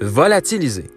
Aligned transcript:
Volatiliser. 0.00 0.90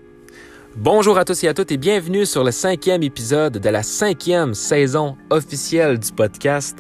Bonjour 0.75 1.17
à 1.17 1.25
tous 1.25 1.43
et 1.43 1.47
à 1.47 1.53
toutes 1.53 1.71
et 1.71 1.77
bienvenue 1.77 2.25
sur 2.25 2.43
le 2.43 2.51
cinquième 2.51 3.03
épisode 3.03 3.59
de 3.59 3.69
la 3.69 3.83
cinquième 3.83 4.53
saison 4.53 5.15
officielle 5.29 5.99
du 5.99 6.11
podcast. 6.11 6.77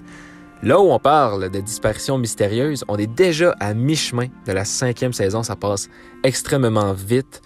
Là 0.63 0.79
où 0.79 0.89
on 0.89 0.97
parle 0.99 1.49
de 1.49 1.59
disparitions 1.59 2.17
mystérieuses, 2.17 2.83
on 2.87 2.97
est 2.97 3.07
déjà 3.07 3.55
à 3.59 3.73
mi-chemin 3.75 4.27
de 4.47 4.51
la 4.51 4.65
cinquième 4.65 5.13
saison. 5.13 5.43
Ça 5.43 5.55
passe 5.55 5.89
extrêmement 6.23 6.93
vite. 6.93 7.41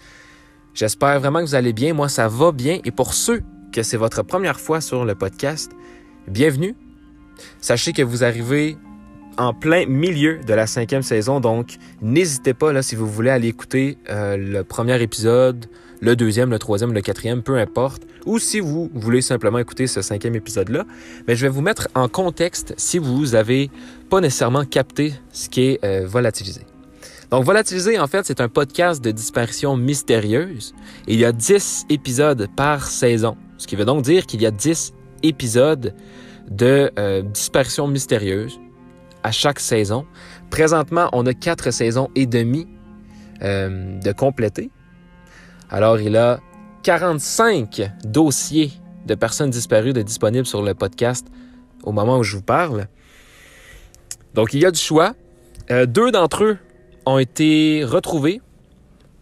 J'espère 0.72 1.20
vraiment 1.20 1.40
que 1.40 1.46
vous 1.46 1.54
allez 1.54 1.74
bien. 1.74 1.92
Moi, 1.92 2.08
ça 2.08 2.28
va 2.28 2.50
bien. 2.50 2.80
Et 2.84 2.90
pour 2.90 3.12
ceux 3.12 3.42
que 3.72 3.82
c'est 3.82 3.98
votre 3.98 4.22
première 4.22 4.58
fois 4.58 4.80
sur 4.80 5.04
le 5.04 5.14
podcast, 5.14 5.70
bienvenue. 6.28 6.74
Sachez 7.60 7.92
que 7.92 8.02
vous 8.02 8.24
arrivez 8.24 8.78
en 9.38 9.54
plein 9.54 9.86
milieu 9.86 10.40
de 10.46 10.54
la 10.54 10.66
cinquième 10.66 11.02
saison, 11.02 11.40
donc 11.40 11.76
n'hésitez 12.00 12.54
pas 12.54 12.72
là 12.72 12.82
si 12.82 12.96
vous 12.96 13.06
voulez 13.06 13.30
aller 13.30 13.48
écouter 13.48 13.98
euh, 14.10 14.36
le 14.36 14.64
premier 14.64 15.00
épisode, 15.02 15.66
le 16.00 16.16
deuxième, 16.16 16.50
le 16.50 16.58
troisième, 16.58 16.92
le 16.92 17.00
quatrième, 17.00 17.42
peu 17.42 17.58
importe, 17.58 18.02
ou 18.26 18.38
si 18.38 18.60
vous 18.60 18.90
voulez 18.92 19.22
simplement 19.22 19.58
écouter 19.58 19.86
ce 19.86 20.02
cinquième 20.02 20.34
épisode-là, 20.34 20.84
mais 21.26 21.36
je 21.36 21.46
vais 21.46 21.48
vous 21.48 21.62
mettre 21.62 21.88
en 21.94 22.08
contexte 22.08 22.74
si 22.76 22.98
vous 22.98 23.34
avez 23.34 23.70
pas 24.10 24.20
nécessairement 24.20 24.64
capté 24.64 25.14
ce 25.32 25.48
qui 25.48 25.62
est 25.62 25.84
euh, 25.84 26.06
volatilisé. 26.06 26.62
Donc 27.30 27.44
Volatilisé, 27.44 27.98
en 27.98 28.08
fait, 28.08 28.26
c'est 28.26 28.40
un 28.42 28.48
podcast 28.48 29.02
de 29.02 29.10
disparition 29.10 29.76
mystérieuse. 29.76 30.74
il 31.06 31.18
y 31.18 31.24
a 31.24 31.32
10 31.32 31.86
épisodes 31.88 32.48
par 32.56 32.86
saison, 32.86 33.36
ce 33.56 33.66
qui 33.66 33.76
veut 33.76 33.86
donc 33.86 34.02
dire 34.02 34.26
qu'il 34.26 34.42
y 34.42 34.46
a 34.46 34.50
10 34.50 34.92
épisodes 35.22 35.94
de 36.50 36.90
euh, 36.98 37.22
disparition 37.22 37.86
mystérieuse 37.86 38.58
à 39.22 39.32
chaque 39.32 39.60
saison. 39.60 40.06
Présentement, 40.50 41.08
on 41.12 41.26
a 41.26 41.34
quatre 41.34 41.70
saisons 41.70 42.10
et 42.14 42.26
demie 42.26 42.66
euh, 43.42 43.98
de 44.00 44.12
compléter. 44.12 44.70
Alors, 45.70 46.00
il 46.00 46.16
a 46.16 46.40
45 46.82 47.90
dossiers 48.04 48.72
de 49.06 49.14
personnes 49.14 49.50
disparues 49.50 49.92
de 49.92 50.02
disponibles 50.02 50.46
sur 50.46 50.62
le 50.62 50.74
podcast 50.74 51.26
au 51.82 51.92
moment 51.92 52.18
où 52.18 52.22
je 52.22 52.36
vous 52.36 52.42
parle. 52.42 52.86
Donc, 54.34 54.54
il 54.54 54.60
y 54.60 54.66
a 54.66 54.70
du 54.70 54.78
choix. 54.78 55.14
Euh, 55.70 55.86
deux 55.86 56.10
d'entre 56.10 56.44
eux 56.44 56.58
ont 57.06 57.18
été 57.18 57.84
retrouvés. 57.84 58.40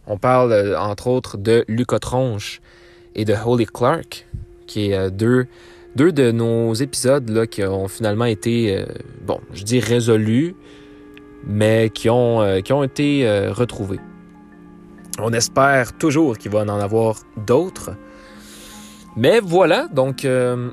On 0.07 0.19
parle, 0.19 0.53
euh, 0.53 0.79
entre 0.79 1.07
autres, 1.07 1.37
de 1.37 1.64
Lucas 1.69 2.01
Tronche 2.01 2.61
et 3.14 3.25
de 3.25 3.35
Holy 3.35 3.67
Clark, 3.67 4.27
qui 4.67 4.91
est 4.91 5.11
deux 5.11 5.47
deux 5.96 6.12
de 6.12 6.30
nos 6.30 6.72
épisodes 6.74 7.46
qui 7.46 7.64
ont 7.64 7.88
finalement 7.88 8.24
été, 8.24 8.77
euh, 8.77 8.84
bon, 9.27 9.41
je 9.52 9.64
dis 9.64 9.80
résolus, 9.80 10.55
mais 11.46 11.91
qui 11.92 12.08
ont, 12.10 12.42
euh, 12.42 12.60
qui 12.60 12.72
ont 12.72 12.84
été 12.84 13.27
euh, 13.27 13.52
retrouvés. 13.52 14.00
On 15.18 15.33
espère 15.33 15.96
toujours 15.96 16.38
qu'il 16.38 16.50
va 16.52 16.61
en 16.61 16.68
avoir 16.68 17.16
d'autres. 17.46 17.91
Mais 19.16 19.41
voilà, 19.41 19.88
donc 19.88 20.27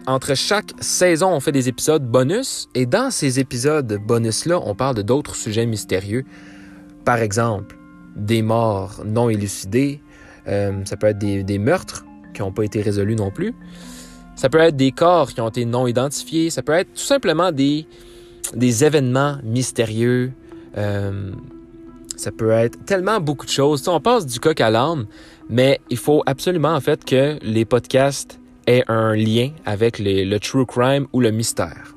entre 0.05 0.35
chaque 0.35 0.71
saison, 0.79 1.33
on 1.33 1.39
fait 1.39 1.51
des 1.51 1.67
épisodes 1.69 2.05
bonus. 2.05 2.69
Et 2.75 2.85
dans 2.85 3.09
ces 3.09 3.39
épisodes 3.39 3.99
bonus-là, 4.05 4.61
on 4.63 4.75
parle 4.75 4.95
de 4.95 5.01
d'autres 5.01 5.35
sujets 5.35 5.65
mystérieux. 5.65 6.23
Par 7.03 7.17
exemple, 7.17 7.75
des 8.15 8.43
morts 8.43 9.01
non 9.03 9.29
élucidées. 9.29 10.01
ça 10.45 10.97
peut 10.97 11.07
être 11.07 11.17
des 11.17 11.57
meurtres 11.57 12.05
qui 12.35 12.41
n'ont 12.41 12.53
pas 12.53 12.63
été 12.63 12.79
résolus 12.81 13.15
non 13.15 13.31
plus. 13.31 13.55
Ça 14.37 14.49
peut 14.49 14.59
être 14.59 14.77
des 14.77 14.91
corps 14.91 15.33
qui 15.33 15.41
ont 15.41 15.49
été 15.49 15.65
non 15.65 15.87
identifiés. 15.87 16.51
Ça 16.51 16.61
peut 16.61 16.73
être 16.73 16.93
tout 16.93 17.01
simplement 17.01 17.51
des, 17.51 17.87
des 18.53 18.85
événements 18.85 19.37
mystérieux. 19.43 20.31
Euh, 20.77 21.31
ça 22.15 22.31
peut 22.31 22.51
être 22.51 22.85
tellement 22.85 23.19
beaucoup 23.19 23.47
de 23.47 23.51
choses. 23.51 23.87
on 23.87 23.99
passe 23.99 24.27
du 24.27 24.39
coq 24.39 24.61
à 24.61 24.69
l'âme, 24.69 25.07
mais 25.49 25.81
il 25.89 25.97
faut 25.97 26.21
absolument 26.27 26.73
en 26.75 26.81
fait 26.81 27.03
que 27.03 27.39
les 27.41 27.65
podcasts 27.65 28.39
aient 28.67 28.83
un 28.87 29.15
lien 29.15 29.49
avec 29.65 29.97
le 29.99 30.37
true 30.37 30.67
crime 30.67 31.07
ou 31.13 31.19
le 31.19 31.31
mystère. 31.31 31.95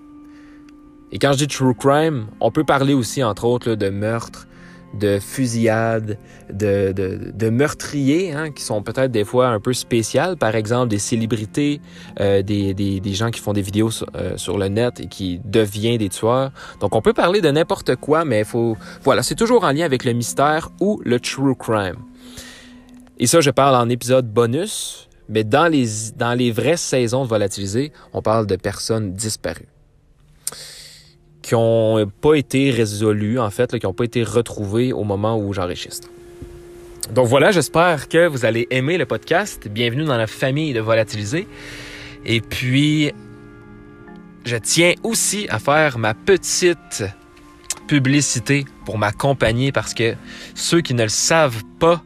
Et 1.12 1.18
quand 1.18 1.32
je 1.32 1.38
dis 1.38 1.48
true 1.48 1.74
crime, 1.74 2.26
on 2.40 2.50
peut 2.50 2.64
parler 2.64 2.94
aussi 2.94 3.22
entre 3.22 3.44
autres 3.44 3.74
de 3.74 3.90
meurtre, 3.90 4.46
de 4.94 5.18
fusillades, 5.18 6.18
de, 6.52 6.92
de, 6.92 7.32
de 7.32 7.50
meurtriers 7.50 8.32
hein, 8.32 8.50
qui 8.50 8.62
sont 8.62 8.82
peut-être 8.82 9.12
des 9.12 9.24
fois 9.24 9.48
un 9.48 9.60
peu 9.60 9.72
spéciales, 9.72 10.36
par 10.36 10.54
exemple 10.54 10.88
des 10.88 10.98
célébrités, 10.98 11.80
euh, 12.20 12.42
des, 12.42 12.74
des, 12.74 13.00
des, 13.00 13.12
gens 13.12 13.30
qui 13.30 13.40
font 13.40 13.52
des 13.52 13.62
vidéos 13.62 13.90
sur, 13.90 14.06
euh, 14.16 14.36
sur, 14.36 14.58
le 14.58 14.68
net 14.68 15.00
et 15.00 15.06
qui 15.06 15.40
deviennent 15.44 15.98
des 15.98 16.08
tueurs. 16.08 16.50
Donc 16.80 16.94
on 16.94 17.02
peut 17.02 17.12
parler 17.12 17.40
de 17.40 17.50
n'importe 17.50 17.96
quoi, 17.96 18.24
mais 18.24 18.44
faut 18.44 18.76
voilà, 19.02 19.22
c'est 19.22 19.34
toujours 19.36 19.64
en 19.64 19.72
lien 19.72 19.84
avec 19.84 20.04
le 20.04 20.12
mystère 20.12 20.70
ou 20.80 21.00
le 21.04 21.20
true 21.20 21.54
crime. 21.54 21.96
Et 23.18 23.26
ça, 23.26 23.40
je 23.40 23.50
parle 23.50 23.76
en 23.76 23.88
épisode 23.88 24.32
bonus, 24.32 25.08
mais 25.28 25.44
dans 25.44 25.68
les, 25.68 25.86
dans 26.16 26.32
les 26.32 26.50
vraies 26.50 26.78
saisons 26.78 27.24
de 27.24 27.28
Volatiliser, 27.28 27.92
on 28.12 28.22
parle 28.22 28.46
de 28.46 28.56
personnes 28.56 29.12
disparues 29.12 29.68
qui 31.42 31.54
n'ont 31.54 32.10
pas 32.20 32.34
été 32.34 32.70
résolus, 32.70 33.38
en 33.38 33.50
fait, 33.50 33.78
qui 33.78 33.86
n'ont 33.86 33.92
pas 33.92 34.04
été 34.04 34.22
retrouvés 34.22 34.92
au 34.92 35.04
moment 35.04 35.38
où 35.38 35.52
j'enregistre. 35.52 36.08
Donc 37.12 37.26
voilà, 37.26 37.50
j'espère 37.50 38.08
que 38.08 38.26
vous 38.26 38.44
allez 38.44 38.68
aimer 38.70 38.96
le 38.96 39.06
podcast. 39.06 39.66
Bienvenue 39.68 40.04
dans 40.04 40.16
la 40.16 40.26
famille 40.26 40.72
de 40.72 40.80
Volatiliser. 40.80 41.48
Et 42.24 42.40
puis, 42.40 43.12
je 44.44 44.56
tiens 44.56 44.92
aussi 45.02 45.46
à 45.48 45.58
faire 45.58 45.98
ma 45.98 46.14
petite 46.14 47.04
publicité 47.88 48.64
pour 48.84 48.98
ma 48.98 49.10
compagnie 49.10 49.72
parce 49.72 49.94
que 49.94 50.14
ceux 50.54 50.80
qui 50.80 50.94
ne 50.94 51.02
le 51.02 51.08
savent 51.08 51.64
pas, 51.80 52.02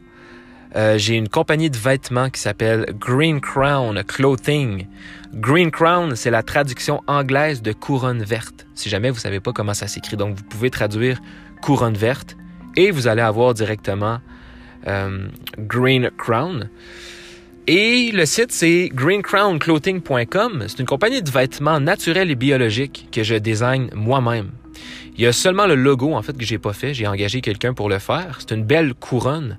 euh, 0.75 0.97
j'ai 0.97 1.15
une 1.15 1.29
compagnie 1.29 1.69
de 1.69 1.77
vêtements 1.77 2.29
qui 2.29 2.41
s'appelle 2.41 2.87
Green 2.99 3.39
Crown 3.39 4.03
Clothing. 4.03 4.87
Green 5.35 5.69
Crown, 5.69 6.15
c'est 6.15 6.31
la 6.31 6.43
traduction 6.43 7.01
anglaise 7.07 7.61
de 7.61 7.73
couronne 7.73 8.23
verte. 8.23 8.65
Si 8.73 8.89
jamais 8.89 9.09
vous 9.09 9.19
savez 9.19 9.41
pas 9.41 9.51
comment 9.51 9.73
ça 9.73 9.87
s'écrit, 9.87 10.15
donc 10.15 10.37
vous 10.37 10.43
pouvez 10.43 10.69
traduire 10.69 11.19
couronne 11.61 11.95
verte 11.95 12.37
et 12.77 12.89
vous 12.89 13.07
allez 13.07 13.21
avoir 13.21 13.53
directement 13.53 14.19
euh, 14.87 15.27
Green 15.57 16.09
Crown. 16.17 16.69
Et 17.67 18.11
le 18.13 18.25
site, 18.25 18.53
c'est 18.53 18.89
greencrownclothing.com. 18.93 20.65
C'est 20.67 20.79
une 20.79 20.85
compagnie 20.85 21.21
de 21.21 21.29
vêtements 21.29 21.81
naturels 21.81 22.31
et 22.31 22.35
biologiques 22.35 23.09
que 23.11 23.23
je 23.23 23.35
design 23.35 23.89
moi-même. 23.93 24.51
Il 25.17 25.23
y 25.23 25.27
a 25.27 25.33
seulement 25.33 25.65
le 25.65 25.75
logo, 25.75 26.13
en 26.13 26.21
fait, 26.21 26.37
que 26.37 26.45
j'ai 26.45 26.59
pas 26.59 26.73
fait. 26.73 26.93
J'ai 26.93 27.07
engagé 27.07 27.41
quelqu'un 27.41 27.73
pour 27.73 27.89
le 27.89 27.99
faire. 27.99 28.37
C'est 28.39 28.55
une 28.55 28.63
belle 28.63 28.93
couronne 28.93 29.57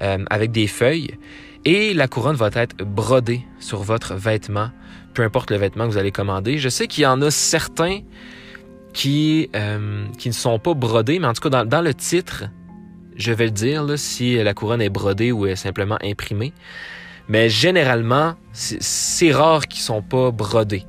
euh, 0.00 0.18
avec 0.28 0.50
des 0.50 0.66
feuilles. 0.66 1.16
Et 1.64 1.94
la 1.94 2.08
couronne 2.08 2.36
va 2.36 2.50
être 2.54 2.76
brodée 2.84 3.42
sur 3.58 3.82
votre 3.82 4.14
vêtement, 4.14 4.70
peu 5.14 5.22
importe 5.22 5.50
le 5.50 5.56
vêtement 5.56 5.86
que 5.86 5.92
vous 5.92 5.98
allez 5.98 6.12
commander. 6.12 6.58
Je 6.58 6.68
sais 6.68 6.86
qu'il 6.86 7.04
y 7.04 7.06
en 7.06 7.22
a 7.22 7.30
certains 7.30 8.00
qui, 8.92 9.50
euh, 9.54 10.06
qui 10.18 10.28
ne 10.28 10.34
sont 10.34 10.58
pas 10.58 10.74
brodés, 10.74 11.18
mais 11.18 11.26
en 11.26 11.32
tout 11.32 11.48
cas, 11.48 11.64
dans, 11.64 11.80
le 11.80 11.94
titre, 11.94 12.44
je 13.16 13.32
vais 13.32 13.46
le 13.46 13.50
dire, 13.50 13.84
si 13.96 14.42
la 14.42 14.54
couronne 14.54 14.82
est 14.82 14.90
brodée 14.90 15.32
ou 15.32 15.46
est 15.46 15.56
simplement 15.56 15.98
imprimée. 16.02 16.52
Mais 17.28 17.48
généralement, 17.48 18.34
c'est 18.52 19.32
rare 19.32 19.66
qu'ils 19.66 19.82
sont 19.82 20.02
pas 20.02 20.30
brodés. 20.30 20.84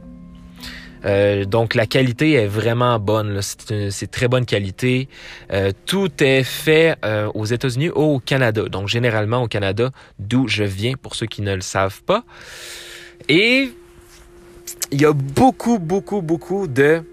Euh, 1.05 1.45
donc 1.45 1.75
la 1.75 1.85
qualité 1.85 2.33
est 2.33 2.47
vraiment 2.47 2.99
bonne. 2.99 3.39
C'est 3.41 4.09
très 4.11 4.27
bonne 4.27 4.45
qualité. 4.45 5.07
Euh, 5.53 5.71
tout 5.85 6.11
est 6.21 6.43
fait 6.43 6.97
aux 7.33 7.45
États-Unis 7.45 7.89
ou 7.89 8.15
au 8.15 8.19
Canada. 8.19 8.63
Donc 8.63 8.87
généralement 8.87 9.43
au 9.43 9.47
Canada, 9.47 9.91
d'où 10.19 10.47
je 10.47 10.63
viens 10.63 10.95
pour 10.95 11.15
ceux 11.15 11.27
qui 11.27 11.41
ne 11.41 11.55
le 11.55 11.61
savent 11.61 12.03
pas. 12.03 12.23
Et 13.29 13.71
il 14.91 15.01
y 15.01 15.05
a 15.05 15.13
beaucoup, 15.13 15.79
beaucoup, 15.79 16.21
beaucoup 16.21 16.67
de 16.67 17.03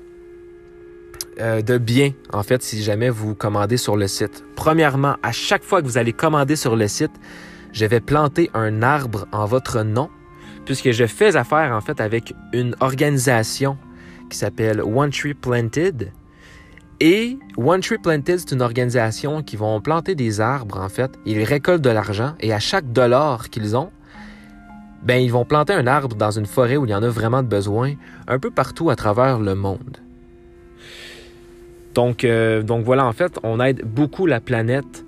de 1.38 1.78
biens, 1.78 2.12
en 2.32 2.42
fait, 2.42 2.62
si 2.62 2.82
jamais 2.82 3.08
vous 3.08 3.34
commandez 3.34 3.78
sur 3.78 3.96
le 3.96 4.06
site. 4.06 4.44
Premièrement, 4.54 5.16
à 5.22 5.32
chaque 5.32 5.64
fois 5.64 5.80
que 5.80 5.86
vous 5.86 5.96
allez 5.98 6.12
commander 6.12 6.56
sur 6.56 6.76
le 6.76 6.86
site, 6.86 7.10
je 7.72 7.86
vais 7.86 8.00
planter 8.00 8.50
un 8.54 8.82
arbre 8.82 9.26
en 9.32 9.46
votre 9.46 9.82
nom 9.82 10.10
puisque 10.64 10.92
je 10.92 11.06
fais 11.06 11.36
affaire 11.36 11.72
en 11.72 11.80
fait 11.80 12.00
avec 12.00 12.34
une 12.52 12.74
organisation 12.80 13.76
qui 14.30 14.38
s'appelle 14.38 14.80
One 14.80 15.10
Tree 15.10 15.34
Planted. 15.34 16.12
Et 17.00 17.38
One 17.56 17.80
Tree 17.80 17.98
Planted, 17.98 18.38
c'est 18.38 18.52
une 18.52 18.62
organisation 18.62 19.42
qui 19.42 19.56
vont 19.56 19.80
planter 19.80 20.14
des 20.14 20.40
arbres 20.40 20.78
en 20.78 20.88
fait. 20.88 21.10
Ils 21.26 21.42
récoltent 21.42 21.82
de 21.82 21.90
l'argent 21.90 22.34
et 22.40 22.52
à 22.52 22.60
chaque 22.60 22.92
dollar 22.92 23.50
qu'ils 23.50 23.76
ont, 23.76 23.90
ben 25.02 25.22
ils 25.22 25.32
vont 25.32 25.44
planter 25.44 25.72
un 25.72 25.86
arbre 25.86 26.16
dans 26.16 26.30
une 26.30 26.46
forêt 26.46 26.76
où 26.76 26.84
il 26.84 26.90
y 26.90 26.94
en 26.94 27.02
a 27.02 27.08
vraiment 27.08 27.42
de 27.42 27.48
besoin, 27.48 27.94
un 28.28 28.38
peu 28.38 28.50
partout 28.50 28.90
à 28.90 28.96
travers 28.96 29.38
le 29.38 29.54
monde. 29.54 29.98
Donc, 31.94 32.24
euh, 32.24 32.62
donc 32.62 32.84
voilà, 32.84 33.06
en 33.06 33.12
fait, 33.12 33.38
on 33.42 33.60
aide 33.60 33.82
beaucoup 33.84 34.26
la 34.26 34.40
planète. 34.40 35.04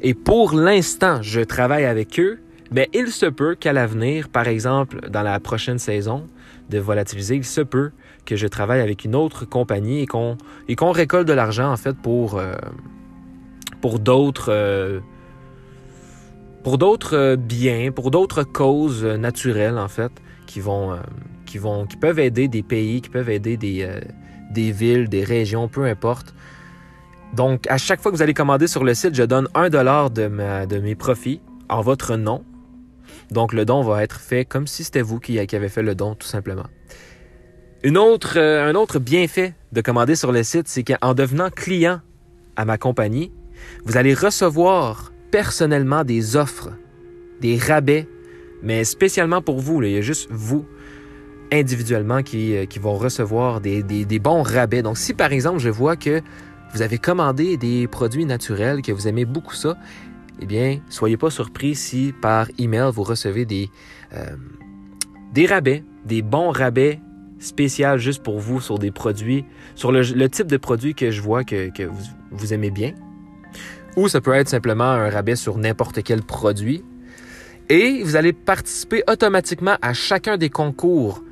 Et 0.00 0.14
pour 0.14 0.54
l'instant, 0.54 1.20
je 1.22 1.40
travaille 1.40 1.84
avec 1.84 2.18
eux 2.18 2.38
mais 2.72 2.88
il 2.94 3.08
se 3.08 3.26
peut 3.26 3.54
qu'à 3.54 3.74
l'avenir, 3.74 4.30
par 4.30 4.48
exemple, 4.48 5.10
dans 5.10 5.22
la 5.22 5.38
prochaine 5.40 5.78
saison 5.78 6.26
de 6.70 6.78
Volatiliser, 6.78 7.36
il 7.36 7.44
se 7.44 7.60
peut 7.60 7.90
que 8.24 8.34
je 8.34 8.46
travaille 8.46 8.80
avec 8.80 9.04
une 9.04 9.14
autre 9.14 9.44
compagnie 9.44 10.00
et 10.00 10.06
qu'on 10.06 10.90
récolte 10.92 11.28
de 11.28 11.34
l'argent 11.34 11.70
en 11.70 11.76
fait 11.76 11.94
pour 11.94 12.38
euh, 12.38 12.54
pour 13.82 13.98
d'autres 13.98 14.50
euh, 14.50 15.00
pour 16.62 16.78
d'autres 16.78 17.36
biens, 17.36 17.90
pour 17.92 18.10
d'autres 18.10 18.42
causes 18.44 19.04
naturelles 19.04 19.78
en 19.78 19.88
fait, 19.88 20.12
qui 20.46 20.60
vont, 20.60 20.98
qui 21.46 21.58
vont, 21.58 21.86
qui 21.86 21.96
peuvent 21.96 22.18
aider 22.18 22.48
des 22.48 22.62
pays, 22.62 23.00
qui 23.00 23.10
peuvent 23.10 23.30
aider 23.30 23.56
des, 23.56 23.88
des 24.52 24.70
villes, 24.70 25.08
des 25.08 25.24
régions, 25.24 25.68
peu 25.68 25.84
importe. 25.84 26.34
Donc, 27.32 27.66
à 27.68 27.78
chaque 27.78 28.00
fois 28.00 28.12
que 28.12 28.16
vous 28.16 28.22
allez 28.22 28.34
commander 28.34 28.66
sur 28.66 28.84
le 28.84 28.94
site, 28.94 29.14
je 29.14 29.22
donne 29.22 29.48
un 29.54 29.70
dollar 29.70 30.10
de, 30.10 30.28
de 30.66 30.78
mes 30.78 30.94
profits 30.94 31.40
en 31.68 31.80
votre 31.80 32.16
nom. 32.16 32.44
Donc, 33.30 33.54
le 33.54 33.64
don 33.64 33.82
va 33.82 34.02
être 34.02 34.20
fait 34.20 34.44
comme 34.44 34.66
si 34.66 34.84
c'était 34.84 35.00
vous 35.02 35.18
qui, 35.18 35.38
avez 35.38 35.68
fait 35.68 35.82
le 35.82 35.94
don, 35.94 36.14
tout 36.14 36.26
simplement. 36.26 36.66
Une 37.82 37.96
autre, 37.96 38.38
euh, 38.38 38.68
un 38.68 38.74
autre 38.74 38.98
bienfait 38.98 39.54
de 39.72 39.80
commander 39.80 40.14
sur 40.14 40.30
le 40.30 40.42
site, 40.42 40.68
c'est 40.68 40.84
qu'en 40.84 41.14
devenant 41.14 41.50
client 41.50 42.00
à 42.56 42.64
ma 42.64 42.76
compagnie, 42.76 43.32
vous 43.84 43.96
allez 43.96 44.14
recevoir 44.14 45.11
personnellement 45.32 46.04
des 46.04 46.36
offres, 46.36 46.70
des 47.40 47.58
rabais, 47.58 48.06
mais 48.62 48.84
spécialement 48.84 49.42
pour 49.42 49.58
vous. 49.58 49.82
Il 49.82 49.90
y 49.90 49.98
a 49.98 50.00
juste 50.00 50.28
vous 50.30 50.64
individuellement 51.50 52.22
qui, 52.22 52.56
euh, 52.56 52.66
qui 52.66 52.78
vont 52.78 52.94
recevoir 52.94 53.60
des, 53.60 53.82
des, 53.82 54.04
des 54.04 54.18
bons 54.20 54.42
rabais. 54.42 54.82
Donc, 54.82 54.96
si 54.96 55.12
par 55.12 55.32
exemple, 55.32 55.58
je 55.58 55.68
vois 55.68 55.96
que 55.96 56.20
vous 56.72 56.82
avez 56.82 56.98
commandé 56.98 57.56
des 57.56 57.88
produits 57.88 58.24
naturels, 58.24 58.80
que 58.80 58.92
vous 58.92 59.08
aimez 59.08 59.24
beaucoup 59.24 59.54
ça, 59.54 59.76
eh 60.40 60.46
bien, 60.46 60.80
soyez 60.88 61.16
pas 61.16 61.30
surpris 61.30 61.74
si 61.74 62.14
par 62.22 62.48
email 62.58 62.90
vous 62.92 63.02
recevez 63.02 63.44
des, 63.44 63.68
euh, 64.14 64.36
des 65.32 65.46
rabais, 65.46 65.84
des 66.06 66.22
bons 66.22 66.50
rabais 66.50 67.00
spéciaux 67.38 67.98
juste 67.98 68.22
pour 68.22 68.38
vous 68.38 68.60
sur 68.60 68.78
des 68.78 68.90
produits, 68.90 69.44
sur 69.74 69.92
le, 69.92 70.28
type 70.28 70.46
de 70.46 70.56
produit 70.56 70.94
que 70.94 71.10
je 71.10 71.20
vois 71.20 71.44
que, 71.44 71.70
que 71.70 71.82
vous, 71.82 72.04
vous, 72.30 72.54
aimez 72.54 72.70
bien. 72.70 72.92
Ou 73.96 74.08
ça 74.08 74.20
peut 74.20 74.32
être 74.32 74.48
simplement 74.48 74.84
un 74.84 75.10
rabais 75.10 75.36
sur 75.36 75.58
n'importe 75.58 76.02
quel 76.02 76.22
produit. 76.22 76.84
Et 77.68 78.02
vous 78.02 78.16
allez 78.16 78.32
participer 78.32 79.02
automatiquement 79.08 79.76
à 79.82 79.92
chacun 79.92 80.36
des 80.36 80.50
concours. 80.50 81.22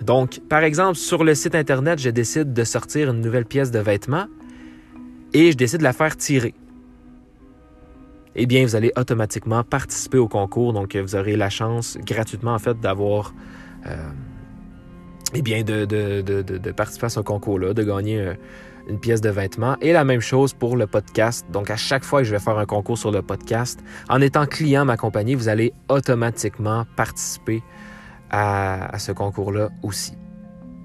Donc, 0.00 0.40
par 0.48 0.62
exemple, 0.62 0.96
sur 0.96 1.24
le 1.24 1.34
site 1.34 1.54
Internet, 1.54 1.98
je 1.98 2.10
décide 2.10 2.52
de 2.52 2.64
sortir 2.64 3.10
une 3.10 3.20
nouvelle 3.20 3.46
pièce 3.46 3.70
de 3.70 3.78
vêtement 3.78 4.26
et 5.32 5.52
je 5.52 5.56
décide 5.56 5.78
de 5.78 5.84
la 5.84 5.92
faire 5.92 6.16
tirer 6.16 6.54
eh 8.36 8.46
bien, 8.46 8.64
vous 8.64 8.74
allez 8.76 8.92
automatiquement 8.96 9.62
participer 9.62 10.18
au 10.18 10.28
concours. 10.28 10.72
Donc, 10.72 10.96
vous 10.96 11.14
aurez 11.14 11.36
la 11.36 11.50
chance 11.50 11.98
gratuitement, 12.04 12.54
en 12.54 12.58
fait, 12.58 12.78
d'avoir, 12.80 13.32
euh, 13.86 13.96
eh 15.34 15.42
bien, 15.42 15.62
de, 15.62 16.70
participer 16.72 17.06
à 17.06 17.10
ce 17.10 17.20
concours-là, 17.20 17.74
de 17.74 17.82
gagner 17.82 18.20
euh, 18.20 18.34
une 18.88 18.98
pièce 18.98 19.20
de 19.20 19.30
vêtement. 19.30 19.76
Et 19.80 19.92
la 19.92 20.04
même 20.04 20.20
chose 20.20 20.52
pour 20.52 20.76
le 20.76 20.86
podcast. 20.86 21.46
Donc, 21.50 21.70
à 21.70 21.76
chaque 21.76 22.04
fois 22.04 22.20
que 22.20 22.24
je 22.24 22.30
vais 22.30 22.38
faire 22.38 22.58
un 22.58 22.66
concours 22.66 22.98
sur 22.98 23.10
le 23.10 23.22
podcast, 23.22 23.80
en 24.08 24.20
étant 24.20 24.46
client 24.46 24.84
ma 24.84 24.96
compagnie, 24.96 25.34
vous 25.34 25.48
allez 25.48 25.72
automatiquement 25.88 26.84
participer 26.96 27.62
à, 28.30 28.98
ce 28.98 29.12
concours-là 29.12 29.70
aussi. 29.82 30.12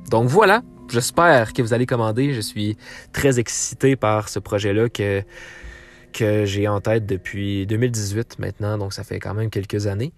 Donc, 0.09 0.27
voilà. 0.27 0.61
J'espère 0.89 1.53
que 1.53 1.61
vous 1.61 1.73
allez 1.73 1.85
commander. 1.85 2.33
Je 2.33 2.41
suis 2.41 2.75
très 3.13 3.39
excité 3.39 3.95
par 3.95 4.29
ce 4.29 4.39
projet-là 4.39 4.89
que 4.89 5.23
que 6.11 6.43
j'ai 6.43 6.67
en 6.67 6.81
tête 6.81 7.05
depuis 7.05 7.67
2018 7.67 8.39
maintenant, 8.39 8.79
donc 8.79 8.93
ça 8.93 9.03
fait 9.03 9.19
quand 9.19 9.35
même 9.35 9.51
quelques 9.51 9.85
années. 9.85 10.11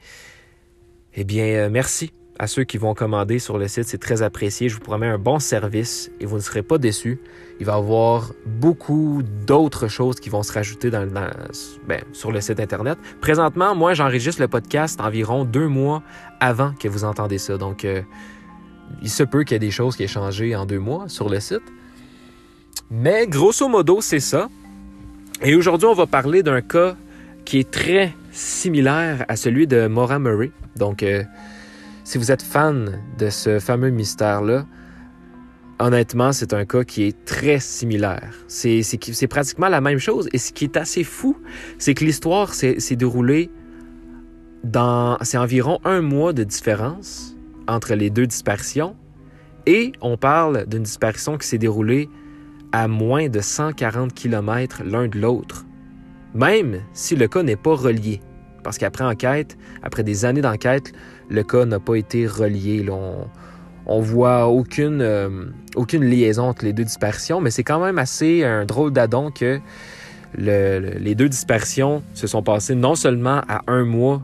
Eh 1.13 1.25
bien, 1.25 1.44
euh, 1.44 1.69
merci 1.69 2.13
à 2.41 2.47
ceux 2.47 2.63
qui 2.63 2.79
vont 2.79 2.95
commander 2.95 3.38
sur 3.38 3.59
le 3.59 3.67
site, 3.67 3.83
c'est 3.83 3.99
très 3.99 4.23
apprécié. 4.23 4.67
Je 4.67 4.73
vous 4.73 4.79
promets 4.79 5.05
un 5.05 5.19
bon 5.19 5.38
service 5.38 6.09
et 6.19 6.25
vous 6.25 6.38
ne 6.38 6.41
serez 6.41 6.63
pas 6.63 6.79
déçus. 6.79 7.19
Il 7.59 7.67
va 7.67 7.73
y 7.73 7.75
avoir 7.75 8.31
beaucoup 8.47 9.21
d'autres 9.45 9.88
choses 9.88 10.15
qui 10.19 10.31
vont 10.31 10.41
se 10.41 10.51
rajouter 10.51 10.89
ben, 10.89 12.01
sur 12.13 12.31
le 12.31 12.41
site 12.41 12.59
Internet. 12.59 12.97
Présentement, 13.21 13.75
moi, 13.75 13.93
j'enregistre 13.93 14.41
le 14.41 14.47
podcast 14.47 14.99
environ 14.99 15.45
deux 15.45 15.67
mois 15.67 16.01
avant 16.39 16.73
que 16.73 16.88
vous 16.88 17.03
entendez 17.03 17.38
ça. 17.38 17.59
Donc, 17.59 17.85
euh, 17.85 18.01
il 19.03 19.11
se 19.11 19.21
peut 19.21 19.43
qu'il 19.43 19.53
y 19.53 19.57
ait 19.57 19.59
des 19.59 19.69
choses 19.69 19.95
qui 19.95 20.01
aient 20.01 20.07
changé 20.07 20.55
en 20.55 20.65
deux 20.65 20.79
mois 20.79 21.09
sur 21.09 21.29
le 21.29 21.39
site. 21.39 21.61
Mais 22.89 23.27
grosso 23.27 23.67
modo, 23.67 24.01
c'est 24.01 24.19
ça. 24.19 24.49
Et 25.43 25.53
aujourd'hui, 25.53 25.88
on 25.88 25.93
va 25.93 26.07
parler 26.07 26.41
d'un 26.41 26.61
cas 26.61 26.95
qui 27.45 27.59
est 27.59 27.69
très 27.69 28.15
similaire 28.31 29.25
à 29.27 29.35
celui 29.35 29.67
de 29.67 29.85
Maura 29.85 30.17
Murray. 30.17 30.49
Donc, 30.75 31.03
euh, 31.03 31.23
si 32.12 32.18
vous 32.18 32.30
êtes 32.30 32.42
fan 32.42 33.02
de 33.18 33.30
ce 33.30 33.60
fameux 33.60 33.90
mystère-là, 33.90 34.66
honnêtement, 35.80 36.34
c'est 36.34 36.54
un 36.54 36.66
cas 36.66 36.84
qui 36.84 37.04
est 37.04 37.24
très 37.24 37.62
similaire. 37.62 38.34
C'est 38.50 39.28
pratiquement 39.30 39.69
la 39.69 39.80
même 39.80 39.98
chose. 39.98 40.28
Et 40.34 40.38
ce 40.38 40.52
qui 40.52 40.66
est 40.66 40.75
assez 40.75 41.06
fou, 41.06 41.38
c'est 41.78 41.94
que 41.94 42.04
l'histoire 42.04 42.54
s'est 42.54 42.75
déroulée 42.98 43.50
dans... 44.66 45.18
C'est 45.22 45.38
environ 45.38 45.80
un 45.86 46.02
mois 46.02 46.34
de 46.34 46.44
différence 46.44 47.38
entre 47.69 47.94
les 47.96 48.10
deux 48.10 48.28
disparitions. 48.28 48.98
Et 49.66 49.94
on 50.02 50.18
parle 50.18 50.66
d'une 50.68 50.84
disparition 50.84 51.38
qui 51.38 51.48
s'est 51.48 51.60
déroulée 51.60 52.10
à 52.74 52.90
moins 52.90 53.30
de 53.30 53.40
140 53.40 54.13
km 54.13 54.84
l'un 54.84 55.08
de 55.08 55.18
l'autre, 55.18 55.66
même 56.34 56.81
si 56.92 57.16
le 57.16 57.30
cas 57.30 57.44
n'est 57.44 57.56
pas 57.56 57.74
relié. 57.74 58.19
Parce 58.63 58.78
qu'après 58.78 59.06
enquête, 59.06 59.58
après 59.81 60.04
des 60.04 60.25
années 60.25 60.42
d'enquête, 60.42 60.92
le 61.31 61.44
cas 61.44 61.66
n'a 61.66 61.80
pas 61.80 61.95
été 61.95 62.28
relié. 62.28 62.86
on, 63.86 64.00
voit 64.01 64.48
aucune, 64.48 65.01
euh, 65.01 65.45
aucune 65.75 66.04
liaison 66.04 66.44
entre 66.44 66.66
les 66.66 66.74
deux 66.74 66.83
disparitions, 66.83 67.42
mais 67.42 67.50
c'est 67.50 67.63
quand 67.63 67.83
même 67.83 67.98
assez 67.98 68.45
drôle 68.68 68.92
d'adon 68.92 69.31
que 69.31 69.60
les 70.36 71.16
deux 71.16 71.30
disparitions 71.30 72.04
se 72.13 72.28
sont 72.28 72.44
passées 72.44 72.75
non 72.75 72.95
seulement 72.95 73.42
à 73.48 73.62
un 73.68 73.83
mois 73.83 74.22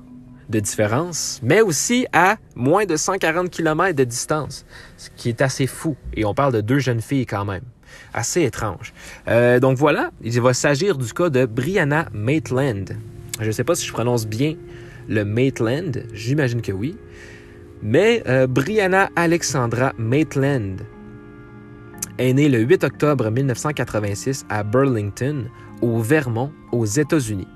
de 0.50 0.60
différence, 0.60 1.40
mais 1.44 1.62
aussi 1.62 2.08
à 2.14 2.38
moins 2.56 2.86
de 2.86 2.96
140 2.96 3.50
km 3.50 3.96
de 3.96 4.04
distance, 4.04 4.66
ce 4.98 5.10
qui 5.16 5.30
est 5.30 5.42
assez 5.42 5.68
fou. 5.68 5.96
Et 6.14 6.26
on 6.26 6.34
parle 6.34 6.54
de 6.54 6.62
deux 6.62 6.80
jeunes 6.80 7.02
filles 7.02 7.26
quand 7.26 7.46
même 7.46 7.64
assez 8.14 8.44
étrange. 8.44 8.94
Euh, 9.28 9.60
donc 9.60 9.78
voilà, 9.78 10.12
il 10.24 10.40
va 10.42 10.54
s'agir 10.54 10.98
du 10.98 11.12
cas 11.14 11.30
de 11.30 11.46
Brianna 11.46 12.08
Maitland. 12.14 12.96
Je 13.40 13.48
ne 13.48 13.52
sais 13.52 13.64
pas 13.64 13.76
si 13.76 13.86
je 13.86 13.94
prononce 13.94 14.26
bien 14.26 14.56
le 15.08 15.24
Maitland, 15.26 16.04
j'imagine 16.14 16.62
que 16.62 16.72
oui. 16.72 16.98
Mais 17.82 18.24
euh, 18.28 18.48
Brianna 18.48 19.10
Alexandra 19.16 19.94
Maitland 19.98 20.82
est 22.18 22.34
née 22.34 22.50
le 22.50 22.60
8 22.60 22.84
octobre 22.84 23.30
1986 23.30 24.46
à 24.50 24.64
Burlington, 24.64 25.46
au 25.82 26.00
Vermont, 26.00 26.52
aux 26.72 26.86
États-Unis. 26.86 27.48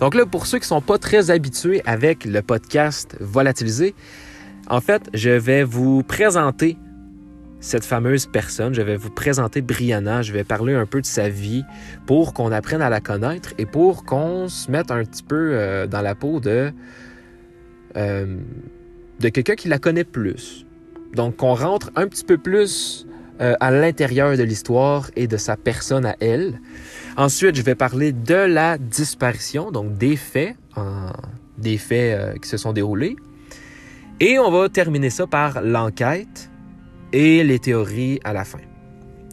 Donc 0.00 0.14
là, 0.14 0.26
pour 0.26 0.46
ceux 0.46 0.58
qui 0.58 0.64
ne 0.64 0.68
sont 0.68 0.80
pas 0.80 0.98
très 0.98 1.30
habitués 1.30 1.82
avec 1.84 2.24
le 2.24 2.42
podcast 2.42 3.16
Volatilisé, 3.20 3.94
en 4.68 4.80
fait, 4.80 5.02
je 5.12 5.30
vais 5.30 5.64
vous 5.64 6.02
présenter 6.02 6.78
cette 7.62 7.84
fameuse 7.84 8.26
personne. 8.26 8.74
Je 8.74 8.82
vais 8.82 8.96
vous 8.96 9.08
présenter 9.08 9.62
Brianna. 9.62 10.20
Je 10.20 10.32
vais 10.32 10.44
parler 10.44 10.74
un 10.74 10.84
peu 10.84 11.00
de 11.00 11.06
sa 11.06 11.30
vie 11.30 11.64
pour 12.06 12.34
qu'on 12.34 12.52
apprenne 12.52 12.82
à 12.82 12.90
la 12.90 13.00
connaître 13.00 13.54
et 13.56 13.64
pour 13.64 14.04
qu'on 14.04 14.48
se 14.48 14.70
mette 14.70 14.90
un 14.90 15.02
petit 15.04 15.22
peu 15.22 15.52
euh, 15.54 15.86
dans 15.86 16.02
la 16.02 16.14
peau 16.14 16.40
de, 16.40 16.72
euh, 17.96 18.36
de 19.20 19.28
quelqu'un 19.28 19.54
qui 19.54 19.68
la 19.68 19.78
connaît 19.78 20.04
plus. 20.04 20.66
Donc, 21.14 21.36
qu'on 21.36 21.54
rentre 21.54 21.90
un 21.94 22.08
petit 22.08 22.24
peu 22.24 22.36
plus 22.36 23.06
euh, 23.40 23.54
à 23.60 23.70
l'intérieur 23.70 24.36
de 24.36 24.42
l'histoire 24.42 25.10
et 25.14 25.28
de 25.28 25.36
sa 25.36 25.56
personne 25.56 26.04
à 26.04 26.16
elle. 26.20 26.60
Ensuite, 27.16 27.54
je 27.54 27.62
vais 27.62 27.76
parler 27.76 28.12
de 28.12 28.34
la 28.34 28.76
disparition, 28.76 29.70
donc 29.70 29.96
des 29.98 30.16
faits, 30.16 30.56
des 31.58 31.78
faits 31.78 32.40
qui 32.40 32.48
se 32.48 32.56
sont 32.56 32.72
déroulés. 32.72 33.16
Et 34.20 34.38
on 34.38 34.50
va 34.50 34.68
terminer 34.68 35.10
ça 35.10 35.26
par 35.26 35.60
l'enquête 35.62 36.50
et 37.12 37.44
les 37.44 37.58
théories 37.58 38.20
à 38.24 38.32
la 38.32 38.44
fin. 38.44 38.60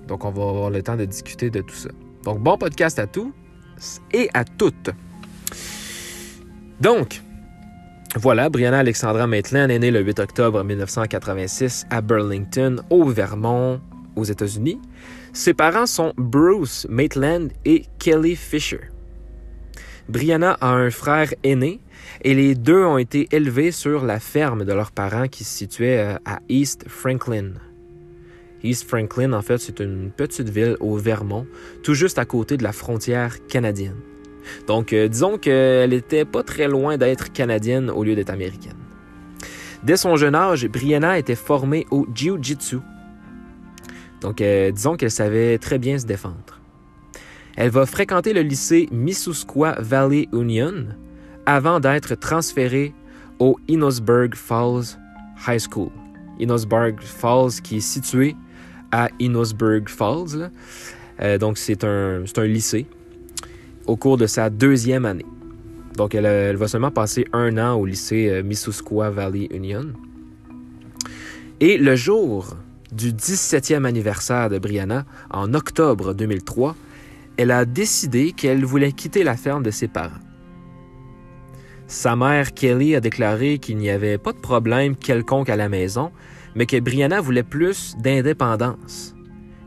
Donc, 0.07 0.25
on 0.25 0.31
va 0.31 0.43
avoir 0.43 0.69
le 0.69 0.81
temps 0.81 0.95
de 0.95 1.05
discuter 1.05 1.49
de 1.49 1.61
tout 1.61 1.75
ça. 1.75 1.89
Donc, 2.23 2.39
bon 2.39 2.57
podcast 2.57 2.99
à 2.99 3.07
tous 3.07 3.31
et 4.11 4.29
à 4.33 4.43
toutes. 4.43 4.89
Donc, 6.81 7.21
voilà, 8.15 8.49
Brianna 8.49 8.79
Alexandra 8.79 9.27
Maitland 9.27 9.69
est 9.69 9.79
née 9.79 9.91
le 9.91 10.01
8 10.01 10.19
octobre 10.19 10.63
1986 10.63 11.85
à 11.89 12.01
Burlington, 12.01 12.81
au 12.89 13.05
Vermont, 13.05 13.79
aux 14.15 14.23
États-Unis. 14.23 14.79
Ses 15.31 15.53
parents 15.53 15.85
sont 15.85 16.13
Bruce 16.17 16.87
Maitland 16.89 17.51
et 17.65 17.85
Kelly 17.99 18.35
Fisher. 18.35 18.81
Brianna 20.09 20.57
a 20.59 20.71
un 20.71 20.89
frère 20.89 21.31
aîné 21.43 21.79
et 22.23 22.33
les 22.33 22.55
deux 22.55 22.83
ont 22.83 22.97
été 22.97 23.27
élevés 23.31 23.71
sur 23.71 24.03
la 24.03 24.19
ferme 24.19 24.65
de 24.65 24.73
leurs 24.73 24.91
parents 24.91 25.27
qui 25.27 25.43
se 25.43 25.55
situait 25.55 25.99
euh, 25.99 26.17
à 26.25 26.39
East 26.49 26.85
Franklin. 26.87 27.51
East 28.63 28.87
Franklin, 28.87 29.33
en 29.33 29.41
fait, 29.41 29.57
c'est 29.57 29.79
une 29.79 30.11
petite 30.11 30.49
ville 30.49 30.75
au 30.79 30.97
Vermont, 30.97 31.45
tout 31.83 31.93
juste 31.93 32.19
à 32.19 32.25
côté 32.25 32.57
de 32.57 32.63
la 32.63 32.71
frontière 32.71 33.45
canadienne. 33.47 33.95
Donc, 34.67 34.93
euh, 34.93 35.07
disons 35.07 35.37
qu'elle 35.37 35.91
n'était 35.91 36.25
pas 36.25 36.43
très 36.43 36.67
loin 36.67 36.97
d'être 36.97 37.31
canadienne 37.31 37.89
au 37.89 38.03
lieu 38.03 38.15
d'être 38.15 38.29
américaine. 38.29 38.77
Dès 39.83 39.97
son 39.97 40.15
jeune 40.17 40.35
âge, 40.35 40.67
Brianna 40.67 41.17
était 41.17 41.35
formée 41.35 41.85
au 41.91 42.05
Jiu-Jitsu. 42.13 42.79
Donc, 44.21 44.41
euh, 44.41 44.71
disons 44.71 44.97
qu'elle 44.97 45.11
savait 45.11 45.57
très 45.57 45.77
bien 45.77 45.97
se 45.97 46.05
défendre. 46.05 46.59
Elle 47.55 47.69
va 47.69 47.85
fréquenter 47.85 48.33
le 48.33 48.41
lycée 48.41 48.87
Missisquoi 48.91 49.75
Valley 49.79 50.27
Union 50.33 50.87
avant 51.45 51.79
d'être 51.79 52.15
transférée 52.15 52.93
au 53.39 53.57
Enosburg 53.69 54.35
Falls 54.35 54.97
High 55.47 55.59
School. 55.59 55.89
Enosburg 56.39 57.01
Falls 57.01 57.61
qui 57.63 57.77
est 57.77 57.81
situé 57.81 58.35
à 58.91 59.09
Enosburg 59.21 59.89
Falls. 59.89 60.51
Euh, 61.21 61.37
donc 61.37 61.57
c'est 61.57 61.83
un, 61.83 62.23
lycée 62.37 62.85
au 63.85 63.95
cours 63.95 64.17
de 64.17 64.27
sa 64.27 64.49
deuxième 64.49 65.05
année. 65.05 65.25
Donc 65.95 66.15
elle, 66.15 66.55
va 66.55 66.67
seulement 66.67 66.91
passer 66.91 67.25
un 67.33 67.57
an 67.57 67.75
au 67.75 67.85
lycée 67.85 68.29
euh, 68.29 68.43
Missisquoi 68.43 69.09
Valley 69.09 69.47
Union. 69.51 69.87
Et 71.59 71.77
le 71.77 71.95
jour 71.95 72.55
du 72.91 73.11
17e 73.11 73.85
anniversaire 73.85 74.49
de 74.49 74.59
Brianna, 74.59 75.05
en 75.29 75.53
octobre 75.53 76.13
2003, 76.13 76.75
elle 77.37 77.51
a 77.51 77.65
décidé 77.65 78.31
qu'elle 78.31 78.65
voulait 78.65 78.91
quitter 78.91 79.23
la 79.23 79.35
ferme 79.35 79.63
de 79.63 79.71
ses 79.71 79.87
parents. 79.87 80.19
Sa 81.87 82.15
mère 82.15 82.53
Kelly 82.53 82.95
a 82.95 83.01
déclaré 83.01 83.57
qu'il 83.57 83.77
n'y 83.77 83.89
avait 83.89 84.17
pas 84.17 84.31
de 84.31 84.37
problème 84.37 84.95
quelconque 84.95 85.49
à 85.49 85.55
la 85.55 85.69
maison, 85.69 86.11
mais 86.55 86.65
que 86.65 86.79
Brianna 86.79 87.21
voulait 87.21 87.43
plus 87.43 87.95
d'indépendance. 87.97 89.15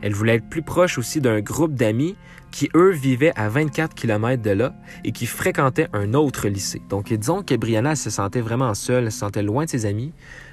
Elle 0.00 0.14
voulait 0.14 0.36
être 0.36 0.48
plus 0.48 0.62
proche 0.62 0.98
aussi 0.98 1.20
d'un 1.20 1.40
groupe 1.40 1.74
d'amis 1.74 2.16
qui, 2.50 2.68
eux, 2.74 2.90
vivaient 2.90 3.32
à 3.36 3.48
24 3.48 3.94
km 3.94 4.42
de 4.42 4.50
là 4.50 4.74
et 5.04 5.12
qui 5.12 5.26
fréquentaient 5.26 5.88
un 5.92 6.12
autre 6.14 6.48
lycée. 6.48 6.82
Donc, 6.90 7.12
disons 7.12 7.42
que 7.42 7.54
Brianna 7.54 7.96
se 7.96 8.10
sentait 8.10 8.40
vraiment 8.40 8.74
seule, 8.74 9.04
elle 9.04 9.12
se 9.12 9.18
sentait 9.18 9.42
loin 9.42 9.64
de 9.64 9.70
ses 9.70 9.86
amis, 9.86 10.12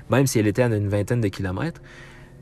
même 0.09 0.27
si 0.27 0.39
elle 0.39 0.47
était 0.47 0.61
à 0.61 0.67
une 0.67 0.87
vingtaine 0.87 1.19
de 1.19 1.27
kilomètres. 1.27 1.81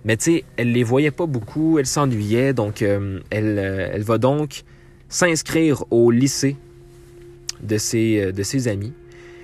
Mais 0.05 0.15
tu 0.15 0.23
sais, 0.25 0.43
elle 0.57 0.71
les 0.71 0.83
voyait 0.83 1.11
pas 1.11 1.25
beaucoup, 1.25 1.79
elle 1.79 1.85
s'ennuyait, 1.85 2.53
donc 2.53 2.81
euh, 2.81 3.19
elle, 3.29 3.57
euh, 3.57 3.89
elle, 3.93 4.03
va 4.03 4.17
donc 4.17 4.63
s'inscrire 5.09 5.83
au 5.91 6.11
lycée 6.11 6.55
de 7.61 7.77
ses, 7.77 8.21
euh, 8.21 8.31
de 8.31 8.43
ses 8.43 8.67
amis. 8.67 8.93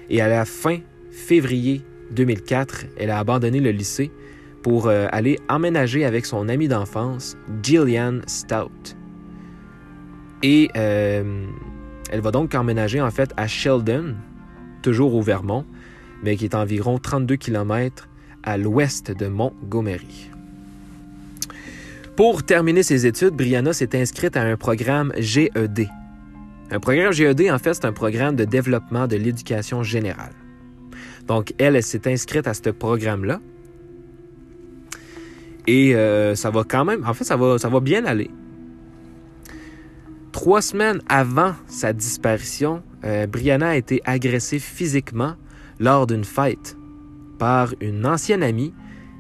Et 0.09 0.21
à 0.21 0.27
la 0.27 0.45
fin 0.45 0.77
février 1.11 1.81
2004, 2.11 2.85
elle 2.97 3.09
a 3.09 3.19
abandonné 3.19 3.59
le 3.59 3.71
lycée 3.71 4.11
pour 4.63 4.87
aller 4.87 5.39
emménager 5.49 6.05
avec 6.05 6.25
son 6.25 6.49
amie 6.49 6.67
d'enfance, 6.67 7.37
Gillian 7.61 8.21
Stout. 8.25 8.95
Et 10.41 10.69
elle 10.73 12.21
va 12.21 12.31
donc 12.31 12.55
emménager 12.55 13.01
en 13.01 13.11
fait 13.11 13.31
à 13.37 13.45
Sheldon, 13.47 14.15
toujours 14.81 15.13
au 15.15 15.21
Vermont, 15.21 15.65
mais 16.23 16.37
qui 16.37 16.45
est 16.45 16.55
environ 16.55 16.97
32 16.97 17.35
km 17.35 18.07
à 18.43 18.57
l'ouest 18.57 19.11
de 19.11 19.27
Montgomery. 19.27 20.29
Pour 22.15 22.43
terminer 22.43 22.83
ses 22.83 23.05
études, 23.07 23.33
Brianna 23.33 23.73
s'est 23.73 23.99
inscrite 23.99 24.37
à 24.37 24.43
un 24.43 24.55
programme 24.55 25.11
GED. 25.17 25.89
Un 26.71 26.79
programme 26.79 27.11
GED, 27.11 27.49
en 27.51 27.57
fait, 27.57 27.73
c'est 27.73 27.85
un 27.85 27.93
programme 27.93 28.35
de 28.35 28.45
développement 28.45 29.07
de 29.07 29.15
l'éducation 29.15 29.83
générale. 29.83 30.33
Donc, 31.27 31.53
elle, 31.57 31.75
elle 31.75 31.83
s'est 31.83 32.07
inscrite 32.11 32.47
à 32.47 32.53
ce 32.53 32.69
programme-là. 32.69 33.39
Et 35.67 35.95
euh, 35.95 36.35
ça 36.35 36.49
va 36.49 36.63
quand 36.63 36.85
même, 36.85 37.05
en 37.05 37.13
fait, 37.13 37.23
ça 37.23 37.37
va, 37.37 37.79
bien 37.79 38.05
aller. 38.05 38.29
Trois 40.31 40.61
semaines 40.61 41.01
avant 41.07 41.53
sa 41.67 41.93
disparition, 41.93 42.83
euh, 43.05 43.27
Brianna 43.27 43.69
a 43.69 43.75
été 43.75 44.01
agressée 44.05 44.59
physiquement 44.59 45.35
lors 45.79 46.07
d'une 46.07 46.25
fête 46.25 46.75
par 47.39 47.73
une 47.81 48.05
ancienne 48.05 48.43
amie, 48.43 48.73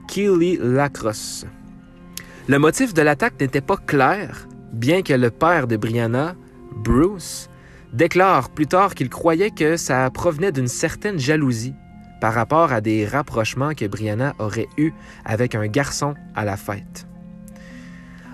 Keely 0.07 0.57
Lacrosse. 0.61 1.45
Le 2.47 2.59
motif 2.59 2.93
de 2.93 3.01
l'attaque 3.01 3.39
n'était 3.39 3.61
pas 3.61 3.77
clair, 3.77 4.47
bien 4.73 5.01
que 5.01 5.13
le 5.13 5.29
père 5.29 5.67
de 5.67 5.77
Brianna, 5.77 6.35
Bruce, 6.75 7.49
déclare 7.93 8.49
plus 8.49 8.67
tard 8.67 8.95
qu'il 8.95 9.09
croyait 9.09 9.51
que 9.51 9.77
ça 9.77 10.09
provenait 10.09 10.51
d'une 10.51 10.67
certaine 10.67 11.19
jalousie 11.19 11.75
par 12.23 12.33
rapport 12.33 12.71
à 12.71 12.79
des 12.79 13.05
rapprochements 13.05 13.73
que 13.73 13.83
Brianna 13.83 14.33
aurait 14.39 14.69
eus 14.77 14.93
avec 15.25 15.55
un 15.55 15.67
garçon 15.67 16.13
à 16.35 16.45
la 16.45 16.55
fête. 16.55 17.05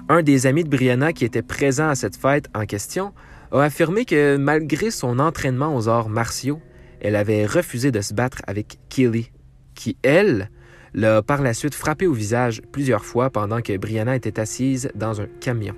Un 0.10 0.22
des 0.22 0.46
amis 0.46 0.64
de 0.64 0.70
Brianna 0.70 1.12
qui 1.12 1.26
était 1.26 1.42
présent 1.42 1.90
à 1.90 1.96
cette 1.96 2.16
fête 2.16 2.50
en 2.54 2.68
question 2.68 3.14
a 3.52 3.64
affirmé 3.64 4.06
que 4.06 4.38
malgré 4.38 4.92
son 4.92 5.18
entraînement 5.18 5.76
aux 5.76 5.88
arts 5.88 6.08
martiaux, 6.08 6.62
elle 7.02 7.16
avait 7.16 7.48
refusé 7.48 7.90
de 7.92 8.02
se 8.02 8.14
battre 8.14 8.44
avec 8.46 8.78
Kelly, 8.90 9.32
qui, 9.74 9.98
elle, 10.04 10.52
l'a 10.94 11.24
par 11.24 11.42
la 11.42 11.56
suite 11.56 11.74
frappé 11.74 12.06
au 12.06 12.14
visage 12.14 12.62
plusieurs 12.72 13.06
fois 13.06 13.32
pendant 13.32 13.60
que 13.60 13.76
Brianna 13.76 14.16
était 14.16 14.40
assise 14.40 14.92
dans 14.94 15.20
un 15.20 15.26
camion. 15.40 15.74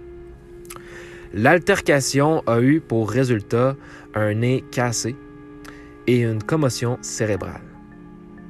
L'altercation 1.34 2.44
a 2.46 2.60
eu 2.60 2.82
pour 2.82 3.10
résultat 3.10 3.78
un 4.16 4.34
nez 4.34 4.66
cassé 4.70 5.16
et 6.08 6.24
une 6.24 6.44
commotion 6.44 6.98
cérébrale. 7.02 7.71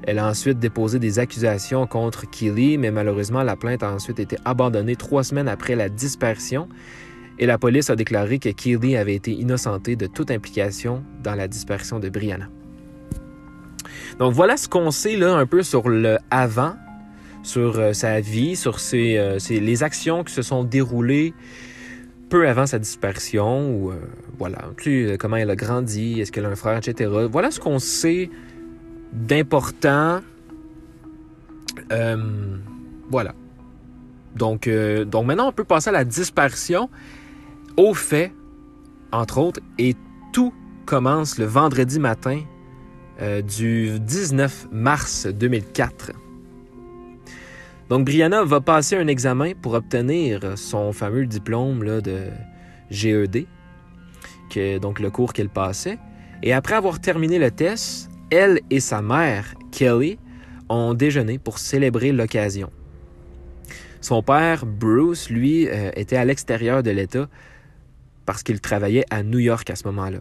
Elle 0.04 0.18
a 0.20 0.28
ensuite 0.28 0.58
déposé 0.60 0.98
des 0.98 1.20
accusations 1.20 1.86
contre 1.86 2.30
Keely, 2.30 2.78
mais 2.78 2.92
malheureusement, 2.92 3.44
la 3.44 3.56
plainte 3.56 3.84
a 3.84 3.92
ensuite 3.92 4.20
été 4.20 4.38
abandonnée 4.46 4.96
trois 4.96 5.24
semaines 5.24 5.48
après 5.48 5.76
la 5.76 5.90
disparition 5.90 6.68
et 7.38 7.46
la 7.46 7.58
police 7.58 7.90
a 7.90 7.96
déclaré 7.96 8.40
que 8.40 8.50
Keely 8.50 8.98
avait 8.98 9.16
été 9.16 9.32
innocentée 9.32 9.96
de 9.96 10.08
toute 10.08 10.32
implication 10.32 11.04
dans 11.24 11.36
la 11.36 11.48
disparition 11.48 12.00
de 12.00 12.10
Brianna. 12.10 12.50
Donc 14.20 14.34
voilà 14.34 14.58
ce 14.58 14.68
qu'on 14.68 14.92
sait 14.92 15.16
là 15.16 15.36
un 15.36 15.46
peu 15.46 15.64
sur 15.64 15.90
le 15.90 16.18
avant, 16.30 16.76
sur 17.44 17.80
euh, 17.80 17.94
sa 17.94 18.20
vie, 18.20 18.56
sur 18.56 18.78
euh, 18.94 19.40
les 19.50 19.84
actions 19.84 20.24
qui 20.24 20.34
se 20.34 20.42
sont 20.42 20.64
déroulées 20.64 21.34
peu 22.30 22.48
avant 22.48 22.66
sa 22.66 22.80
disparition, 22.80 23.72
ou 23.76 23.92
euh, 23.92 23.96
voilà, 24.38 24.60
comment 25.20 25.36
elle 25.36 25.50
a 25.50 25.56
grandi, 25.56 26.22
est-ce 26.22 26.32
qu'elle 26.32 26.46
a 26.46 26.50
un 26.50 26.56
frère, 26.56 26.78
etc. 26.78 27.10
Voilà 27.30 27.52
ce 27.52 27.60
qu'on 27.60 27.80
sait 27.80 28.30
d'important. 29.14 30.22
voilà. 33.10 33.34
Donc, 34.36 34.70
donc 34.70 35.26
maintenant, 35.26 35.50
on 35.50 35.52
peut 35.52 35.66
passer 35.66 35.90
à 35.90 35.94
la 35.94 36.06
disparition, 36.06 36.90
au 37.76 37.94
fait, 37.94 38.34
entre 39.12 39.38
autres, 39.40 39.60
et 39.78 39.96
tout 40.32 40.54
commence 40.86 41.38
le 41.38 41.46
vendredi 41.46 42.00
matin 42.00 42.42
euh, 43.22 43.42
du 43.42 44.00
19 44.00 44.70
mars 44.72 45.28
2004. 45.28 46.12
Donc 47.90 48.06
Brianna 48.06 48.44
va 48.44 48.62
passer 48.62 48.96
un 48.96 49.08
examen 49.08 49.52
pour 49.54 49.74
obtenir 49.74 50.58
son 50.58 50.94
fameux 50.94 51.26
diplôme 51.26 51.84
là, 51.84 52.02
de 52.02 52.28
GED, 52.90 53.46
que, 54.50 54.78
donc 54.80 55.00
le 55.00 55.10
cours 55.12 55.34
qu'elle 55.34 55.50
passait. 55.50 56.00
Et 56.42 56.54
après 56.54 56.76
avoir 56.76 57.00
terminé 57.00 57.38
le 57.38 57.52
test, 57.52 58.10
elle 58.32 58.62
et 58.70 58.80
sa 58.80 59.02
mère, 59.02 59.54
Kelly, 59.72 60.18
ont 60.70 60.94
déjeuné 60.94 61.38
pour 61.38 61.60
célébrer 61.60 62.12
l'occasion. 62.12 62.72
Son 64.00 64.24
père, 64.24 64.66
Bruce, 64.66 65.30
lui, 65.30 65.68
euh, 65.68 65.92
était 65.96 66.16
à 66.16 66.26
l'extérieur 66.26 66.82
de 66.82 66.90
l'État 66.90 67.30
parce 68.26 68.42
qu'il 68.42 68.60
travaillait 68.60 69.06
à 69.10 69.22
New 69.22 69.40
York 69.40 69.70
à 69.70 69.76
ce 69.76 69.86
moment-là. 69.88 70.20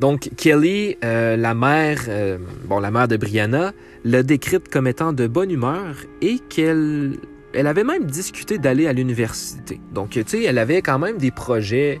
Donc, 0.00 0.30
Kelly, 0.36 0.96
euh, 1.04 1.36
la 1.36 1.54
mère, 1.54 2.00
euh, 2.08 2.38
bon, 2.64 2.80
la 2.80 2.90
mère 2.90 3.08
de 3.08 3.16
Brianna, 3.16 3.72
l'a 4.04 4.22
décrite 4.22 4.68
comme 4.68 4.88
étant 4.88 5.12
de 5.12 5.26
bonne 5.26 5.50
humeur 5.50 5.94
et 6.20 6.38
qu'elle 6.40 7.16
elle 7.54 7.66
avait 7.66 7.84
même 7.84 8.06
discuté 8.06 8.56
d'aller 8.56 8.86
à 8.86 8.94
l'université. 8.94 9.78
Donc, 9.92 10.10
tu 10.10 10.24
sais, 10.26 10.42
elle 10.42 10.56
avait 10.56 10.80
quand 10.80 10.98
même 10.98 11.18
des 11.18 11.30
projets, 11.30 12.00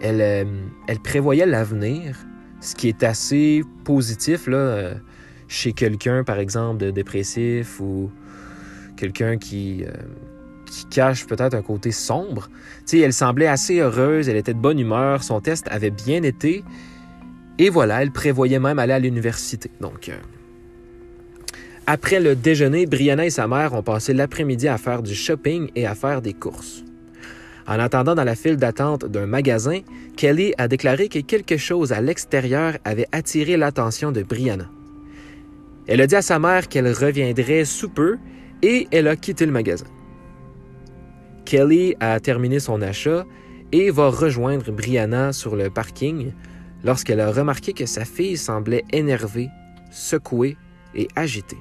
elle, 0.00 0.46
elle 0.86 1.00
prévoyait 1.00 1.44
l'avenir, 1.44 2.16
ce 2.62 2.74
qui 2.74 2.88
est 2.88 3.02
assez 3.02 3.62
positif 3.84 4.46
là, 4.46 4.92
chez 5.48 5.74
quelqu'un, 5.74 6.24
par 6.24 6.38
exemple, 6.38 6.78
de 6.78 6.90
dépressif 6.90 7.78
ou 7.80 8.10
quelqu'un 8.96 9.36
qui, 9.36 9.84
qui 10.64 10.86
cache 10.86 11.26
peut-être 11.26 11.54
un 11.54 11.60
côté 11.62 11.92
sombre. 11.92 12.48
Elle 12.90 13.12
semblait 13.12 13.46
assez 13.46 13.80
heureuse, 13.80 14.30
elle 14.30 14.36
était 14.38 14.54
de 14.54 14.58
bonne 14.58 14.78
humeur, 14.78 15.22
son 15.22 15.40
test 15.40 15.66
avait 15.70 15.90
bien 15.90 16.22
été 16.22 16.64
et 17.58 17.68
voilà, 17.68 18.02
elle 18.02 18.10
prévoyait 18.10 18.58
même 18.58 18.78
aller 18.78 18.94
à 18.94 18.98
l'université. 18.98 19.70
Donc, 19.80 20.08
euh, 20.08 20.16
après 21.86 22.20
le 22.20 22.34
déjeuner, 22.34 22.86
Brianna 22.86 23.26
et 23.26 23.30
sa 23.30 23.46
mère 23.46 23.74
ont 23.74 23.82
passé 23.82 24.14
l'après-midi 24.14 24.68
à 24.68 24.78
faire 24.78 25.02
du 25.02 25.14
shopping 25.14 25.70
et 25.76 25.86
à 25.86 25.94
faire 25.94 26.22
des 26.22 26.32
courses. 26.32 26.84
En 27.66 27.78
attendant 27.78 28.14
dans 28.14 28.24
la 28.24 28.34
file 28.34 28.56
d'attente 28.56 29.04
d'un 29.04 29.26
magasin, 29.26 29.80
Kelly 30.16 30.52
a 30.58 30.68
déclaré 30.68 31.08
que 31.08 31.20
quelque 31.20 31.56
chose 31.56 31.92
à 31.92 32.00
l'extérieur 32.00 32.74
avait 32.84 33.06
attiré 33.12 33.56
l'attention 33.56 34.12
de 34.12 34.22
Brianna. 34.22 34.68
Elle 35.86 36.00
a 36.00 36.06
dit 36.06 36.16
à 36.16 36.22
sa 36.22 36.38
mère 36.38 36.68
qu'elle 36.68 36.92
reviendrait 36.92 37.64
sous 37.64 37.88
peu 37.88 38.18
et 38.62 38.88
elle 38.90 39.08
a 39.08 39.16
quitté 39.16 39.46
le 39.46 39.52
magasin. 39.52 39.86
Kelly 41.44 41.94
a 42.00 42.18
terminé 42.20 42.60
son 42.60 42.82
achat 42.82 43.24
et 43.72 43.90
va 43.90 44.08
rejoindre 44.08 44.70
Brianna 44.70 45.32
sur 45.32 45.56
le 45.56 45.70
parking 45.70 46.32
lorsqu'elle 46.84 47.20
a 47.20 47.30
remarqué 47.30 47.72
que 47.72 47.86
sa 47.86 48.04
fille 48.04 48.36
semblait 48.36 48.84
énervée, 48.92 49.48
secouée 49.90 50.56
et 50.94 51.08
agitée. 51.16 51.58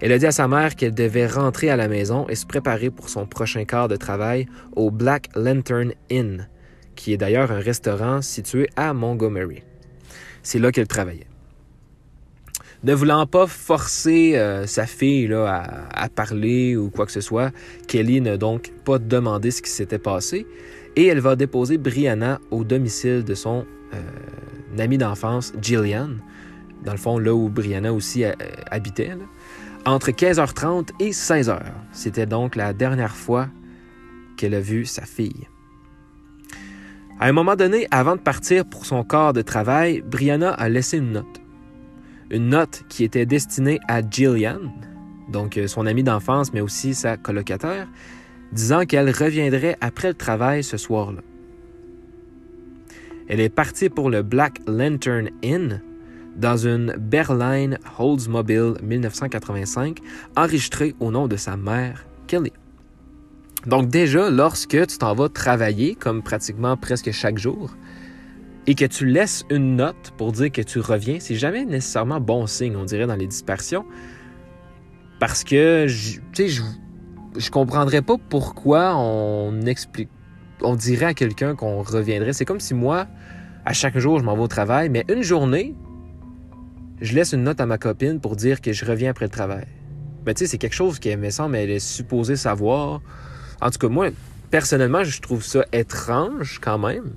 Elle 0.00 0.12
a 0.12 0.18
dit 0.18 0.26
à 0.26 0.32
sa 0.32 0.46
mère 0.46 0.76
qu'elle 0.76 0.94
devait 0.94 1.26
rentrer 1.26 1.70
à 1.70 1.76
la 1.76 1.88
maison 1.88 2.28
et 2.28 2.36
se 2.36 2.46
préparer 2.46 2.90
pour 2.90 3.08
son 3.08 3.26
prochain 3.26 3.64
quart 3.64 3.88
de 3.88 3.96
travail 3.96 4.46
au 4.76 4.90
Black 4.90 5.28
Lantern 5.34 5.92
Inn, 6.10 6.48
qui 6.94 7.12
est 7.12 7.16
d'ailleurs 7.16 7.50
un 7.50 7.58
restaurant 7.58 8.22
situé 8.22 8.68
à 8.76 8.94
Montgomery. 8.94 9.64
C'est 10.42 10.60
là 10.60 10.70
qu'elle 10.70 10.86
travaillait. 10.86 11.26
Ne 12.84 12.94
voulant 12.94 13.26
pas 13.26 13.48
forcer 13.48 14.36
euh, 14.36 14.64
sa 14.66 14.86
fille 14.86 15.26
là, 15.26 15.64
à, 15.92 16.08
parler 16.08 16.76
ou 16.76 16.90
quoi 16.90 17.06
que 17.06 17.12
ce 17.12 17.20
soit, 17.20 17.50
Kelly 17.88 18.20
n'a 18.20 18.36
donc 18.36 18.70
pas 18.84 19.00
demandé 19.00 19.50
ce 19.50 19.62
qui 19.62 19.70
s'était 19.70 19.98
passé 19.98 20.46
et 20.94 21.06
elle 21.06 21.18
va 21.18 21.34
déposer 21.34 21.76
Brianna 21.76 22.38
au 22.52 22.62
domicile 22.62 23.24
de 23.24 23.34
son 23.34 23.66
euh, 23.94 24.78
ami 24.78 24.96
d'enfance, 24.96 25.52
Jillian, 25.60 26.10
dans 26.84 26.92
le 26.92 26.98
fond 26.98 27.18
là 27.18 27.34
où 27.34 27.48
Brianna 27.48 27.92
aussi 27.92 28.24
euh, 28.24 28.32
habitait, 28.70 29.10
entre 29.88 30.10
15h30 30.10 30.90
et 31.00 31.10
16h. 31.10 31.60
C'était 31.92 32.26
donc 32.26 32.56
la 32.56 32.72
dernière 32.72 33.16
fois 33.16 33.48
qu'elle 34.36 34.54
a 34.54 34.60
vu 34.60 34.84
sa 34.84 35.04
fille. 35.06 35.48
À 37.20 37.26
un 37.26 37.32
moment 37.32 37.56
donné, 37.56 37.88
avant 37.90 38.14
de 38.14 38.20
partir 38.20 38.64
pour 38.64 38.86
son 38.86 39.02
corps 39.02 39.32
de 39.32 39.42
travail, 39.42 40.02
Brianna 40.02 40.50
a 40.50 40.68
laissé 40.68 40.98
une 40.98 41.12
note 41.12 41.40
une 42.30 42.48
note 42.48 42.84
qui 42.88 43.04
était 43.04 43.26
destinée 43.26 43.80
à 43.88 44.02
Jillian, 44.08 44.60
donc 45.30 45.56
euh, 45.56 45.66
son 45.66 45.86
amie 45.86 46.02
d'enfance, 46.02 46.52
mais 46.52 46.60
aussi 46.60 46.94
sa 46.94 47.16
colocataire, 47.16 47.88
disant 48.52 48.84
qu'elle 48.84 49.10
reviendrait 49.10 49.76
après 49.80 50.08
le 50.08 50.14
travail 50.14 50.62
ce 50.62 50.76
soir-là. 50.76 51.20
Elle 53.28 53.40
est 53.40 53.48
partie 53.48 53.88
pour 53.88 54.10
le 54.10 54.22
Black 54.22 54.58
Lantern 54.66 55.28
Inn 55.44 55.82
dans 56.38 56.56
une 56.56 56.94
Berline 56.98 57.78
Oldsmobile 57.98 58.74
1985 58.82 59.98
enregistrée 60.36 60.94
au 61.00 61.10
nom 61.10 61.26
de 61.26 61.36
sa 61.36 61.56
mère, 61.56 62.06
Kelly. 62.26 62.52
Donc 63.66 63.88
déjà, 63.88 64.30
lorsque 64.30 64.86
tu 64.86 64.98
t'en 64.98 65.14
vas 65.14 65.28
travailler, 65.28 65.96
comme 65.96 66.22
pratiquement 66.22 66.76
presque 66.76 67.10
chaque 67.10 67.38
jour, 67.38 67.76
et 68.66 68.74
que 68.74 68.84
tu 68.84 69.06
laisses 69.06 69.44
une 69.50 69.76
note 69.76 70.12
pour 70.16 70.32
dire 70.32 70.52
que 70.52 70.62
tu 70.62 70.78
reviens, 70.78 71.16
c'est 71.20 71.34
jamais 71.34 71.64
nécessairement 71.64 72.20
bon 72.20 72.46
signe, 72.46 72.76
on 72.76 72.84
dirait, 72.84 73.06
dans 73.06 73.16
les 73.16 73.26
dispersions. 73.26 73.84
Parce 75.18 75.42
que, 75.42 75.86
tu 75.86 76.20
sais, 76.34 76.48
je, 76.48 76.62
je 77.36 77.50
comprendrais 77.50 78.02
pas 78.02 78.16
pourquoi 78.28 78.94
on 78.96 79.62
explique, 79.62 80.10
on 80.60 80.76
dirait 80.76 81.06
à 81.06 81.14
quelqu'un 81.14 81.56
qu'on 81.56 81.82
reviendrait. 81.82 82.32
C'est 82.32 82.44
comme 82.44 82.60
si 82.60 82.74
moi, 82.74 83.06
à 83.64 83.72
chaque 83.72 83.98
jour, 83.98 84.18
je 84.18 84.24
m'en 84.24 84.36
vais 84.36 84.42
au 84.42 84.48
travail, 84.48 84.88
mais 84.88 85.04
une 85.08 85.22
journée, 85.22 85.74
je 87.00 87.14
laisse 87.14 87.32
une 87.32 87.44
note 87.44 87.60
à 87.60 87.66
ma 87.66 87.78
copine 87.78 88.20
pour 88.20 88.36
dire 88.36 88.60
que 88.60 88.72
je 88.72 88.84
reviens 88.84 89.10
après 89.10 89.26
le 89.26 89.30
travail. 89.30 89.66
Mais 90.26 90.34
tu 90.34 90.40
sais, 90.40 90.50
c'est 90.50 90.58
quelque 90.58 90.74
chose 90.74 90.98
qui, 90.98 91.14
me 91.16 91.30
semble, 91.30 91.56
elle 91.56 91.70
est 91.70 91.78
supposée 91.78 92.36
savoir. 92.36 93.00
En 93.60 93.70
tout 93.70 93.78
cas, 93.78 93.88
moi, 93.88 94.08
personnellement, 94.50 95.04
je 95.04 95.20
trouve 95.20 95.44
ça 95.44 95.64
étrange 95.72 96.58
quand 96.60 96.78
même. 96.78 97.12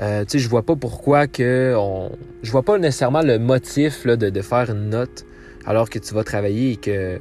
Euh, 0.00 0.24
tu 0.24 0.32
sais, 0.32 0.38
je 0.38 0.48
vois 0.48 0.62
pas 0.62 0.76
pourquoi 0.76 1.26
que 1.26 1.74
on... 1.76 2.12
je 2.42 2.50
vois 2.52 2.62
pas 2.62 2.78
nécessairement 2.78 3.22
le 3.22 3.38
motif 3.38 4.06
de, 4.06 4.30
de, 4.30 4.42
faire 4.42 4.70
une 4.70 4.90
note 4.90 5.24
alors 5.66 5.90
que 5.90 5.98
tu 5.98 6.14
vas 6.14 6.22
travailler 6.22 6.72
et 6.72 6.76
que 6.76 7.18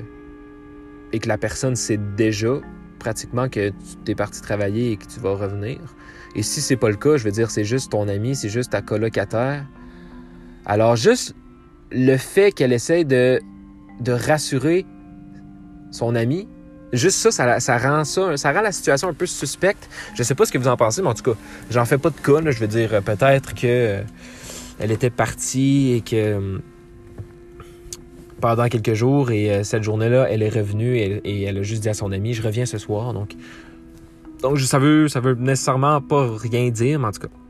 et 1.14 1.20
que 1.20 1.28
la 1.28 1.38
personne 1.38 1.76
sait 1.76 1.98
déjà 1.98 2.60
pratiquement 3.00 3.50
que 3.50 3.70
tu 4.06 4.12
es 4.12 4.16
parti 4.16 4.42
travailler 4.42 4.92
et 4.92 4.98
que 4.98 5.06
tu 5.06 5.20
vas 5.20 5.34
revenir. 5.34 5.80
Et 6.36 6.44
si 6.44 6.62
c'est 6.62 6.76
pas 6.76 6.90
le 6.90 6.98
cas, 6.98 7.18
je 7.18 7.24
veux 7.24 7.32
dire, 7.32 7.50
c'est 7.50 7.64
juste 7.64 7.92
ton 7.92 8.08
ami, 8.08 8.36
c'est 8.36 8.50
juste 8.50 8.72
ta 8.72 8.82
colocataire. 8.82 9.66
Alors 10.68 10.98
juste 10.98 11.34
le 11.92 12.18
fait 12.18 12.52
qu'elle 12.52 12.74
essaie 12.74 13.06
de, 13.06 13.40
rassurer 14.08 14.86
son 15.92 16.14
ami, 16.14 16.48
Juste 16.94 17.18
ça, 17.18 17.60
ça, 17.60 17.78
rend 17.78 18.06
ça, 18.06 18.38
ça 18.38 18.54
rend 18.54 18.62
la 18.62 18.72
situation 18.72 19.10
un 19.10 19.14
peu 19.14 19.26
suspecte. 19.26 19.90
Je 20.16 20.24
sais 20.24 20.36
pas 20.36 20.46
ce 20.46 20.54
que 20.54 20.58
vous 20.58 20.70
en 20.70 20.78
pensez, 20.78 21.02
mais 21.02 21.10
en 21.10 21.14
tout 21.14 21.34
cas, 21.34 21.38
j'en 21.70 21.84
fais 21.84 21.98
pas 21.98 22.12
de 22.12 22.16
cas. 22.16 22.50
Je 22.50 22.60
veux 22.60 22.68
dire, 22.68 23.04
peut-être 23.04 23.54
que 23.54 23.68
euh, 23.68 24.02
elle 24.80 24.92
était 24.92 25.10
partie 25.10 25.92
et 25.92 26.02
que 26.02 26.16
euh, 26.16 26.60
pendant 28.40 28.70
quelques 28.70 28.94
jours 28.94 29.32
et 29.32 29.52
euh, 29.52 29.64
cette 29.64 29.84
journée-là, 29.84 30.28
elle 30.30 30.44
est 30.44 30.50
revenue 30.50 30.96
et, 30.96 31.44
elle 31.44 31.58
a 31.58 31.62
juste 31.62 31.82
dit 31.82 31.90
à 31.90 31.94
son 31.94 32.14
ami, 32.14 32.34
je 32.34 32.42
reviens 32.42 32.66
ce 32.66 32.78
soir. 32.78 33.14
Donc, 33.14 33.36
donc 34.42 34.58
ça 34.62 34.80
veut, 34.80 35.10
ça 35.10 35.20
veut 35.20 35.34
nécessairement 35.34 36.00
pas 36.00 36.38
rien 36.38 36.70
dire, 36.70 37.00
mais 37.00 37.08
en 37.08 37.12
tout 37.12 37.20
cas. 37.20 37.47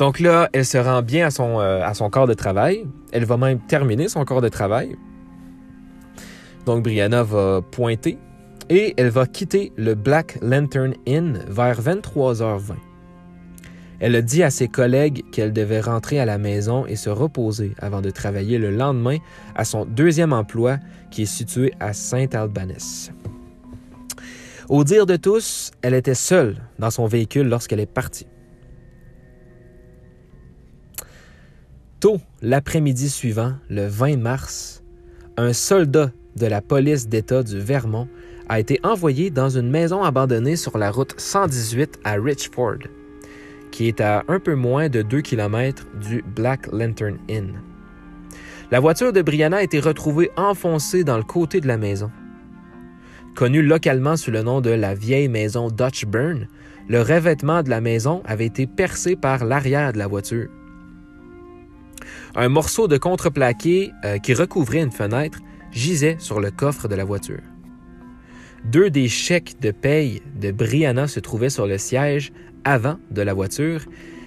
Donc 0.00 0.18
là, 0.18 0.48
elle 0.54 0.64
se 0.64 0.78
rend 0.78 1.02
bien 1.02 1.26
à 1.26 1.30
son, 1.30 1.58
à 1.58 1.92
son 1.92 2.08
corps 2.08 2.26
de 2.26 2.32
travail. 2.32 2.86
Elle 3.12 3.26
va 3.26 3.36
même 3.36 3.60
terminer 3.60 4.08
son 4.08 4.24
corps 4.24 4.40
de 4.40 4.48
travail. 4.48 4.96
Donc 6.64 6.82
Brianna 6.82 7.22
va 7.22 7.60
pointer 7.60 8.16
et 8.70 8.94
elle 8.96 9.10
va 9.10 9.26
quitter 9.26 9.72
le 9.76 9.94
Black 9.94 10.38
Lantern 10.40 10.94
Inn 11.06 11.44
vers 11.46 11.82
23h20. 11.82 12.76
Elle 13.98 14.16
a 14.16 14.22
dit 14.22 14.42
à 14.42 14.48
ses 14.48 14.68
collègues 14.68 15.22
qu'elle 15.32 15.52
devait 15.52 15.82
rentrer 15.82 16.18
à 16.18 16.24
la 16.24 16.38
maison 16.38 16.86
et 16.86 16.96
se 16.96 17.10
reposer 17.10 17.74
avant 17.78 18.00
de 18.00 18.08
travailler 18.08 18.56
le 18.56 18.70
lendemain 18.70 19.18
à 19.54 19.66
son 19.66 19.84
deuxième 19.84 20.32
emploi 20.32 20.78
qui 21.10 21.24
est 21.24 21.26
situé 21.26 21.74
à 21.78 21.92
Saint-Albanès. 21.92 23.12
Au 24.70 24.82
dire 24.82 25.04
de 25.04 25.16
tous, 25.16 25.72
elle 25.82 25.92
était 25.92 26.14
seule 26.14 26.56
dans 26.78 26.90
son 26.90 27.04
véhicule 27.04 27.48
lorsqu'elle 27.48 27.80
est 27.80 27.84
partie. 27.84 28.26
Tôt 32.00 32.18
l'après-midi 32.40 33.10
suivant, 33.10 33.52
le 33.68 33.86
20 33.86 34.16
mars, 34.16 34.82
un 35.36 35.52
soldat 35.52 36.10
de 36.34 36.46
la 36.46 36.62
police 36.62 37.08
d'État 37.08 37.42
du 37.42 37.60
Vermont 37.60 38.08
a 38.48 38.58
été 38.58 38.80
envoyé 38.82 39.28
dans 39.28 39.50
une 39.50 39.68
maison 39.68 40.02
abandonnée 40.02 40.56
sur 40.56 40.78
la 40.78 40.90
route 40.90 41.12
118 41.18 42.00
à 42.04 42.14
Richford, 42.14 42.78
qui 43.70 43.86
est 43.86 44.00
à 44.00 44.24
un 44.28 44.40
peu 44.40 44.54
moins 44.54 44.88
de 44.88 45.02
2 45.02 45.20
km 45.20 45.84
du 46.00 46.24
Black 46.34 46.72
Lantern 46.72 47.18
Inn. 47.28 47.60
La 48.70 48.80
voiture 48.80 49.12
de 49.12 49.20
Brianna 49.20 49.58
a 49.58 49.62
été 49.62 49.78
retrouvée 49.78 50.30
enfoncée 50.38 51.04
dans 51.04 51.18
le 51.18 51.22
côté 51.22 51.60
de 51.60 51.68
la 51.68 51.76
maison. 51.76 52.10
Connue 53.34 53.62
localement 53.62 54.16
sous 54.16 54.30
le 54.30 54.42
nom 54.42 54.62
de 54.62 54.70
la 54.70 54.94
vieille 54.94 55.28
maison 55.28 55.68
Dutch 55.68 56.06
Burn, 56.06 56.48
le 56.88 57.02
revêtement 57.02 57.62
de 57.62 57.68
la 57.68 57.82
maison 57.82 58.22
avait 58.24 58.46
été 58.46 58.66
percé 58.66 59.16
par 59.16 59.44
l'arrière 59.44 59.92
de 59.92 59.98
la 59.98 60.06
voiture. 60.06 60.48
Un 62.36 62.48
morceau 62.48 62.86
de 62.86 62.96
contreplaqué 62.96 63.92
euh, 64.04 64.18
qui 64.18 64.34
recouvrait 64.34 64.82
une 64.82 64.92
fenêtre 64.92 65.40
gisait 65.72 66.16
sur 66.18 66.40
le 66.40 66.50
coffre 66.50 66.86
de 66.86 66.94
la 66.94 67.04
voiture. 67.04 67.42
Deux 68.64 68.90
des 68.90 69.08
chèques 69.08 69.60
de 69.60 69.70
paye 69.70 70.22
de 70.40 70.50
Brianna 70.52 71.08
se 71.08 71.18
trouvaient 71.18 71.50
sur 71.50 71.66
le 71.66 71.78
siège 71.78 72.32
avant 72.64 72.98
de 73.10 73.22
la 73.22 73.34
voiture 73.34 73.84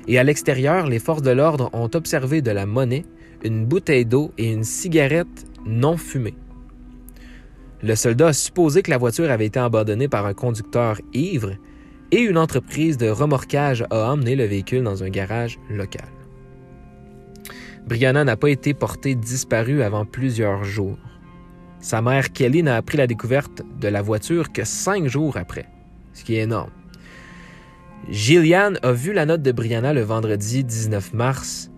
et 0.07 0.19
à 0.19 0.23
l'extérieur, 0.23 0.87
les 0.87 0.99
forces 0.99 1.21
de 1.21 1.31
l'ordre 1.31 1.69
ont 1.73 1.89
observé 1.93 2.41
de 2.41 2.51
la 2.51 2.65
monnaie, 2.65 3.05
une 3.43 3.65
bouteille 3.65 4.05
d'eau 4.05 4.31
et 4.37 4.51
une 4.51 4.63
cigarette 4.63 5.45
non 5.65 5.97
fumée. 5.97 6.35
Le 7.81 7.95
soldat 7.95 8.27
a 8.27 8.33
supposé 8.33 8.81
que 8.81 8.91
la 8.91 8.97
voiture 8.97 9.31
avait 9.31 9.45
été 9.45 9.59
abandonnée 9.59 10.07
par 10.07 10.25
un 10.25 10.33
conducteur 10.33 10.99
ivre 11.13 11.51
et 12.11 12.19
une 12.19 12.37
entreprise 12.37 12.97
de 12.97 13.09
remorquage 13.09 13.85
a 13.89 14.11
emmené 14.11 14.35
le 14.35 14.45
véhicule 14.45 14.83
dans 14.83 15.03
un 15.03 15.09
garage 15.09 15.57
local. 15.69 16.12
Brianna 17.87 18.23
n'a 18.23 18.37
pas 18.37 18.49
été 18.49 18.73
portée 18.73 19.15
disparue 19.15 19.81
avant 19.81 20.05
plusieurs 20.05 20.63
jours. 20.63 20.97
Sa 21.79 22.01
mère 22.01 22.31
Kelly 22.31 22.63
n'a 22.63 22.77
appris 22.77 22.97
la 22.97 23.07
découverte 23.07 23.61
de 23.79 23.87
la 23.89 24.01
voiture 24.01 24.53
que 24.53 24.63
cinq 24.63 25.07
jours 25.07 25.35
après, 25.35 25.65
ce 26.13 26.23
qui 26.23 26.35
est 26.35 26.43
énorme. 26.43 26.71
Gillian 28.09 28.73
a 28.81 28.91
vu 28.91 29.11
la 29.13 29.25
note 29.25 29.41
de 29.41 29.51
Brianna 29.51 29.93
le 29.93 30.01
vendredi 30.01 30.63
19 30.63 31.13
mars. 31.13 31.71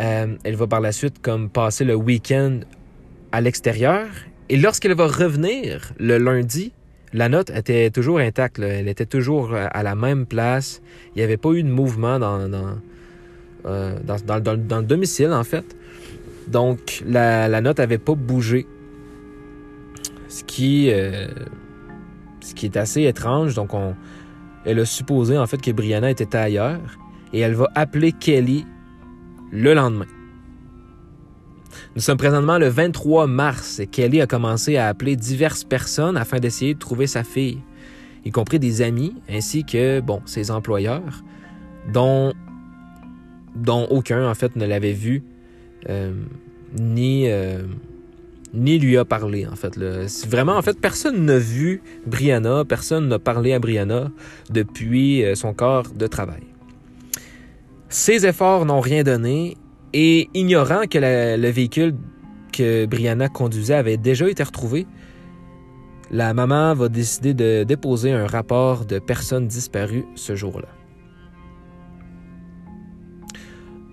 Euh, 0.00 0.36
elle 0.42 0.56
va 0.56 0.66
par 0.66 0.80
la 0.80 0.90
suite 0.90 1.22
comme 1.22 1.48
passer 1.48 1.84
le 1.84 1.94
week-end 1.94 2.60
à 3.30 3.40
l'extérieur. 3.40 4.06
Et 4.48 4.56
lorsqu'elle 4.56 4.94
va 4.94 5.06
revenir 5.06 5.92
le 5.98 6.18
lundi, 6.18 6.72
la 7.12 7.28
note 7.28 7.50
était 7.50 7.90
toujours 7.90 8.18
intacte. 8.18 8.58
Elle 8.58 8.88
était 8.88 9.06
toujours 9.06 9.54
à 9.54 9.82
la 9.82 9.94
même 9.94 10.26
place. 10.26 10.82
Il 11.14 11.18
n'y 11.18 11.22
avait 11.22 11.36
pas 11.36 11.50
eu 11.52 11.62
de 11.62 11.68
mouvement 11.68 12.18
dans, 12.18 12.48
euh, 13.66 13.98
le 14.06 14.82
domicile, 14.82 15.32
en 15.32 15.44
fait. 15.44 15.76
Donc, 16.48 17.02
la, 17.06 17.60
note 17.60 17.78
n'avait 17.78 17.98
pas 17.98 18.14
bougé 18.14 18.66
ce 20.28 20.44
qui, 20.44 20.90
euh, 20.90 21.28
ce 22.40 22.54
qui 22.54 22.66
est 22.66 22.76
assez 22.76 23.04
étrange. 23.04 23.54
Donc, 23.54 23.74
on, 23.74 23.94
elle 24.64 24.80
a 24.80 24.84
supposé 24.84 25.38
en 25.38 25.46
fait 25.46 25.60
que 25.60 25.70
Brianna 25.70 26.10
était 26.10 26.36
ailleurs 26.36 26.80
et 27.32 27.40
elle 27.40 27.54
va 27.54 27.68
appeler 27.74 28.12
Kelly 28.12 28.66
le 29.52 29.74
lendemain. 29.74 30.06
Nous 31.96 32.02
sommes 32.02 32.18
présentement 32.18 32.58
le 32.58 32.68
23 32.68 33.26
mars 33.26 33.78
et 33.78 33.86
Kelly 33.86 34.20
a 34.20 34.26
commencé 34.26 34.76
à 34.76 34.88
appeler 34.88 35.16
diverses 35.16 35.64
personnes 35.64 36.16
afin 36.16 36.38
d'essayer 36.38 36.74
de 36.74 36.78
trouver 36.78 37.06
sa 37.06 37.24
fille, 37.24 37.60
y 38.24 38.30
compris 38.30 38.58
des 38.58 38.82
amis 38.82 39.14
ainsi 39.28 39.64
que 39.64 40.00
bon 40.00 40.20
ses 40.24 40.50
employeurs, 40.50 41.22
dont 41.92 42.32
dont 43.54 43.86
aucun 43.90 44.28
en 44.28 44.34
fait 44.34 44.56
ne 44.56 44.66
l'avait 44.66 44.92
vu 44.92 45.22
euh, 45.88 46.12
ni 46.78 47.28
euh, 47.28 47.62
ni 48.54 48.78
lui 48.78 48.96
a 48.96 49.04
parlé, 49.04 49.46
en 49.46 49.56
fait. 49.56 49.76
Vraiment, 50.28 50.56
en 50.56 50.62
fait, 50.62 50.80
personne 50.80 51.24
n'a 51.24 51.38
vu 51.38 51.82
Brianna, 52.06 52.64
personne 52.64 53.08
n'a 53.08 53.18
parlé 53.18 53.52
à 53.52 53.58
Brianna 53.58 54.10
depuis 54.50 55.24
euh, 55.24 55.34
son 55.34 55.52
corps 55.52 55.90
de 55.90 56.06
travail. 56.06 56.44
Ses 57.88 58.26
efforts 58.26 58.64
n'ont 58.64 58.80
rien 58.80 59.02
donné 59.02 59.56
et 59.92 60.28
ignorant 60.34 60.86
que 60.88 60.98
le 61.00 61.50
véhicule 61.50 61.94
que 62.52 62.86
Brianna 62.86 63.28
conduisait 63.28 63.74
avait 63.74 63.96
déjà 63.96 64.28
été 64.28 64.42
retrouvé, 64.42 64.86
la 66.10 66.34
maman 66.34 66.74
va 66.74 66.88
décider 66.88 67.34
de 67.34 67.64
déposer 67.64 68.12
un 68.12 68.26
rapport 68.26 68.84
de 68.84 68.98
personnes 68.98 69.48
disparues 69.48 70.04
ce 70.14 70.36
jour-là. 70.36 70.68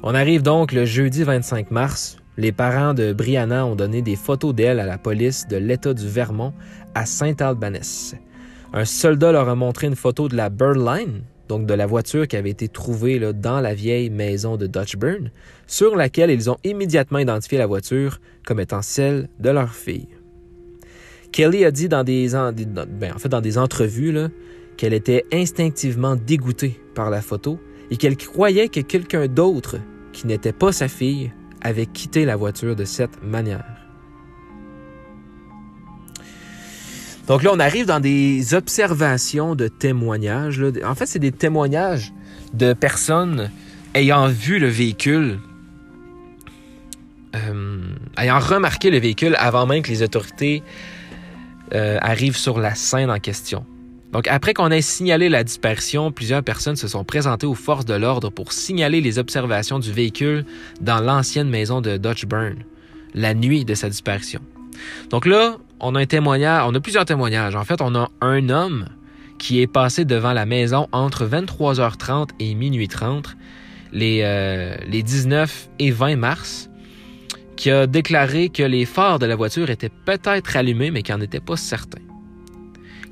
On 0.03 0.15
arrive 0.15 0.41
donc 0.41 0.71
le 0.71 0.83
jeudi 0.83 1.23
25 1.23 1.69
mars. 1.69 2.17
Les 2.35 2.51
parents 2.51 2.95
de 2.95 3.13
Brianna 3.13 3.67
ont 3.67 3.75
donné 3.75 4.01
des 4.01 4.15
photos 4.15 4.55
d'elle 4.55 4.79
à 4.79 4.85
la 4.87 4.97
police 4.97 5.47
de 5.47 5.57
l'État 5.57 5.93
du 5.93 6.07
Vermont 6.07 6.53
à 6.95 7.05
Saint-Albanès. 7.05 8.15
Un 8.73 8.85
soldat 8.85 9.31
leur 9.31 9.47
a 9.47 9.53
montré 9.53 9.85
une 9.85 9.95
photo 9.95 10.27
de 10.27 10.35
la 10.35 10.49
Birdline, 10.49 11.21
donc 11.47 11.67
de 11.67 11.73
la 11.75 11.85
voiture 11.85 12.27
qui 12.27 12.35
avait 12.35 12.49
été 12.49 12.67
trouvée 12.67 13.19
dans 13.19 13.59
la 13.59 13.75
vieille 13.75 14.09
maison 14.09 14.57
de 14.57 14.65
Dutchburn, 14.65 15.29
sur 15.67 15.95
laquelle 15.95 16.31
ils 16.31 16.49
ont 16.49 16.57
immédiatement 16.63 17.19
identifié 17.19 17.59
la 17.59 17.67
voiture 17.67 18.19
comme 18.43 18.59
étant 18.59 18.81
celle 18.81 19.29
de 19.39 19.51
leur 19.51 19.71
fille. 19.71 20.07
Kelly 21.31 21.63
a 21.63 21.69
dit 21.69 21.89
dans 21.89 22.03
des, 22.03 22.27
ben, 22.27 23.13
entrevues 23.57 24.17
qu'elle 24.77 24.93
était 24.93 25.25
instinctivement 25.31 26.15
dégoûtée 26.15 26.81
par 26.95 27.11
la 27.11 27.21
photo 27.21 27.59
et 27.91 27.97
qu'elle 27.97 28.17
croyait 28.17 28.69
que 28.69 28.80
quelqu'un 28.80 29.27
d'autre 29.27 29.77
qui 30.13 30.25
n'était 30.25 30.54
pas 30.54 30.71
sa 30.71 30.88
fille, 30.88 31.32
avait 31.62 31.86
quitté 31.86 32.25
la 32.25 32.36
voiture 32.36 32.75
de 32.75 32.86
cette 32.86 33.23
manière. 33.23 33.63
Donc 37.27 37.43
là, 37.43 37.51
on 37.54 37.60
arrive 37.60 37.86
dans 37.86 37.99
des 37.99 38.56
observations 38.56 39.56
de 39.56 39.67
témoignages. 39.67 40.62
En 40.84 40.95
fait, 40.95 41.06
c'est 41.06 41.19
des 41.19 41.32
témoignages 41.32 42.12
de 42.54 42.73
personnes 42.73 43.51
ayant 43.93 44.27
vu 44.27 44.60
le 44.60 44.67
véhicule, 44.67 45.39
euh, 47.36 47.84
ayant 48.17 48.39
remarqué 48.39 48.89
le 48.89 48.99
véhicule 48.99 49.36
avant 49.38 49.65
même 49.65 49.84
que 49.84 49.89
les 49.89 50.01
autorités 50.01 50.63
euh, 51.73 51.97
arrivent 52.01 52.38
sur 52.38 52.60
la 52.60 52.75
scène 52.75 53.12
en 53.12 53.19
question. 53.19 53.65
Donc, 54.12 54.28
après 54.28 54.54
qu'on 54.54 54.71
ait 54.71 54.82
signalé 54.82 55.30
la 55.30 55.43
disparition, 55.43 56.12
plusieurs 56.12 56.43
personnes 56.43 56.76
se 56.76 56.88
sont 56.88 57.04
présentées 57.04 57.45
aux 57.45 57.56
forces 57.56 57.86
de 57.86 57.93
l'ordre 57.93 58.30
pour 58.30 58.52
signaler 58.52 59.00
les 59.00 59.19
observations 59.19 59.80
du 59.80 59.91
véhicule 59.91 60.45
dans 60.82 61.00
l'ancienne 61.00 61.50
maison 61.50 61.80
de 61.82 61.97
Dutch 61.97 62.26
Burn, 62.26 62.56
la 63.13 63.34
nuit 63.34 63.63
de 63.63 63.74
sa 63.74 63.89
disparition. 63.89 64.41
Donc 65.10 65.26
là, 65.26 65.58
on 65.80 65.95
a 65.95 66.02
un 66.02 66.06
témoignage, 66.06 66.63
on 66.67 66.76
a 66.76 66.80
plusieurs 66.80 67.06
témoignages. 67.06 67.56
En 67.56 67.63
fait, 67.63 67.82
on 67.82 67.95
a 67.95 68.10
un 68.19 68.50
homme 68.50 68.88
qui 69.38 69.62
est 69.62 69.67
passé 69.67 70.06
devant 70.06 70.34
la 70.34 70.45
maison 70.45 70.88
entre 70.91 71.26
23h30 71.26 72.30
et 72.39 72.54
minuit 72.54 72.88
30 72.88 73.36
les, 73.93 74.21
euh, 74.24 74.76
les 74.88 75.04
19 75.04 75.69
et 75.80 75.91
20 75.91 76.15
mars, 76.15 76.69
qui 77.56 77.69
a 77.71 77.88
déclaré 77.88 78.50
que 78.50 78.63
les 78.63 78.86
phares 78.86 79.19
de 79.19 79.26
la 79.26 79.36
voiture 79.36 79.69
étaient 79.69 79.91
peut-être 80.06 80.56
allumés, 80.56 80.91
mais 80.91 81.04
qu'il 81.04 81.15
n'en 81.15 81.21
était 81.21 81.39
pas 81.39 81.58
certain. 81.58 82.00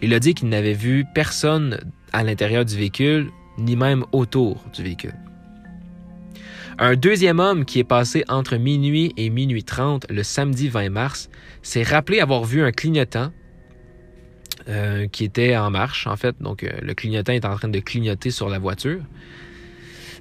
Il 0.01 0.13
a 0.13 0.19
dit 0.19 0.33
qu'il 0.33 0.49
n'avait 0.49 0.73
vu 0.73 1.05
personne 1.13 1.79
à 2.13 2.23
l'intérieur 2.23 2.65
du 2.65 2.75
véhicule, 2.75 3.31
ni 3.57 3.75
même 3.75 4.05
autour 4.11 4.63
du 4.73 4.83
véhicule. 4.83 5.15
Un 6.77 6.95
deuxième 6.95 7.39
homme 7.39 7.65
qui 7.65 7.79
est 7.79 7.83
passé 7.83 8.23
entre 8.29 8.55
minuit 8.55 9.13
et 9.17 9.29
minuit 9.29 9.65
30 9.65 10.05
le 10.09 10.23
samedi 10.23 10.69
20 10.69 10.89
mars 10.89 11.29
s'est 11.61 11.83
rappelé 11.83 12.21
avoir 12.21 12.45
vu 12.45 12.63
un 12.63 12.71
clignotant 12.71 13.31
euh, 14.69 15.07
qui 15.07 15.25
était 15.25 15.57
en 15.57 15.71
marche, 15.71 16.07
en 16.07 16.15
fait. 16.15 16.35
Donc, 16.41 16.63
euh, 16.63 16.69
le 16.81 16.93
clignotant 16.93 17.33
est 17.33 17.43
en 17.43 17.55
train 17.55 17.67
de 17.67 17.79
clignoter 17.79 18.29
sur 18.29 18.49
la 18.49 18.59
voiture. 18.59 19.01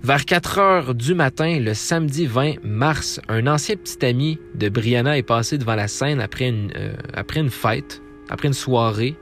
Vers 0.03 0.25
4 0.25 0.59
heures 0.59 0.95
du 0.95 1.14
matin, 1.14 1.59
le 1.61 1.75
samedi 1.75 2.27
20 2.27 2.64
mars, 2.64 3.21
un 3.29 3.47
ancien 3.47 3.77
petit 3.77 4.05
ami 4.05 4.38
de 4.55 4.69
Brianna 4.69 5.19
est 5.19 5.23
passé 5.23 5.59
devant 5.59 5.75
la 5.75 5.87
scène 5.87 6.21
après 6.21 6.49
une, 6.49 6.73
euh, 6.77 6.95
après 7.14 7.41
une 7.41 7.51
fête, 7.51 8.01
après 8.31 8.49
une 8.49 8.55
soirée, 8.55 9.17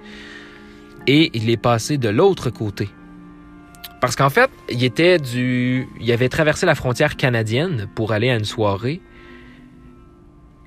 et 1.06 1.30
il 1.34 1.50
est 1.50 1.56
passé 1.56 1.98
de 1.98 2.08
l'autre 2.08 2.50
côté. 2.50 2.88
Parce 4.00 4.14
qu'en 4.16 4.30
fait, 4.30 4.50
il 4.68 4.84
était 4.84 5.18
du, 5.18 5.88
il 6.00 6.12
avait 6.12 6.28
traversé 6.28 6.66
la 6.66 6.74
frontière 6.74 7.16
canadienne 7.16 7.88
pour 7.94 8.12
aller 8.12 8.30
à 8.30 8.36
une 8.36 8.44
soirée. 8.44 9.00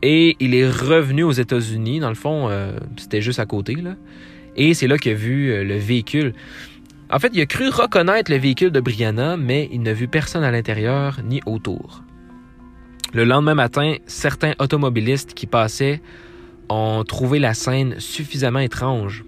Et 0.02 0.36
il 0.39 0.56
est 0.56 0.67
revenu 0.67 1.23
aux 1.23 1.32
États-Unis. 1.32 1.99
Dans 1.99 2.10
le 2.10 2.15
fond, 2.15 2.47
euh, 2.49 2.78
c'était 2.97 3.21
juste 3.21 3.39
à 3.39 3.45
côté 3.45 3.75
là. 3.75 3.95
Et 4.56 4.73
c'est 4.73 4.88
là 4.88 4.97
qu'il 4.97 5.12
a 5.12 5.15
vu 5.15 5.52
euh, 5.52 5.63
le 5.63 5.78
véhicule. 5.78 6.34
En 7.12 7.19
fait, 7.19 7.32
il 7.34 7.41
a 7.41 7.45
cru 7.45 7.69
reconnaître 7.69 8.32
le 8.32 8.38
véhicule 8.38 8.71
de 8.71 8.80
Brianna, 8.80 9.38
mais 9.38 9.69
il 9.71 9.82
n'a 9.82 9.93
vu 9.93 10.08
personne 10.08 10.43
à 10.43 10.52
l'intérieur 10.52 11.19
ni 11.23 11.41
autour. 11.45 12.04
Le 13.13 13.23
lendemain 13.23 13.56
matin, 13.56 13.95
certains 14.06 14.54
automobilistes 14.60 15.34
qui 15.34 15.47
passaient 15.47 16.02
ont 16.69 17.04
trouvé 17.04 17.39
la 17.39 17.54
scène 17.54 17.99
suffisamment 17.99 18.60
étrange 18.60 19.23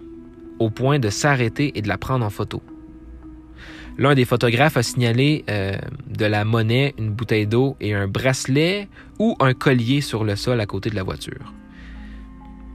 au 0.61 0.69
point 0.69 0.99
de 0.99 1.09
s'arrêter 1.09 1.77
et 1.77 1.81
de 1.81 1.87
la 1.87 1.97
prendre 1.97 2.23
en 2.23 2.29
photo. 2.29 2.61
L'un 3.97 4.13
des 4.13 4.25
photographes 4.25 4.77
a 4.77 4.83
signalé 4.83 5.43
euh, 5.49 5.75
de 6.07 6.25
la 6.25 6.45
monnaie, 6.45 6.93
une 6.97 7.09
bouteille 7.09 7.47
d'eau 7.47 7.75
et 7.81 7.93
un 7.93 8.07
bracelet 8.07 8.87
ou 9.19 9.35
un 9.39 9.53
collier 9.53 10.01
sur 10.01 10.23
le 10.23 10.35
sol 10.35 10.61
à 10.61 10.65
côté 10.65 10.89
de 10.89 10.95
la 10.95 11.03
voiture. 11.03 11.53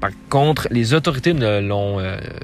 Par 0.00 0.10
contre, 0.28 0.68
les 0.70 0.94
autorités 0.94 1.34
euh, 1.40 1.60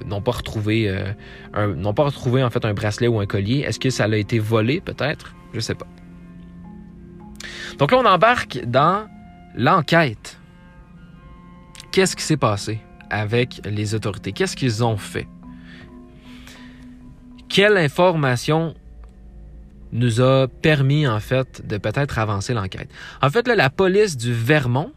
n'ont 0.07 0.23
pas 0.23 0.33
retrouvé 0.33 0.89
euh, 0.89 1.75
n'ont 1.75 1.93
pas 1.93 2.05
retrouvé 2.05 2.43
en 2.43 2.51
fait 2.51 2.65
un 2.65 2.73
bracelet 2.73 3.09
ou 3.09 3.21
un 3.21 3.27
collier. 3.27 3.59
Est-ce 3.67 3.81
que 3.81 3.91
ça 3.91 4.05
a 4.05 4.17
été 4.17 4.39
volé 4.39 4.81
peut-être? 4.81 5.35
Je 5.53 5.61
sais 5.61 5.75
pas. 5.75 5.89
Donc 7.79 7.91
là, 7.91 7.99
on 7.99 8.07
embarque 8.07 8.61
dans 8.65 9.07
l'enquête. 9.55 10.39
Qu'est-ce 11.91 12.17
qui 12.17 12.23
s'est 12.23 12.39
passé? 12.39 12.81
Avec 13.13 13.61
les 13.65 13.95
autorités 13.95 14.33
Qu'est-ce 14.33 14.57
qu'ils 14.57 14.83
ont 14.83 14.97
fait? 14.97 15.29
Quelle 17.49 17.77
information 17.77 18.75
nous 19.93 20.21
a 20.23 20.49
permis, 20.49 21.07
en 21.07 21.21
fait, 21.21 21.67
de 21.67 21.77
peut-être 21.77 22.19
avancer 22.19 22.55
l'enquête? 22.55 22.91
En 23.21 23.29
fait, 23.29 23.47
la 23.47 23.69
police 23.69 24.17
du 24.17 24.33
Vermont, 24.33 24.93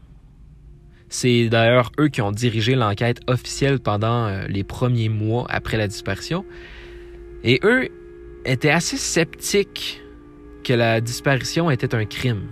c'est 1.08 1.48
d'ailleurs 1.48 1.92
eux 2.00 2.08
qui 2.08 2.22
ont 2.22 2.32
dirigé 2.32 2.74
l'enquête 2.74 3.20
officielle 3.26 3.78
pendant 3.78 4.26
euh, 4.26 4.46
les 4.48 4.64
premiers 4.64 5.10
mois 5.10 5.46
après 5.50 5.76
la 5.76 5.86
disparition. 5.86 6.44
Et 7.44 7.60
eux 7.62 7.90
étaient 8.44 8.70
assez 8.70 8.96
sceptiques 8.96 10.02
que 10.64 10.72
la 10.72 11.00
disparition 11.00 11.70
était 11.70 11.94
un 11.94 12.06
crime. 12.06 12.48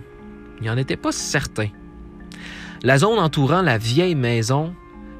Ils 0.61 0.67
n'en 0.67 0.77
étaient 0.77 0.95
pas 0.95 1.11
certains. 1.11 1.69
La 2.83 2.97
zone 2.99 3.19
entourant 3.19 3.61
la 3.61 3.77
vieille 3.77 4.15
maison 4.15 4.73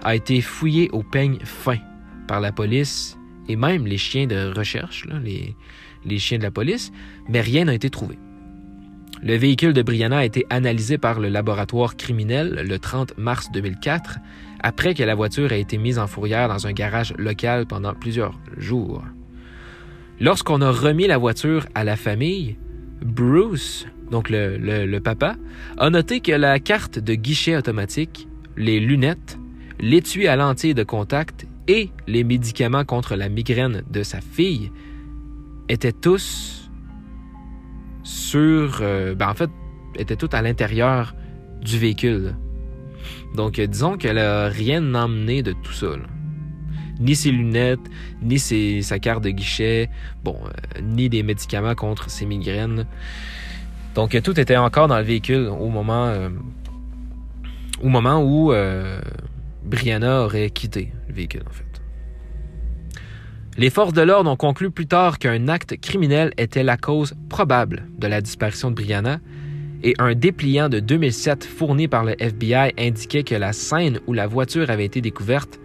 a 0.06 0.16
été 0.16 0.40
fouillée 0.40 0.90
au 0.94 1.02
peigne 1.02 1.40
fin 1.44 1.80
par 2.28 2.40
la 2.40 2.52
police 2.52 3.18
et 3.50 3.56
même 3.56 3.88
les 3.88 3.98
chiens 3.98 4.28
de 4.28 4.54
recherche, 4.56 5.06
les, 5.24 6.20
chiens 6.20 6.38
de 6.38 6.44
la 6.44 6.52
police, 6.52 6.92
mais 7.28 7.42
rien 7.42 7.66
n'a 7.66 7.74
été 7.74 7.90
trouvé. 7.90 8.18
Le 9.24 9.36
véhicule 9.36 9.74
de 9.74 9.82
Brianna 9.82 10.20
a 10.20 10.26
été 10.26 10.46
analysé 10.52 11.00
par 11.00 11.20
le 11.20 11.30
laboratoire 11.30 11.98
criminel 11.98 12.66
le 12.68 12.78
30 12.78 13.18
mars 13.18 13.52
2004, 13.52 14.20
après 14.62 14.94
que 14.94 15.04
la 15.04 15.16
voiture 15.16 15.52
ait 15.52 15.62
été 15.62 15.80
mise 15.80 15.98
en 15.98 16.06
fourrière 16.06 16.50
dans 16.50 16.68
un 16.68 16.74
garage 16.74 17.14
local 17.18 17.66
pendant 17.66 17.96
plusieurs 17.96 18.40
jours. 18.58 19.04
Lorsqu'on 20.20 20.62
a 20.62 20.70
remis 20.70 21.08
la 21.08 21.18
voiture 21.18 21.66
à 21.74 21.84
la 21.84 21.96
famille, 21.96 22.58
Bruce, 23.02 23.88
donc 24.12 24.30
le 24.30 25.00
papa, 25.00 25.36
a 25.78 25.90
noté 25.90 26.20
que 26.20 26.32
la 26.32 26.60
carte 26.60 27.00
de 27.00 27.16
guichet 27.16 27.58
automatique, 27.58 28.28
les 28.56 28.80
lunettes, 28.80 29.40
l'étui 29.80 30.28
à 30.28 30.36
lentilles 30.36 30.74
de 30.74 30.84
contact 30.84 31.48
et 31.68 31.90
les 32.08 32.24
médicaments 32.24 32.86
contre 32.86 33.16
la 33.16 33.30
migraine 33.30 33.84
de 33.90 34.04
sa 34.04 34.22
fille 34.22 34.72
étaient 35.70 35.92
tous 35.92 36.70
sur... 38.04 38.80
Euh, 38.82 39.16
ben 39.16 39.30
en 39.30 39.34
fait, 39.34 39.50
étaient 39.96 40.16
tous 40.16 40.30
à 40.34 40.42
l'intérieur 40.42 41.16
du 41.62 41.78
véhicule. 41.80 42.36
Donc, 43.36 43.60
euh, 43.60 43.68
disons 43.68 43.98
qu'elle 43.98 44.20
a 44.20 44.48
rien 44.48 44.94
emmené 44.94 45.42
de 45.42 45.54
tout 45.54 45.74
ça. 45.74 45.88
Ni 47.00 47.16
ses 47.16 47.32
lunettes, 47.32 47.80
ni 48.22 48.40
sa 48.40 49.00
carte 49.00 49.24
de 49.24 49.32
guichet, 49.32 49.90
bon, 50.24 50.38
euh, 50.46 50.82
ni 50.82 51.10
des 51.10 51.24
médicaments 51.24 51.76
contre 51.76 52.10
ses 52.10 52.26
migraines. 52.26 52.86
Donc, 53.96 54.20
tout 54.22 54.40
était 54.40 54.58
encore 54.58 54.88
dans 54.88 54.98
le 54.98 55.04
véhicule 55.04 55.48
au 55.48 55.70
moment, 55.70 56.14
au 57.82 57.88
moment 57.88 58.22
où 58.22 58.52
Brianna 59.66 60.22
aurait 60.22 60.50
quitté 60.50 60.92
le 61.08 61.14
véhicule, 61.14 61.44
en 61.50 61.54
fait. 61.54 61.66
Les 63.58 63.70
forces 63.70 63.94
de 63.94 64.02
l'ordre 64.02 64.30
ont 64.30 64.36
conclu 64.36 64.70
plus 64.70 64.86
tard 64.86 65.18
qu'un 65.18 65.48
acte 65.48 65.80
criminel 65.80 66.34
était 66.38 66.64
la 66.64 66.78
cause 66.78 67.14
probable 67.30 67.88
de 67.98 68.08
la 68.08 68.22
disparition 68.22 68.70
de 68.70 68.76
Brianna 68.76 69.20
et 69.82 69.94
un 69.98 70.14
dépliant 70.14 70.68
de 70.68 70.80
2007 70.80 71.46
fourni 71.46 71.88
par 71.88 72.04
le 72.04 72.16
FBI 72.22 72.74
indiquait 72.78 73.24
que 73.24 73.36
la 73.36 73.54
scène 73.54 74.00
où 74.08 74.14
la 74.14 74.28
voiture 74.28 74.70
avait 74.70 74.86
été 74.86 75.00
découverte 75.00 75.60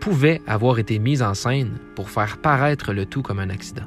pouvait 0.00 0.40
avoir 0.46 0.78
été 0.78 0.98
mise 0.98 1.22
en 1.22 1.34
scène 1.34 1.78
pour 1.94 2.08
faire 2.08 2.38
paraître 2.38 2.92
le 2.94 3.04
tout 3.04 3.22
comme 3.22 3.38
un 3.38 3.50
accident. 3.50 3.84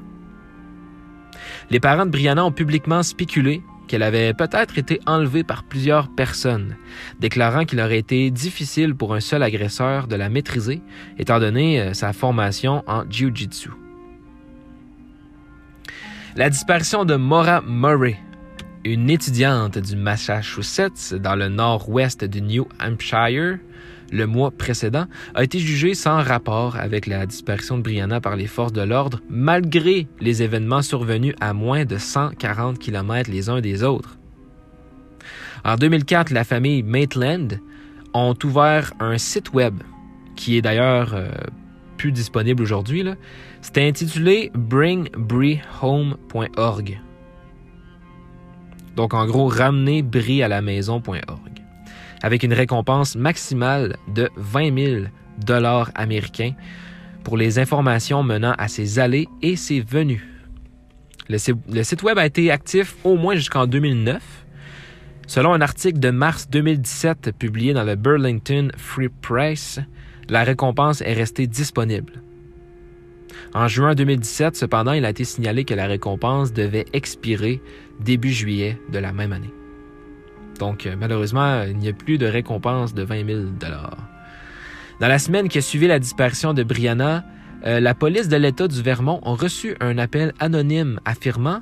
Les 1.71 1.79
parents 1.79 2.06
de 2.06 2.12
Brianna 2.12 2.45
ont 2.45 2.51
publiquement 2.51 3.01
spéculé 3.01 3.63
qu'elle 3.88 4.04
avait 4.04 4.34
peut-être 4.34 4.78
été 4.78 5.00
enlevée 5.06 5.43
par 5.43 5.63
plusieurs 5.63 6.10
personnes, 6.10 6.76
déclarant 7.19 7.65
qu'il 7.65 7.80
aurait 7.80 8.00
été 8.00 8.32
difficile 8.32 8.96
pour 8.96 9.13
un 9.13 9.19
seul 9.19 9.43
agresseur 9.43 10.08
de 10.08 10.15
la 10.15 10.30
maîtriser, 10.30 10.82
étant 11.17 11.39
donné 11.39 11.80
euh, 11.80 11.93
sa 11.93 12.13
formation 12.13 12.84
en 12.88 13.04
Jiu-Jitsu. 13.10 13.69
La 16.36 16.50
disparition 16.50 17.06
de 17.06 17.15
Maura 17.15 17.62
Murray, 17.62 18.17
une 18.84 19.10
étudiante 19.10 19.78
du 19.78 19.96
Massachusetts 19.96 21.13
dans 21.13 21.36
le 21.36 21.48
nord-ouest 21.48 22.24
du 22.24 22.41
New 22.41 22.67
Hampshire, 22.80 23.60
le 24.12 24.28
mois 24.28 24.52
précédent, 24.52 25.06
a 25.34 25.44
été 25.44 25.60
jugée 25.60 25.94
sans 25.94 26.22
rapport 26.22 26.76
avec 26.78 27.08
la 27.08 27.26
disparition 27.26 27.78
de 27.78 27.84
Brianna 27.84 28.22
par 28.22 28.36
les 28.36 28.48
forces 28.48 28.74
de 28.74 28.82
l'ordre, 28.82 29.22
malgré 29.30 30.08
les 30.20 30.44
événements 30.44 30.82
survenus 30.82 31.36
à 31.39 31.54
moins 31.54 31.86
de 31.86 31.98
140 31.98 32.80
km 32.80 33.32
les 33.32 33.50
uns 33.50 33.62
des 33.62 33.84
autres. 33.84 34.18
En 35.66 35.76
2004, 35.76 36.32
la 36.32 36.44
famille 36.44 36.84
Maitland 36.84 37.60
ont 38.13 38.36
ouvert 38.44 38.94
un 39.00 39.18
site 39.18 39.54
web 39.54 39.76
qui 40.36 40.58
est 40.58 40.62
d'ailleurs 40.62 41.13
euh, 41.13 41.30
plus 41.98 42.12
disponible 42.12 42.62
aujourd'hui. 42.62 43.06
C'était 43.62 43.88
intitulé 43.88 44.52
bringbriehome.org. 44.54 47.00
Donc 48.96 49.13
en 49.13 49.26
gros, 49.26 49.48
ramener 49.48 50.04
Brie 50.04 50.44
à 50.44 50.48
la 50.48 50.62
maison.org 50.62 51.53
avec 52.24 52.42
une 52.44 52.54
récompense 52.54 53.16
maximale 53.16 53.98
de 54.08 54.30
20 54.38 54.78
000 54.78 55.06
dollars 55.46 55.92
américains 55.94 56.54
pour 57.24 57.38
les 57.38 57.60
informations 57.60 58.24
menant 58.24 58.54
à 58.58 58.68
ses 58.68 58.98
allées 58.98 59.28
et 59.42 59.56
ses 59.56 59.82
venues. 59.82 60.28
Le, 61.30 61.38
site 61.38 62.04
web 62.04 62.18
a 62.18 62.26
été 62.26 62.52
actif 62.52 62.96
au 63.04 63.16
moins 63.16 63.36
jusqu'en 63.36 63.66
2009. 63.66 64.22
Selon 65.28 65.54
un 65.54 65.62
article 65.62 66.00
de 66.00 66.10
mars 66.10 66.50
2017 66.50 67.32
publié 67.38 67.74
dans 67.74 67.84
le 67.84 67.96
Burlington 67.96 68.70
Free 68.78 69.10
Press, 69.10 69.80
la 70.30 70.44
récompense 70.44 71.02
est 71.02 71.14
restée 71.14 71.48
disponible. 71.48 72.22
En 73.54 73.68
juin 73.68 73.96
2017, 73.96 74.56
cependant, 74.56 74.92
il 74.92 75.06
a 75.06 75.10
été 75.10 75.24
signalé 75.24 75.64
que 75.64 75.74
la 75.74 75.88
récompense 75.88 76.54
devait 76.54 76.86
expirer 76.94 77.62
début 78.02 78.32
juillet 78.32 78.78
de 78.92 79.00
la 79.00 79.14
même 79.14 79.32
année. 79.32 79.54
Donc, 80.60 80.86
euh, 80.86 80.96
malheureusement, 81.00 81.63
il 81.63 81.78
n'y 81.78 81.89
a 81.89 81.94
plus 81.94 82.18
de 82.18 82.26
récompense 82.26 82.94
de 82.94 83.04
20 83.04 83.26
000 83.26 83.39
Dans 85.00 85.08
la 85.08 85.20
semaine 85.20 85.50
qui 85.50 85.58
a 85.58 85.62
suivi 85.62 85.88
la 85.88 86.00
disparition 86.00 86.54
de 86.54 86.63
Brianna, 86.63 87.24
euh, 87.66 87.80
la 87.80 87.94
police 87.94 88.28
de 88.28 88.36
l'État 88.36 88.68
du 88.68 88.82
Vermont 88.82 89.20
a 89.24 89.32
reçu 89.32 89.76
un 89.80 89.98
appel 89.98 90.34
anonyme 90.39 91.00
affirmant 91.06 91.62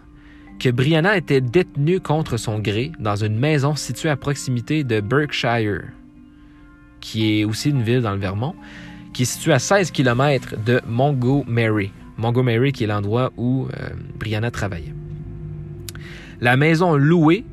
que 0.60 0.70
Brianna 0.70 1.18
était 1.18 1.42
détenue 1.42 2.00
contre 2.00 2.38
son 2.38 2.60
gré 2.60 2.92
dans 3.00 3.16
une 3.16 3.38
maison 3.38 3.76
située 3.76 4.10
à 4.10 4.16
proximité 4.16 4.84
de 4.84 5.00
Berkshire, 5.00 5.82
qui 7.00 7.40
est 7.40 7.46
aussi 7.46 7.70
une 7.70 7.82
ville 7.82 8.02
dans 8.02 8.12
le 8.12 8.20
Vermont, 8.20 8.56
qui 9.14 9.24
est 9.24 9.26
située 9.26 9.54
à 9.54 9.60
16 9.60 9.92
km 9.92 10.56
de 10.64 10.82
Montgomery. 10.88 11.92
Montgomery, 12.18 12.72
qui 12.72 12.84
est 12.84 12.88
l'endroit 12.88 13.32
où 13.38 13.68
euh, 13.80 13.90
Brianna 14.20 14.52
travaillait. 14.52 14.94
La 16.40 16.58
maison 16.58 16.96
louée 16.96 17.46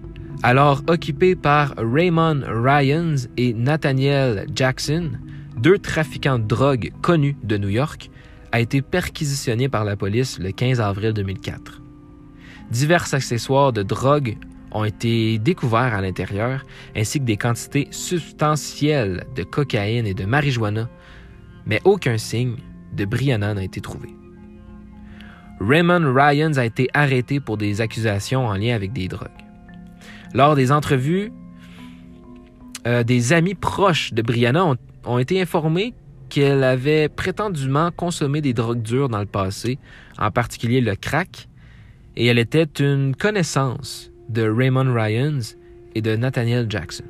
alors 0.43 0.83
occupé 0.87 1.35
par 1.35 1.75
Raymond 1.77 2.43
Ryans 2.47 3.29
et 3.37 3.53
Nathaniel 3.55 4.47
Jackson, 4.55 5.11
deux 5.57 5.79
trafiquants 5.79 6.39
de 6.39 6.45
drogue 6.45 6.93
connus 7.03 7.37
de 7.43 7.57
New 7.57 7.69
York, 7.69 8.11
a 8.53 8.61
été 8.61 8.81
perquisitionné 8.81 9.69
par 9.69 9.85
la 9.85 9.97
police 9.97 10.39
le 10.39 10.53
15 10.53 10.81
avril 10.81 11.13
2004. 11.13 11.83
Divers 12.71 13.15
accessoires 13.15 13.73
de 13.73 13.83
drogue 13.83 14.37
ont 14.71 14.85
été 14.85 15.39
découverts 15.39 15.95
à 15.95 16.01
l'intérieur, 16.01 16.65
ainsi 16.95 17.19
que 17.19 17.25
des 17.25 17.37
quantités 17.37 17.89
substantielles 17.91 19.27
de 19.35 19.43
cocaïne 19.43 20.07
et 20.07 20.15
de 20.15 20.25
marijuana, 20.25 20.89
mais 21.67 21.81
aucun 21.85 22.17
signe 22.17 22.57
de 22.93 23.05
Brianna 23.05 23.55
n'a 23.55 23.65
été 23.65 23.81
trouvé. 23.81 24.09
Raymond 25.61 26.15
Ryans 26.15 26.59
a 26.59 26.65
été 26.65 26.89
arrêté 26.95 27.41
pour 27.41 27.57
des 27.57 27.81
accusations 27.81 28.47
en 28.47 28.55
lien 28.55 28.75
avec 28.77 28.93
des 28.93 29.09
drogues. 29.09 29.48
Lors 30.35 30.55
des 30.55 30.73
entrevues, 30.73 31.33
euh, 32.87 33.03
des 33.03 33.33
amis 33.33 33.55
proches 33.55 34.13
de 34.13 34.23
Brianna 34.23 34.77
ont, 35.05 35.19
été 35.19 35.41
informés 35.41 35.95
qu'elle 36.29 36.63
avait 36.63 37.09
prétendument 37.09 37.91
consommé 37.91 38.41
des 38.41 38.53
drogues 38.53 38.83
dures 38.83 39.09
dans 39.09 39.21
le 39.21 39.27
passé, 39.27 39.79
en 40.19 40.31
particulier 40.31 40.81
le 40.81 40.95
crack, 40.95 41.49
et 42.17 42.27
elle 42.27 42.39
était 42.39 42.69
une 42.79 43.17
connaissance 43.17 44.11
de 44.29 44.43
Raymond 44.43 44.93
Ryans 44.93 45.57
et 45.95 46.03
de 46.03 46.17
Nathaniel 46.17 46.67
Jackson. 46.69 47.05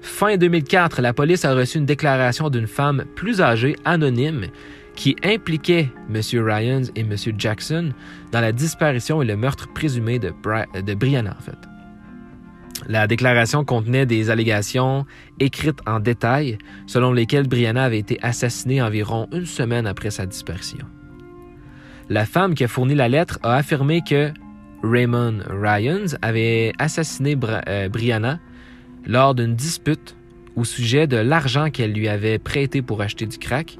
Fin 0.00 0.36
2004, 0.36 1.00
la 1.00 1.12
police 1.12 1.44
a 1.44 1.54
reçu 1.54 1.78
une 1.78 1.86
déclaration 1.86 2.50
d'une 2.50 2.66
femme 2.66 3.04
plus 3.14 3.40
âgée, 3.40 3.76
anonyme, 3.84 4.46
qui 4.94 5.16
impliquait 5.24 5.90
M. 6.12 6.20
Ryans 6.44 6.90
et 6.94 7.00
M. 7.00 7.14
Jackson 7.38 7.92
dans 8.30 8.40
la 8.40 8.52
disparition 8.52 9.22
et 9.22 9.26
le 9.26 9.36
meurtre 9.36 9.68
présumé 9.72 10.18
de, 10.18 10.32
Brianna. 10.94 11.36
En 11.38 11.42
fait. 11.42 11.58
La 12.88 13.06
déclaration 13.06 13.64
contenait 13.64 14.06
des 14.06 14.30
allégations 14.30 15.06
écrites 15.38 15.80
en 15.86 16.00
détail 16.00 16.58
selon 16.86 17.12
lesquelles 17.12 17.48
Brianna 17.48 17.84
avait 17.84 17.98
été 17.98 18.18
assassinée 18.22 18.82
environ 18.82 19.28
une 19.32 19.46
semaine 19.46 19.86
après 19.86 20.10
sa 20.10 20.26
disparition. 20.26 20.86
La 22.08 22.26
femme 22.26 22.54
qui 22.54 22.64
a 22.64 22.68
fourni 22.68 22.94
la 22.94 23.08
lettre 23.08 23.38
a 23.42 23.54
affirmé 23.54 24.02
que 24.02 24.32
Raymond 24.82 25.38
Ryans 25.48 26.16
avait 26.22 26.72
assassiné 26.78 27.36
euh, 27.68 27.88
Brianna 27.88 28.40
lors 29.06 29.34
d'une 29.34 29.54
dispute 29.54 30.16
au 30.56 30.64
sujet 30.64 31.06
de 31.06 31.16
l'argent 31.16 31.70
qu'elle 31.70 31.92
lui 31.92 32.08
avait 32.08 32.38
prêté 32.38 32.82
pour 32.82 33.00
acheter 33.00 33.26
du 33.26 33.38
crack 33.38 33.78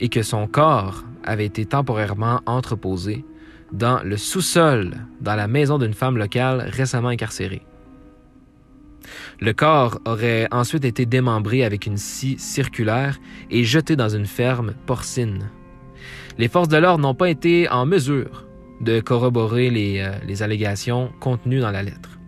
et 0.00 0.08
que 0.08 0.22
son 0.22 0.46
corps 0.46 1.04
avait 1.24 1.46
été 1.46 1.66
temporairement 1.66 2.40
entreposé 2.46 3.24
dans 3.72 4.02
le 4.02 4.16
sous-sol 4.16 4.94
dans 5.20 5.34
la 5.34 5.48
maison 5.48 5.78
d'une 5.78 5.94
femme 5.94 6.16
locale 6.16 6.68
récemment 6.70 7.08
incarcérée. 7.08 7.62
Le 9.40 9.52
corps 9.52 10.00
aurait 10.04 10.48
ensuite 10.50 10.84
été 10.84 11.06
démembré 11.06 11.64
avec 11.64 11.86
une 11.86 11.96
scie 11.96 12.38
circulaire 12.38 13.18
et 13.50 13.64
jeté 13.64 13.96
dans 13.96 14.08
une 14.08 14.26
ferme 14.26 14.74
porcine. 14.86 15.50
Les 16.38 16.48
forces 16.48 16.68
de 16.68 16.76
l'ordre 16.76 17.02
n'ont 17.02 17.14
pas 17.14 17.30
été 17.30 17.68
en 17.68 17.86
mesure 17.86 18.46
de 18.80 19.00
corroborer 19.00 19.70
les, 19.70 20.00
euh, 20.00 20.42
allégations 20.44 21.10
contenues 21.20 21.60
dans 21.60 21.70
la 21.70 21.82
lettre. 21.82 22.18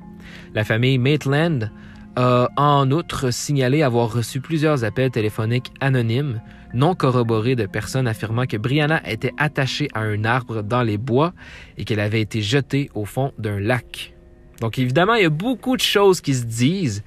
La 0.54 0.64
famille 0.64 0.98
Maitland 0.98 1.70
a 2.16 2.48
en 2.56 2.90
outre 2.90 3.30
signalé 3.32 3.82
avoir 3.82 4.12
reçu 4.12 4.40
plusieurs 4.40 4.84
appels 4.84 5.12
téléphoniques 5.12 5.72
anonymes 5.80 6.40
non 6.74 6.94
corroborés 6.94 7.56
de 7.56 7.66
personnes 7.66 8.06
affirmant 8.06 8.46
que 8.46 8.56
Brianna 8.56 9.02
était 9.08 9.32
attachée 9.38 9.88
à 9.94 10.00
un 10.00 10.24
arbre 10.24 10.62
dans 10.62 10.82
les 10.82 10.98
bois 10.98 11.32
et 11.76 11.84
qu'elle 11.84 12.00
avait 12.00 12.20
été 12.20 12.42
jetée 12.42 12.90
au 12.94 13.04
fond 13.04 13.32
d'un 13.38 13.60
lac. 13.60 14.14
Donc 14.60 14.78
évidemment, 14.78 15.14
il 15.14 15.22
y 15.22 15.26
a 15.26 15.30
beaucoup 15.30 15.76
de 15.76 15.82
choses 15.82 16.20
qui 16.20 16.34
se 16.34 16.44
disent, 16.44 17.02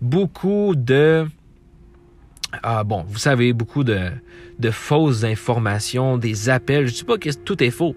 beaucoup 0.00 0.74
de... 0.76 1.26
Ah 2.62 2.84
bon, 2.84 3.04
vous 3.06 3.18
savez, 3.18 3.52
beaucoup 3.52 3.84
de, 3.84 4.10
de 4.58 4.70
fausses 4.70 5.24
informations, 5.24 6.16
des 6.16 6.48
appels. 6.48 6.86
Je 6.86 6.92
ne 6.92 6.96
dis 6.98 7.04
pas 7.04 7.18
que 7.18 7.30
tout 7.30 7.62
est 7.62 7.70
faux. 7.70 7.96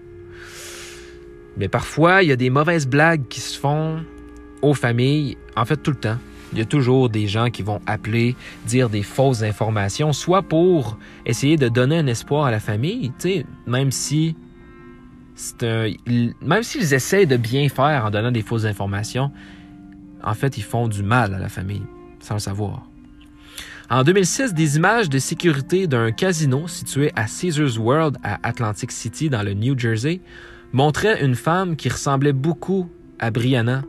Mais 1.56 1.68
parfois, 1.68 2.22
il 2.22 2.28
y 2.28 2.32
a 2.32 2.36
des 2.36 2.50
mauvaises 2.50 2.86
blagues 2.86 3.28
qui 3.28 3.40
se 3.40 3.58
font 3.58 4.02
aux 4.62 4.74
familles, 4.74 5.36
en 5.56 5.64
fait 5.64 5.76
tout 5.76 5.90
le 5.90 5.96
temps. 5.96 6.18
Il 6.52 6.58
y 6.58 6.62
a 6.62 6.66
toujours 6.66 7.08
des 7.08 7.26
gens 7.26 7.50
qui 7.50 7.62
vont 7.62 7.80
appeler, 7.86 8.36
dire 8.66 8.90
des 8.90 9.02
fausses 9.02 9.42
informations, 9.42 10.12
soit 10.12 10.42
pour 10.42 10.98
essayer 11.24 11.56
de 11.56 11.68
donner 11.68 11.98
un 11.98 12.06
espoir 12.06 12.44
à 12.44 12.50
la 12.50 12.60
famille, 12.60 13.12
même 13.66 13.90
si 13.90 14.36
même 16.42 16.62
s'ils 16.62 16.92
essaient 16.92 17.26
de 17.26 17.36
bien 17.36 17.68
faire 17.68 18.04
en 18.04 18.10
donnant 18.10 18.30
des 18.30 18.42
fausses 18.42 18.66
informations, 18.66 19.32
en 20.22 20.34
fait, 20.34 20.58
ils 20.58 20.62
font 20.62 20.88
du 20.88 21.02
mal 21.02 21.34
à 21.34 21.38
la 21.38 21.48
famille, 21.48 21.82
sans 22.20 22.34
le 22.34 22.40
savoir. 22.40 22.86
En 23.90 24.04
2006, 24.04 24.54
des 24.54 24.76
images 24.76 25.10
de 25.10 25.18
sécurité 25.18 25.86
d'un 25.86 26.12
casino 26.12 26.68
situé 26.68 27.12
à 27.16 27.24
Caesars 27.24 27.78
World 27.78 28.18
à 28.22 28.38
Atlantic 28.46 28.92
City, 28.92 29.28
dans 29.28 29.42
le 29.42 29.54
New 29.54 29.78
Jersey, 29.78 30.20
montraient 30.72 31.24
une 31.24 31.34
femme 31.34 31.76
qui 31.76 31.88
ressemblait 31.88 32.32
beaucoup 32.32 32.88
à 33.18 33.30
Brianna 33.30 33.82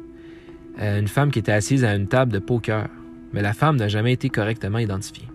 euh, 0.80 1.00
une 1.00 1.08
femme 1.08 1.32
qui 1.32 1.40
était 1.40 1.52
assise 1.52 1.84
à 1.84 1.96
une 1.96 2.08
table 2.08 2.32
de 2.32 2.40
poker, 2.40 2.88
mais 3.32 3.42
la 3.42 3.54
femme 3.54 3.78
n'a 3.78 3.88
jamais 3.88 4.14
été 4.14 4.30
correctement 4.30 4.80
identifiée. 4.80 5.28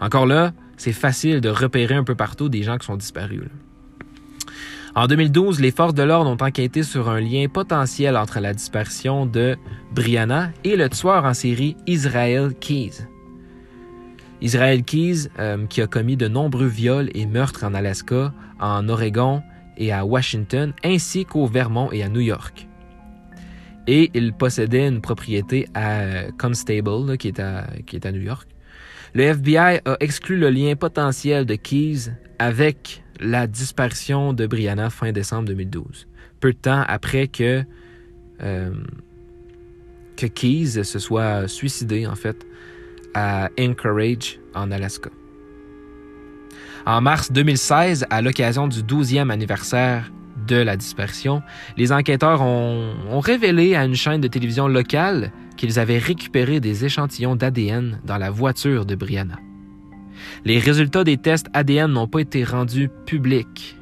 Encore 0.00 0.26
là, 0.26 0.52
c'est 0.76 0.92
facile 0.92 1.40
de 1.40 1.48
repérer 1.48 1.94
un 1.94 2.04
peu 2.04 2.14
partout 2.14 2.48
des 2.48 2.62
gens 2.62 2.78
qui 2.78 2.86
sont 2.86 2.96
disparus. 2.96 3.42
En 4.94 5.06
2012, 5.06 5.60
les 5.60 5.70
forces 5.70 5.94
de 5.94 6.02
l'ordre 6.02 6.30
ont 6.30 6.44
enquêté 6.44 6.82
sur 6.82 7.08
un 7.08 7.20
lien 7.20 7.46
potentiel 7.48 8.16
entre 8.16 8.40
la 8.40 8.52
disparition 8.52 9.24
de 9.24 9.56
Brianna 9.94 10.50
et 10.64 10.76
le 10.76 10.90
tueur 10.90 11.24
en 11.24 11.32
série 11.32 11.76
Israel 11.86 12.52
Keys. 12.60 13.06
Israel 14.42 14.82
Keys, 14.82 15.28
euh, 15.38 15.66
qui 15.66 15.80
a 15.80 15.86
commis 15.86 16.16
de 16.16 16.28
nombreux 16.28 16.66
viols 16.66 17.10
et 17.14 17.26
meurtres 17.26 17.64
en 17.64 17.72
Alaska, 17.72 18.34
en 18.60 18.88
Oregon 18.88 19.42
et 19.78 19.92
à 19.92 20.04
Washington, 20.04 20.74
ainsi 20.84 21.24
qu'au 21.24 21.46
Vermont 21.46 21.90
et 21.92 22.02
à 22.02 22.08
New 22.08 22.20
York. 22.20 22.68
Et 23.86 24.10
il 24.14 24.32
possédait 24.32 24.86
une 24.86 25.00
propriété 25.00 25.66
à 25.74 26.30
Constable, 26.38 27.16
qui, 27.18 27.28
est 27.28 27.40
à, 27.40 28.12
New 28.12 28.20
York. 28.20 28.48
Le 29.14 29.24
FBI 29.24 29.80
a 29.84 29.96
exclu 30.00 30.38
le 30.38 30.50
lien 30.50 30.74
potentiel 30.76 31.44
de 31.44 31.56
Keys 31.56 32.12
avec 32.38 33.02
la 33.20 33.46
disparition 33.46 34.32
de 34.32 34.46
Brianna 34.46 34.88
fin 34.88 35.12
décembre 35.12 35.48
2012, 35.48 36.06
peu 36.40 36.52
de 36.52 36.58
temps 36.58 36.84
après 36.86 37.28
que, 37.28 37.64
euh, 38.42 38.70
que 40.16 40.26
Keys 40.26 40.84
se 40.84 40.98
soit 40.98 41.48
suicidé, 41.48 42.06
en 42.06 42.14
fait, 42.14 42.46
à 43.14 43.48
Anchorage, 43.58 44.38
en 44.54 44.70
Alaska. 44.70 45.10
En 46.86 47.00
mars 47.00 47.30
2016, 47.30 48.06
à 48.10 48.22
l'occasion 48.22 48.66
du 48.66 48.82
12e 48.82 49.30
anniversaire 49.30 50.10
de 50.46 50.56
la 50.56 50.76
disparition, 50.76 51.42
les 51.76 51.92
enquêteurs 51.92 52.42
ont, 52.42 52.94
ont, 53.10 53.20
révélé 53.20 53.74
à 53.74 53.84
une 53.84 53.94
chaîne 53.94 54.20
de 54.20 54.28
télévision 54.28 54.68
locale 54.68 55.32
qu'ils 55.56 55.78
avaient 55.78 55.98
récupéré 55.98 56.60
des 56.60 56.84
échantillons 56.84 57.36
d'ADN 57.36 58.00
dans 58.04 58.18
la 58.18 58.30
voiture 58.30 58.84
de 58.86 58.94
Brianna. 58.94 59.38
Les 60.44 60.58
résultats 60.58 61.04
des 61.04 61.16
tests 61.16 61.46
ADN 61.52 61.92
n'ont 61.92 62.08
pas 62.08 62.20
été 62.20 62.44
rendus 62.44 62.90
publics. 63.06 63.76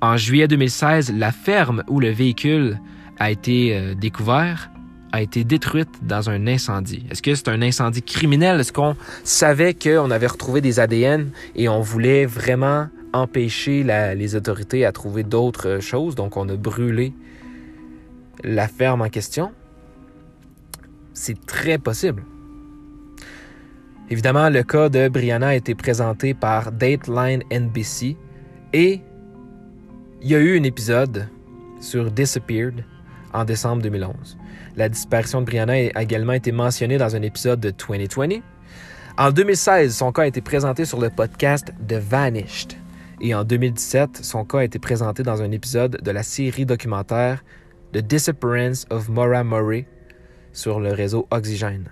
En 0.00 0.16
juillet 0.16 0.48
2016, 0.48 1.12
la 1.16 1.32
ferme 1.32 1.82
où 1.88 2.00
le 2.00 2.10
véhicule 2.10 2.78
a 3.18 3.30
été 3.30 3.76
euh, 3.76 3.94
découvert 3.94 4.70
a 5.10 5.22
été 5.22 5.42
détruite 5.42 5.88
dans 6.02 6.28
un 6.28 6.46
incendie. 6.46 7.04
Est-ce 7.10 7.22
que 7.22 7.34
c'est 7.34 7.48
un 7.48 7.62
incendie 7.62 8.02
criminel? 8.02 8.60
Est-ce 8.60 8.72
qu'on 8.72 8.94
savait 9.24 9.74
qu'on 9.74 10.10
avait 10.10 10.26
retrouvé 10.26 10.60
des 10.60 10.80
ADN 10.80 11.30
et 11.56 11.68
on 11.68 11.80
voulait 11.80 12.26
vraiment 12.26 12.88
empêcher 13.22 13.82
la, 13.82 14.14
les 14.14 14.34
autorités 14.34 14.84
à 14.84 14.92
trouver 14.92 15.22
d'autres 15.22 15.80
choses? 15.80 16.14
Donc 16.14 16.36
on 16.36 16.48
a 16.48 16.56
brûlé 16.56 17.12
la 18.44 18.68
ferme 18.68 19.02
en 19.02 19.08
question? 19.08 19.52
C'est 21.12 21.44
très 21.46 21.78
possible. 21.78 22.22
Évidemment, 24.10 24.48
le 24.48 24.62
cas 24.62 24.88
de 24.88 25.08
Brianna 25.08 25.48
a 25.48 25.54
été 25.54 25.74
présenté 25.74 26.32
par 26.32 26.72
Dateline 26.72 27.42
NBC 27.50 28.16
et 28.72 29.00
il 30.22 30.28
y 30.28 30.34
a 30.34 30.38
eu 30.38 30.58
un 30.58 30.62
épisode 30.62 31.28
sur 31.80 32.10
Disappeared 32.10 32.84
en 33.32 33.44
décembre 33.44 33.82
2011. 33.82 34.38
La 34.76 34.88
disparition 34.88 35.40
de 35.40 35.46
Brianna 35.46 35.74
a 35.94 36.02
également 36.02 36.32
été 36.32 36.52
mentionnée 36.52 36.98
dans 36.98 37.14
un 37.14 37.22
épisode 37.22 37.60
de 37.60 37.70
2020. 37.70 38.40
En 39.18 39.30
2016, 39.30 39.96
son 39.96 40.12
cas 40.12 40.22
a 40.22 40.26
été 40.26 40.40
présenté 40.40 40.84
sur 40.84 41.00
le 41.00 41.10
podcast 41.10 41.72
The 41.86 41.94
Vanished. 41.94 42.76
Et 43.20 43.34
en 43.34 43.44
2017, 43.44 44.20
son 44.22 44.44
cas 44.44 44.58
a 44.58 44.64
été 44.64 44.78
présenté 44.78 45.22
dans 45.22 45.42
un 45.42 45.50
épisode 45.50 46.00
de 46.02 46.10
la 46.10 46.22
série 46.22 46.66
documentaire 46.66 47.42
The 47.92 47.98
Disappearance 47.98 48.86
of 48.90 49.08
Maura 49.08 49.42
Murray 49.42 49.86
sur 50.52 50.78
le 50.78 50.92
réseau 50.92 51.26
Oxygène. 51.30 51.90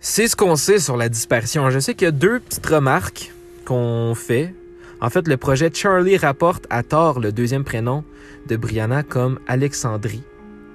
C'est 0.00 0.28
ce 0.28 0.36
qu'on 0.36 0.56
sait 0.56 0.78
sur 0.78 0.96
la 0.96 1.08
disparition. 1.08 1.68
Je 1.70 1.78
sais 1.78 1.94
qu'il 1.94 2.06
y 2.06 2.08
a 2.08 2.12
deux 2.12 2.40
petites 2.40 2.66
remarques 2.66 3.32
qu'on 3.64 4.14
fait. 4.14 4.54
En 5.00 5.10
fait, 5.10 5.28
le 5.28 5.36
projet 5.36 5.70
Charlie 5.72 6.16
rapporte 6.16 6.66
à 6.70 6.82
tort 6.82 7.20
le 7.20 7.32
deuxième 7.32 7.64
prénom 7.64 8.04
de 8.48 8.56
Brianna 8.56 9.02
comme 9.02 9.40
Alexandrie, 9.46 10.22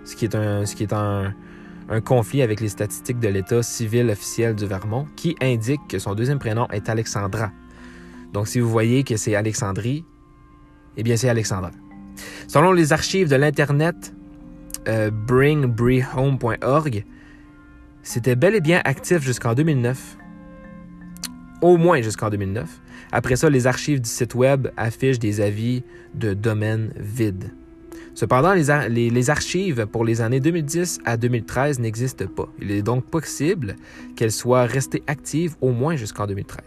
ce 0.04 0.16
qui 0.16 0.26
est 0.26 0.36
un, 0.36 0.66
ce 0.66 0.76
qui 0.76 0.84
est 0.84 0.94
un, 0.94 1.34
un 1.90 2.02
conflit 2.02 2.42
avec 2.42 2.62
les 2.62 2.70
statistiques 2.70 3.20
de 3.20 3.28
l'État 3.28 3.64
civil 3.64 4.10
officiel 4.10 4.56
du 4.56 4.66
Vermont, 4.66 5.08
qui 5.16 5.36
indique 5.42 5.82
que 5.88 6.00
son 6.00 6.16
deuxième 6.16 6.40
prénom 6.40 6.68
est 6.70 6.90
Alexandra. 6.90 7.52
Donc, 8.34 8.48
si 8.48 8.60
vous 8.60 8.70
voyez 8.70 9.04
que 9.04 9.18
c'est 9.18 9.36
Alexandrie, 9.36 10.06
eh 10.98 11.04
bien, 11.04 11.18
c'est 11.18 11.30
Alexandra. 11.30 11.72
Selon 12.48 12.72
les 12.72 12.94
archives 12.94 13.30
de 13.30 13.36
l'Internet 13.36 14.14
euh, 14.88 15.12
bringbriehome.org, 15.12 17.06
c'était 18.04 18.36
bel 18.36 18.56
et 18.56 18.62
bien 18.62 18.82
actif 18.84 19.22
jusqu'en 19.22 19.54
2009. 19.54 20.18
Au 21.62 21.78
moins 21.78 22.02
jusqu'en 22.02 22.30
2009. 22.30 22.82
Après 23.12 23.36
ça, 23.36 23.50
les 23.50 23.68
archives 23.68 24.02
du 24.02 24.10
site 24.10 24.34
web 24.34 24.70
affichent 24.78 25.20
des 25.20 25.42
avis 25.42 25.84
de 26.16 26.34
domaine 26.34 26.92
vide. 26.98 27.52
Cependant, 28.14 28.54
les, 28.54 28.70
ar 28.70 28.90
les, 28.90 29.10
les, 29.10 29.30
archives 29.30 29.86
pour 29.86 30.04
les 30.04 30.22
années 30.22 30.40
2010 30.40 31.00
à 31.06 31.18
2013 31.18 31.80
n'existent 31.80 32.28
pas. 32.28 32.48
Il 32.62 32.72
est 32.72 32.82
donc 32.82 33.06
possible 33.06 33.76
qu'elles 34.16 34.32
soient 34.32 34.66
restées 34.66 35.04
actives 35.08 35.56
au 35.62 35.72
moins 35.72 35.96
jusqu'en 35.96 36.28
2013. 36.28 36.62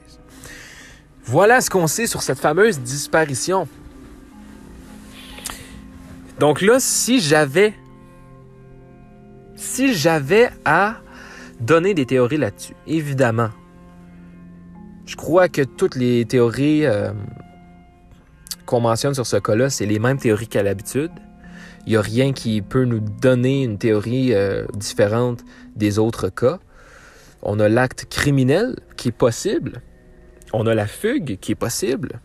Voilà 1.24 1.60
ce 1.60 1.70
qu'on 1.70 1.86
sait 1.86 2.06
sur 2.06 2.22
cette 2.22 2.38
fameuse 2.38 2.80
disparition. 2.80 3.68
Donc 6.38 6.60
là, 6.60 6.78
si 6.80 7.20
j'avais 7.20 7.74
si 9.56 9.94
j'avais 9.94 10.50
à 10.64 10.96
donner 11.60 11.94
des 11.94 12.06
théories 12.06 12.36
là-dessus. 12.36 12.74
Évidemment, 12.86 13.50
je 15.06 15.16
crois 15.16 15.48
que 15.48 15.62
toutes 15.62 15.96
les 15.96 16.24
théories 16.24 16.84
euh, 16.84 17.12
qu'on 18.66 18.80
mentionne 18.80 19.14
sur 19.14 19.26
ce 19.26 19.36
cas-là, 19.36 19.70
c'est 19.70 19.86
les 19.86 19.98
mêmes 19.98 20.18
théories 20.18 20.48
qu'à 20.48 20.62
l'habitude. 20.62 21.12
Il 21.86 21.90
n'y 21.90 21.96
a 21.96 22.00
rien 22.00 22.32
qui 22.32 22.62
peut 22.62 22.84
nous 22.84 23.00
donner 23.00 23.62
une 23.62 23.78
théorie 23.78 24.32
euh, 24.34 24.64
différente 24.74 25.44
des 25.76 25.98
autres 25.98 26.28
cas. 26.28 26.58
On 27.42 27.60
a 27.60 27.68
l'acte 27.68 28.06
criminel 28.08 28.76
qui 28.96 29.08
est 29.08 29.12
possible. 29.12 29.82
On 30.52 30.66
a 30.66 30.74
la 30.74 30.86
fugue 30.86 31.38
qui 31.40 31.52
est 31.52 31.56
possible. 31.56 32.20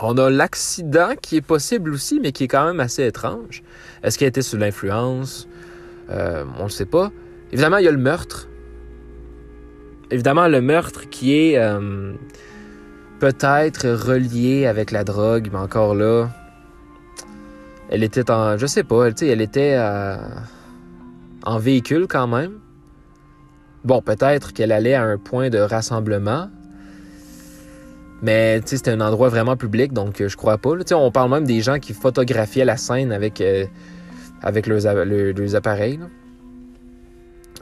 On 0.00 0.16
a 0.18 0.30
l'accident 0.30 1.14
qui 1.20 1.36
est 1.36 1.40
possible 1.40 1.92
aussi, 1.92 2.20
mais 2.20 2.32
qui 2.32 2.44
est 2.44 2.48
quand 2.48 2.64
même 2.64 2.80
assez 2.80 3.04
étrange. 3.04 3.62
Est-ce 4.02 4.18
qu'elle 4.18 4.28
était 4.28 4.42
sous 4.42 4.56
l'influence? 4.56 5.48
Euh, 6.10 6.44
on 6.58 6.64
ne 6.64 6.68
sait 6.68 6.86
pas. 6.86 7.10
Évidemment, 7.52 7.78
il 7.78 7.84
y 7.84 7.88
a 7.88 7.92
le 7.92 7.98
meurtre. 7.98 8.48
Évidemment, 10.10 10.48
le 10.48 10.60
meurtre 10.60 11.08
qui 11.08 11.34
est 11.34 11.58
euh, 11.58 12.12
peut-être 13.20 13.88
relié 13.88 14.66
avec 14.66 14.90
la 14.90 15.04
drogue, 15.04 15.48
mais 15.52 15.58
encore 15.58 15.94
là, 15.94 16.30
elle 17.90 18.02
était 18.02 18.30
en, 18.30 18.56
je 18.58 18.66
sais 18.66 18.84
pas, 18.84 19.08
elle 19.22 19.40
était 19.40 19.74
euh, 19.76 20.16
en 21.44 21.58
véhicule 21.58 22.06
quand 22.08 22.26
même. 22.26 22.58
Bon, 23.84 24.02
peut-être 24.02 24.52
qu'elle 24.52 24.72
allait 24.72 24.94
à 24.94 25.04
un 25.04 25.16
point 25.16 25.48
de 25.50 25.58
rassemblement, 25.58 26.50
mais 28.22 28.60
c'était 28.64 28.90
un 28.90 29.00
endroit 29.00 29.28
vraiment 29.28 29.56
public, 29.56 29.92
donc 29.92 30.22
je 30.26 30.36
crois 30.36 30.58
pas. 30.58 30.70
on 30.92 31.10
parle 31.10 31.30
même 31.30 31.46
des 31.46 31.60
gens 31.60 31.78
qui 31.78 31.94
photographiaient 31.94 32.64
la 32.64 32.76
scène 32.76 33.12
avec, 33.12 33.40
euh, 33.40 33.64
avec 34.42 34.66
leurs, 34.66 34.86
appareils. 35.54 36.00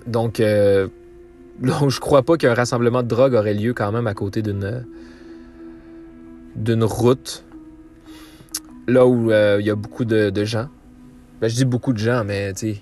Donc, 0.07 0.41
euh, 0.41 0.89
donc, 1.61 1.91
je 1.91 2.01
crois 2.01 2.23
pas 2.23 2.37
qu'un 2.37 2.55
rassemblement 2.55 3.03
de 3.03 3.09
drogue 3.09 3.35
aurait 3.35 3.55
lieu 3.55 3.75
quand 3.75 3.93
même 3.93 4.07
à 4.07 4.15
côté 4.15 4.43
d'une 4.43 4.85
route 6.85 7.46
là 8.87 9.07
où 9.07 9.31
euh, 9.31 9.59
il 9.61 9.67
y 9.67 9.71
a 9.71 9.75
beaucoup 9.75 10.05
de, 10.05 10.45
gens. 10.45 10.69
Ben, 11.41 11.49
je 11.49 11.55
dis 11.55 11.65
beaucoup 11.65 11.93
de 11.93 11.99
gens, 11.99 12.25
mais 12.25 12.53
tu 12.55 12.77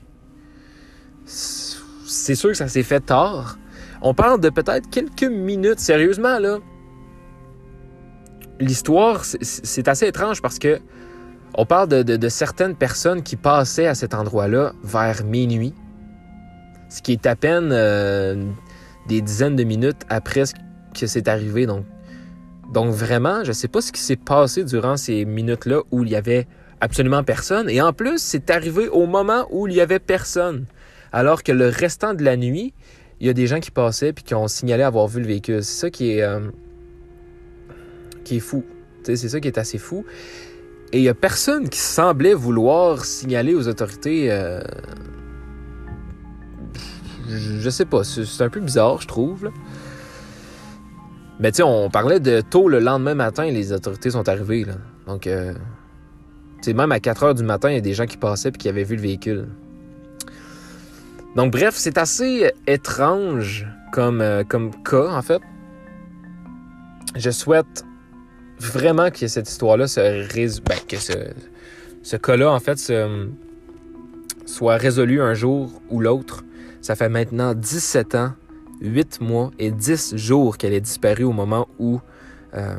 c'est 1.26 2.34
sûr 2.34 2.50
que 2.50 2.56
ça 2.56 2.68
s'est 2.68 2.82
fait 2.82 3.00
tard. 3.00 3.58
On 4.02 4.14
parle 4.14 4.40
de 4.40 4.50
peut-être 4.50 4.90
quelques 4.90 5.24
minutes. 5.24 5.80
Sérieusement, 5.80 6.38
là, 6.38 6.58
l'histoire, 8.60 9.24
c'est 9.24 9.88
assez 9.88 10.06
étrange 10.06 10.42
parce 10.42 10.58
que 10.58 10.80
on 11.56 11.66
parle 11.66 11.88
de, 11.88 12.28
certaines 12.28 12.74
personnes 12.74 13.22
qui 13.22 13.36
passaient 13.36 13.86
à 13.86 13.94
cet 13.94 14.12
endroit-là 14.12 14.72
vers 14.82 15.24
minuit 15.24 15.72
ce 16.88 17.02
qui 17.02 17.12
est 17.12 17.26
à 17.26 17.34
peine 17.34 17.70
euh, 17.72 18.44
des 19.08 19.20
dizaines 19.20 19.56
de 19.56 19.64
minutes 19.64 20.02
après 20.08 20.44
que 20.98 21.06
c'est 21.06 21.28
arrivé. 21.28 21.66
Donc, 21.66 21.84
donc 22.74 22.92
vraiment, 22.92 23.44
je 23.44 23.48
ne 23.48 23.54
sais 23.54 23.68
pas 23.68 23.80
ce 23.80 23.92
qui 23.92 24.00
s'est 24.00 24.16
passé 24.16 24.64
durant 24.64 24.96
ces 24.96 25.24
minutes-là 25.24 25.82
où 25.92 26.02
il 26.02 26.10
y 26.10 26.16
avait 26.16 26.48
absolument 26.80 27.22
personne. 27.22 27.70
Et 27.70 27.80
en 27.80 27.92
plus, 27.92 28.18
c'est 28.18 28.50
arrivé 28.50 28.88
au 28.88 29.06
moment 29.06 29.46
où 29.50 29.68
il 29.68 29.74
y 29.74 29.80
avait 29.80 30.00
personne. 30.00 30.66
Alors 31.12 31.44
que 31.44 31.52
le 31.52 31.68
restant 31.68 32.14
de 32.14 32.24
la 32.24 32.36
nuit, 32.36 32.74
il 33.20 33.28
y 33.28 33.30
a 33.30 33.32
des 33.32 33.46
gens 33.46 33.60
qui 33.60 33.70
passaient 33.70 34.12
puis 34.12 34.24
qui 34.24 34.34
ont 34.34 34.48
signalé 34.48 34.82
avoir 34.82 35.06
vu 35.06 35.20
le 35.20 35.26
véhicule. 35.28 35.62
C'est 35.62 35.80
ça 35.82 35.90
qui 35.90 36.10
est, 36.10 36.22
euh, 36.22 36.40
qui 38.24 38.38
est 38.38 38.40
fou. 38.40 38.64
C'est 39.04 39.16
ça 39.16 39.38
qui 39.38 39.46
est 39.46 39.58
assez 39.58 39.78
fou. 39.78 40.04
Et 40.92 40.98
il 40.98 41.02
n'y 41.02 41.08
a 41.08 41.14
personne 41.14 41.68
qui 41.68 41.78
semblait 41.78 42.34
vouloir 42.34 43.04
signaler 43.04 43.54
aux 43.54 43.68
autorités 43.68 44.32
euh, 44.32 44.60
je, 47.28 47.70
sais 47.70 47.84
pas, 47.84 48.04
c'est 48.04 48.42
un 48.42 48.50
peu 48.50 48.60
bizarre, 48.60 49.00
je 49.00 49.06
trouve. 49.06 49.50
Mais 51.40 51.50
tu 51.50 51.56
sais, 51.56 51.62
on 51.62 51.90
parlait 51.90 52.20
de 52.20 52.40
tôt 52.40 52.68
le 52.68 52.78
lendemain 52.78 53.14
matin, 53.14 53.44
les 53.44 53.72
autorités 53.72 54.10
sont 54.10 54.28
arrivées. 54.28 54.64
Là. 54.64 54.74
Donc, 55.06 55.26
euh, 55.26 55.52
tu 56.62 56.70
sais, 56.70 56.74
même 56.74 56.92
à 56.92 57.00
4 57.00 57.22
heures 57.24 57.34
du 57.34 57.42
matin, 57.42 57.70
il 57.70 57.74
y 57.74 57.78
a 57.78 57.80
des 57.80 57.94
gens 57.94 58.06
qui 58.06 58.16
passaient 58.16 58.50
et 58.50 58.52
qui 58.52 58.68
avaient 58.68 58.84
vu 58.84 58.96
le 58.96 59.02
véhicule. 59.02 59.48
Donc, 61.36 61.52
bref, 61.52 61.74
c'est 61.76 61.98
assez 61.98 62.52
étrange 62.66 63.66
comme, 63.92 64.20
euh, 64.20 64.44
comme 64.44 64.70
cas, 64.84 65.08
en 65.08 65.22
fait. 65.22 65.42
Je 67.16 67.30
souhaite 67.30 67.84
vraiment 68.60 69.10
que 69.10 69.26
cette 69.26 69.48
histoire-là 69.48 69.88
se 69.88 70.00
résolve. 70.32 70.64
Ben, 70.64 70.78
que 70.88 70.96
ce, 70.96 71.12
ce 72.02 72.16
cas-là, 72.16 72.52
en 72.52 72.60
fait, 72.60 72.78
soit 74.46 74.76
résolu 74.76 75.20
un 75.20 75.34
jour 75.34 75.70
ou 75.90 76.00
l'autre. 76.00 76.44
Ça 76.80 76.96
fait 76.96 77.08
maintenant 77.08 77.54
17 77.54 78.14
ans, 78.14 78.32
8 78.84 79.20
mois 79.20 79.50
et 79.58 79.70
10 79.70 80.16
jours 80.16 80.58
qu'elle 80.58 80.74
est 80.74 80.80
disparue 80.80 81.24
au 81.24 81.32
moment 81.32 81.66
où, 81.78 82.00
euh, 82.54 82.76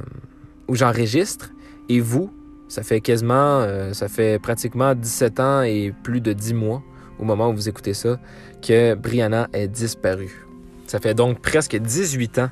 où 0.68 0.76
j'enregistre. 0.76 1.52
Et 1.90 2.00
vous, 2.00 2.32
ça 2.68 2.84
fait 2.84 3.02
quasiment, 3.02 3.60
euh, 3.62 3.94
ça 3.94 4.08
fait 4.08 4.40
pratiquement 4.40 4.96
17 4.96 5.40
ans 5.40 5.62
et 5.64 5.94
plus 6.04 6.22
de 6.22 6.34
10 6.34 6.54
mois 6.54 6.82
au 7.20 7.26
moment 7.26 7.50
où 7.50 7.54
vous 7.54 7.70
écoutez 7.70 7.94
ça 7.94 8.20
que 8.62 8.96
Brianna 8.96 9.48
est 9.54 9.68
disparue. 9.68 10.46
Ça 10.88 11.00
fait 11.00 11.14
donc 11.14 11.42
presque 11.42 11.76
18 11.76 12.40
ans. 12.40 12.50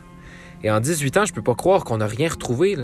Et 0.63 0.71
en 0.71 0.79
18 0.79 1.17
ans, 1.17 1.25
je 1.25 1.33
peux 1.33 1.41
pas 1.41 1.55
croire 1.55 1.83
qu'on 1.83 1.97
n'a 1.97 2.07
rien 2.07 2.29
retrouvé. 2.29 2.77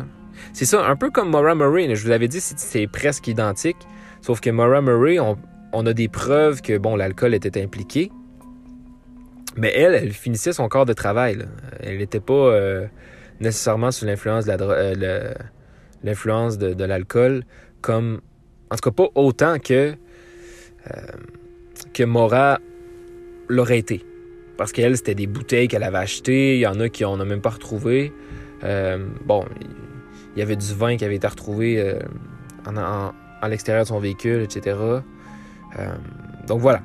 C'est 0.54 0.66
ça, 0.66 0.86
un 0.86 0.96
peu 0.96 1.10
comme 1.10 1.30
Maura 1.30 1.56
Murray. 1.56 1.96
Je 1.96 2.04
vous 2.04 2.10
l'avais 2.10 2.28
dit, 2.28 2.40
c'est 2.42 2.88
presque 2.88 3.28
identique. 3.28 3.78
Sauf 4.22 4.42
que 4.42 4.50
Maura 4.50 4.82
Murray, 4.82 5.20
on, 5.20 5.38
on 5.72 5.86
a 5.86 5.94
des 5.94 6.08
preuves 6.10 6.62
que 6.62 6.78
bon, 6.78 6.96
l'alcool 6.96 7.34
était 7.34 7.62
impliqué. 7.62 8.12
Mais 9.60 9.74
elle, 9.76 9.94
elle 9.94 10.14
finissait 10.14 10.54
son 10.54 10.70
corps 10.70 10.86
de 10.86 10.94
travail. 10.94 11.38
Elle 11.82 11.98
n'était 11.98 12.22
pas 12.22 12.34
euh, 12.34 12.88
nécessairement 13.42 13.92
sous 13.92 14.06
l'influence 14.06 14.46
de 14.46 14.56
euh, 14.58 15.34
l'influence 16.02 16.58
de, 16.58 16.84
l'alcool, 16.86 17.44
comme 17.82 18.22
en 18.72 18.76
tout 18.78 18.90
cas 18.90 18.92
pas 18.92 19.10
autant 19.16 19.60
que 19.60 19.94
euh, 19.94 21.02
que 21.94 22.04
Mora 22.04 22.60
l'aurait 23.50 23.80
été. 23.80 24.06
Parce 24.58 24.72
qu'elle, 24.72 24.96
c'était 24.96 25.16
des 25.16 25.28
bouteilles 25.28 25.68
qu'elle 25.68 25.84
avait 25.84 25.98
achetées. 25.98 26.56
Il 26.56 26.62
y 26.62 26.68
en 26.68 26.80
a 26.80 26.88
qui 26.88 27.04
on 27.04 27.18
n'a 27.18 27.26
même 27.26 27.42
pas 27.42 27.50
retrouvé. 27.50 28.14
bon, 28.62 29.46
il 30.36 30.40
y 30.40 30.42
avait 30.42 30.56
du 30.56 30.74
vin 30.74 30.96
qui 30.96 31.04
avait 31.04 31.16
été 31.16 31.28
retrouvé 31.28 31.98
en, 32.66 33.48
l'extérieur 33.48 33.84
de 33.84 33.90
son 33.90 34.00
véhicule, 34.00 34.42
etc. 34.42 34.78
donc 36.48 36.62
voilà. 36.62 36.82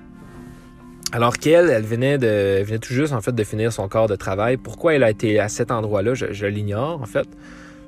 Alors 1.14 1.38
qu'elle, 1.38 1.70
elle 1.70 1.84
venait 1.84 2.18
de, 2.18 2.60
venait 2.64 2.80
tout 2.80 2.92
juste 2.92 3.12
en 3.12 3.20
fait 3.20 3.32
de 3.32 3.44
finir 3.44 3.72
son 3.72 3.86
corps 3.88 4.08
de 4.08 4.16
travail. 4.16 4.56
Pourquoi 4.56 4.94
elle 4.94 5.04
a 5.04 5.10
été 5.10 5.38
à 5.38 5.48
cet 5.48 5.70
endroit-là, 5.70 6.14
je, 6.14 6.46
l'ignore 6.46 7.00
en 7.00 7.06
fait. 7.06 7.28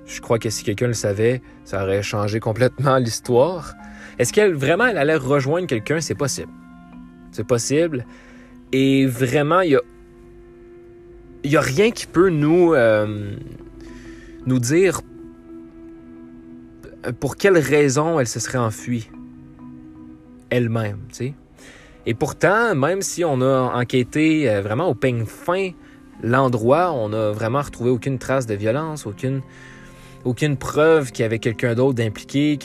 Je 0.07 0.21
crois 0.21 0.39
que 0.39 0.49
si 0.49 0.63
quelqu'un 0.63 0.87
le 0.87 0.93
savait, 0.93 1.43
ça 1.65 1.83
aurait 1.83 2.05
changé 2.05 2.39
complètement 2.39 2.99
l'histoire. 2.99 3.75
Est-ce 4.21 4.33
qu'elle 4.33 4.55
vraiment 4.55 4.87
elle 4.87 4.97
allait 4.97 5.17
rejoindre 5.17 5.67
quelqu'un? 5.67 6.01
C'est 6.01 6.15
possible. 6.15 6.53
C'est 7.33 7.45
possible. 7.45 8.07
Et 8.71 9.07
vraiment, 9.07 9.63
il 9.63 9.73
y 9.73 9.77
a, 9.77 9.81
y 11.43 11.57
a 11.57 11.61
rien 11.61 11.91
qui 11.91 12.07
peut 12.07 12.31
nous 12.31 12.75
euh, 12.75 13.35
nous 14.47 14.61
dire 14.61 15.01
pour 17.19 17.35
quelle 17.37 17.59
raison 17.59 18.21
elle 18.21 18.29
se 18.29 18.39
serait 18.39 18.59
enfuie 18.59 19.11
elle-même, 20.49 21.01
tu 21.09 21.17
sais? 21.17 21.35
Et 22.07 22.15
pourtant, 22.15 22.75
même 22.77 23.03
si 23.03 23.25
on 23.25 23.41
a 23.41 23.73
enquêté 23.75 24.49
euh, 24.49 24.63
vraiment 24.63 24.87
au 24.87 24.95
peigne 24.95 25.27
fin 25.27 25.71
l'endroit, 26.23 26.93
on 26.93 27.09
n'a 27.09 27.33
vraiment 27.33 27.61
retrouvé 27.61 27.91
aucune 27.91 28.19
trace 28.19 28.47
de 28.47 28.55
violence, 28.55 29.07
aucune, 29.07 30.57
preuve 30.57 31.11
qu'il 31.11 31.25
y 31.25 31.27
avait 31.27 31.41
quelqu'un 31.41 31.75
d'autre 31.75 31.95
d'impliqué, 31.95 32.59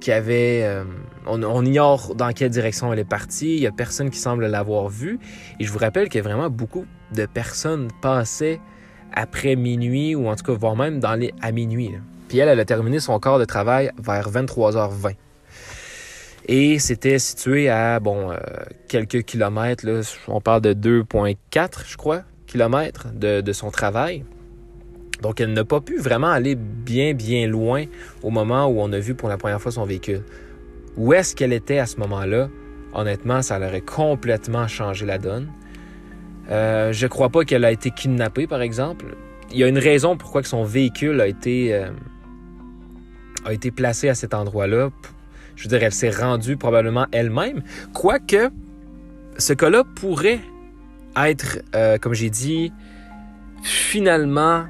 qui, 0.00 0.12
avait... 0.12 0.62
Euh, 0.64 0.84
on, 1.26 1.64
ignore 1.64 2.14
dans 2.16 2.32
quelle 2.32 2.50
direction 2.50 2.92
elle 2.92 2.98
est 2.98 3.04
partie, 3.04 3.56
il 3.56 3.60
n'y 3.60 3.66
a 3.66 3.72
personne 3.72 4.10
qui 4.10 4.18
semble 4.18 4.46
l'avoir 4.46 4.88
vue. 4.88 5.20
Et 5.60 5.64
je 5.64 5.72
vous 5.72 5.78
rappelle 5.78 6.08
qu'il 6.08 6.18
y 6.18 6.24
a 6.24 6.28
vraiment 6.28 6.50
beaucoup 6.50 6.84
de 7.14 7.26
personnes 7.26 7.88
passaient 8.02 8.60
après 9.12 9.54
minuit, 9.54 10.14
ou 10.14 10.28
en 10.28 10.34
tout 10.34 10.44
cas, 10.44 10.52
voire 10.52 10.76
même 10.76 10.98
dans 10.98 11.14
les, 11.14 11.32
à 11.40 11.52
minuit. 11.52 11.92
Puis 12.28 12.38
elle, 12.38 12.48
elle 12.48 12.60
a 12.60 12.64
terminé 12.64 12.98
son 12.98 13.18
corps 13.20 13.38
de 13.38 13.44
travail 13.44 13.92
vers 13.98 14.30
23h20. 14.30 15.14
Et 16.48 16.78
c'était 16.78 17.18
situé 17.18 17.68
à, 17.68 18.00
bon, 18.00 18.32
euh, 18.32 18.36
quelques 18.88 19.22
kilomètres, 19.22 19.86
là, 19.86 20.00
on 20.28 20.40
parle 20.40 20.62
de 20.62 20.72
2,4, 20.72 21.84
je 21.86 21.96
crois, 21.98 22.22
kilomètres 22.46 23.08
de, 23.12 23.52
son 23.52 23.70
travail. 23.70 24.24
Donc, 25.20 25.42
elle 25.42 25.52
n'a 25.52 25.64
pas 25.64 25.82
pu 25.82 25.98
vraiment 25.98 26.30
aller 26.30 26.54
bien, 26.54 27.12
bien 27.12 27.46
loin 27.46 27.84
au 28.22 28.30
moment 28.30 28.66
où 28.66 28.80
on 28.80 28.90
a 28.92 28.98
vu 28.98 29.14
pour 29.14 29.28
la 29.28 29.36
première 29.36 29.60
fois 29.60 29.72
son 29.72 29.84
véhicule. 29.84 30.22
Où 30.96 31.12
est-ce 31.12 31.36
qu'elle 31.36 31.52
était 31.52 31.78
à 31.78 31.86
ce 31.86 31.98
moment-là? 31.98 32.48
Honnêtement, 32.94 33.42
ça 33.42 33.58
aurait 33.58 33.82
complètement 33.82 34.66
changé 34.68 35.04
la 35.04 35.18
donne. 35.18 35.48
Euh, 36.50 36.92
je 36.92 37.06
crois 37.06 37.28
pas 37.28 37.44
qu'elle 37.44 37.66
a 37.66 37.72
été 37.72 37.90
kidnappée, 37.90 38.46
par 38.46 38.62
exemple. 38.62 39.16
Il 39.50 39.58
y 39.58 39.64
a 39.64 39.68
une 39.68 39.78
raison 39.78 40.16
pourquoi 40.16 40.40
que 40.40 40.48
son 40.48 40.64
véhicule 40.64 41.20
a 41.20 41.26
été, 41.26 41.74
euh, 41.74 41.90
a 43.44 43.52
été 43.52 43.70
placé 43.70 44.08
à 44.08 44.14
cet 44.14 44.32
endroit-là 44.32 44.88
je 45.58 45.64
veux 45.64 45.68
dire, 45.68 45.82
elle 45.82 45.92
s'est 45.92 46.10
rendue 46.10 46.56
probablement 46.56 47.06
elle-même. 47.10 47.62
Quoique, 47.92 48.50
ce 49.38 49.52
cas-là 49.52 49.82
pourrait 49.96 50.40
être, 51.16 51.58
euh, 51.74 51.98
comme 51.98 52.14
j'ai 52.14 52.30
dit, 52.30 52.72
finalement 53.64 54.66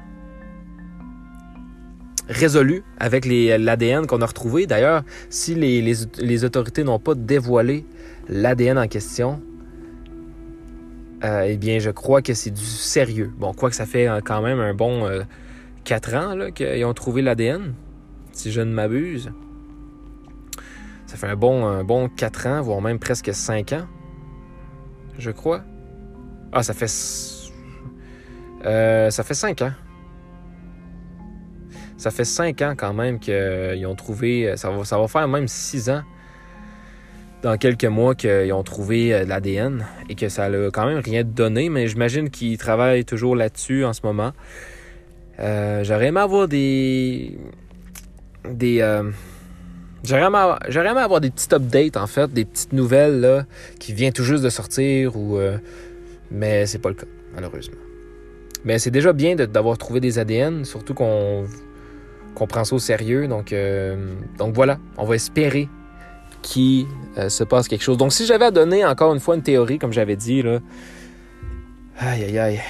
résolu 2.27 2.83
avec 2.99 3.25
l'ADN 3.25 4.07
qu'on 4.07 4.21
a 4.21 4.25
retrouvé. 4.25 4.65
D'ailleurs, 4.65 5.03
si 5.29 5.53
les, 5.53 6.43
autorités 6.43 6.83
n'ont 6.83 6.97
pas 6.97 7.13
dévoilé 7.13 7.85
l'ADN 8.27 8.79
en 8.79 8.87
question, 8.87 9.41
euh, 11.23 11.45
eh 11.47 11.57
bien, 11.57 11.77
je 11.77 11.91
crois 11.91 12.23
que 12.23 12.33
c'est 12.33 12.51
du 12.51 12.65
sérieux. 12.65 13.31
Bon, 13.37 13.53
quoi 13.53 13.69
que 13.69 13.75
ça 13.75 13.85
fait 13.85 14.07
euh, 14.07 14.21
quand 14.23 14.41
même 14.41 14.59
un 14.59 14.73
bon 14.73 15.07
4 15.83 16.15
ans 16.15 16.51
qu'ils 16.51 16.83
ont 16.83 16.93
trouvé 16.95 17.21
l'ADN, 17.21 17.75
si 18.31 18.51
je 18.51 18.61
ne 18.61 18.73
m'abuse. 18.73 19.29
Ça 21.09 21.17
fait 21.17 21.25
un 21.25 21.35
bon, 21.35 21.65
un 21.65 21.83
bon 21.83 22.07
4 22.07 22.45
ans, 22.45 22.61
voire 22.61 22.81
même 22.81 22.99
presque 22.99 23.33
5 23.33 23.73
ans, 23.73 23.87
je 25.17 25.31
crois. 25.31 25.63
Ah, 26.51 26.61
ça 26.61 26.75
fait... 26.75 26.85
Euh, 28.63 29.09
ça 29.09 29.23
fait 29.23 29.33
5 29.33 29.63
ans. 29.63 29.71
Ça 31.97 32.11
fait 32.11 32.25
5 32.25 32.61
ans 32.61 32.73
quand 32.77 32.93
même 32.93 33.17
qu'ils 33.17 33.87
ont 33.87 33.95
trouvé... 33.95 34.55
Ça 34.55 34.69
va, 34.69 34.85
ça 34.85 34.99
va 34.99 35.07
faire 35.07 35.27
même 35.27 35.47
6 35.47 35.89
ans 35.89 36.03
dans 37.41 37.57
quelques 37.57 37.85
mois 37.85 38.13
qu'ils 38.13 38.53
ont 38.53 38.63
trouvé 38.63 39.11
euh, 39.11 39.23
de 39.23 39.29
l'ADN 39.29 39.87
et 40.09 40.13
que 40.13 40.29
ça 40.29 40.47
n'a 40.47 40.69
quand 40.69 40.85
même 40.85 40.99
rien 40.99 41.23
donné, 41.23 41.69
mais 41.69 41.87
j'imagine 41.87 42.29
qu'ils 42.29 42.59
travaillent 42.59 43.05
toujours 43.05 43.35
là-dessus 43.35 43.83
en 43.83 43.93
ce 43.93 44.01
moment. 44.03 44.33
Euh, 45.39 45.83
j'aurais 45.83 46.09
aimé 46.09 46.19
avoir 46.19 46.47
des... 46.47 47.35
des... 48.47 48.83
J'aurais 50.03 50.25
aimé, 50.25 50.99
avoir 51.01 51.21
des 51.21 51.29
petites 51.29 51.53
updates, 51.53 51.97
en 51.97 52.07
fait, 52.07 52.31
des 52.31 52.45
petites 52.45 52.73
nouvelles 52.73 53.19
là, 53.19 53.45
qui 53.79 53.93
viennent 53.93 54.13
tout 54.13 54.23
juste 54.23 54.43
de 54.43 54.49
sortir, 54.49 55.15
ou, 55.17 55.37
euh, 55.37 55.57
mais 56.31 56.65
c'est 56.65 56.79
pas 56.79 56.89
le 56.89 56.95
cas, 56.95 57.07
malheureusement. 57.33 57.77
Mais 58.63 58.79
c'est 58.79 58.91
déjà 58.91 59.13
bien 59.13 59.35
d'avoir 59.35 59.77
trouvé 59.77 59.99
des 59.99 60.19
ADN, 60.19 60.65
surtout 60.65 60.93
qu'on 60.93 61.45
prend 62.47 62.63
ça 62.63 62.75
au 62.75 62.79
sérieux. 62.79 63.27
Donc, 63.27 63.53
euh, 63.53 64.13
donc 64.37 64.53
voilà, 64.53 64.79
on 64.97 65.05
va 65.05 65.15
espérer 65.15 65.69
qu'il 66.41 66.85
euh, 67.17 67.29
se 67.29 67.43
passe 67.43 67.67
quelque 67.67 67.83
chose. 67.83 67.97
Donc 67.97 68.13
si 68.13 68.25
j'avais 68.25 68.45
à 68.45 68.51
donner 68.51 68.85
encore 68.85 69.13
une 69.13 69.19
fois 69.19 69.35
une 69.35 69.43
théorie, 69.43 69.79
comme 69.79 69.93
j'avais 69.93 70.15
dit, 70.15 70.41
là, 70.41 70.59
aïe 71.99 72.23
aïe 72.23 72.39
aïe, 72.39 72.61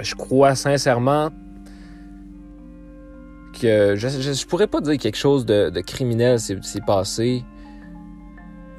je 0.00 0.14
crois 0.14 0.54
sincèrement 0.54 1.30
je, 3.62 3.96
je, 3.96 4.46
pourrais 4.46 4.66
pas 4.66 4.80
dire 4.80 4.96
quelque 4.98 5.16
chose 5.16 5.44
de, 5.46 5.80
criminel 5.80 6.38
s'est 6.40 6.58
passé. 6.86 7.44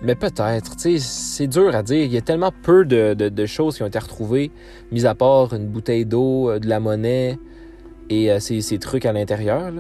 Mais 0.01 0.15
peut-être, 0.15 0.75
tu 0.75 0.97
sais, 0.97 0.99
c'est 0.99 1.47
dur 1.47 1.75
à 1.75 1.83
dire. 1.83 2.03
Il 2.03 2.11
y 2.11 2.17
a 2.17 2.21
tellement 2.21 2.51
peu 2.63 2.85
de, 2.85 3.45
choses 3.45 3.77
qui 3.77 3.83
ont 3.83 3.87
été 3.87 3.99
retrouvées, 3.99 4.51
mis 4.91 5.05
à 5.05 5.13
part 5.13 5.53
une 5.53 5.67
bouteille 5.67 6.05
d'eau, 6.05 6.49
euh, 6.49 6.59
de 6.59 6.67
la 6.67 6.79
monnaie 6.79 7.37
et 8.09 8.31
euh, 8.31 8.39
ces, 8.39 8.79
trucs 8.79 9.05
à 9.05 9.13
l'intérieur. 9.13 9.71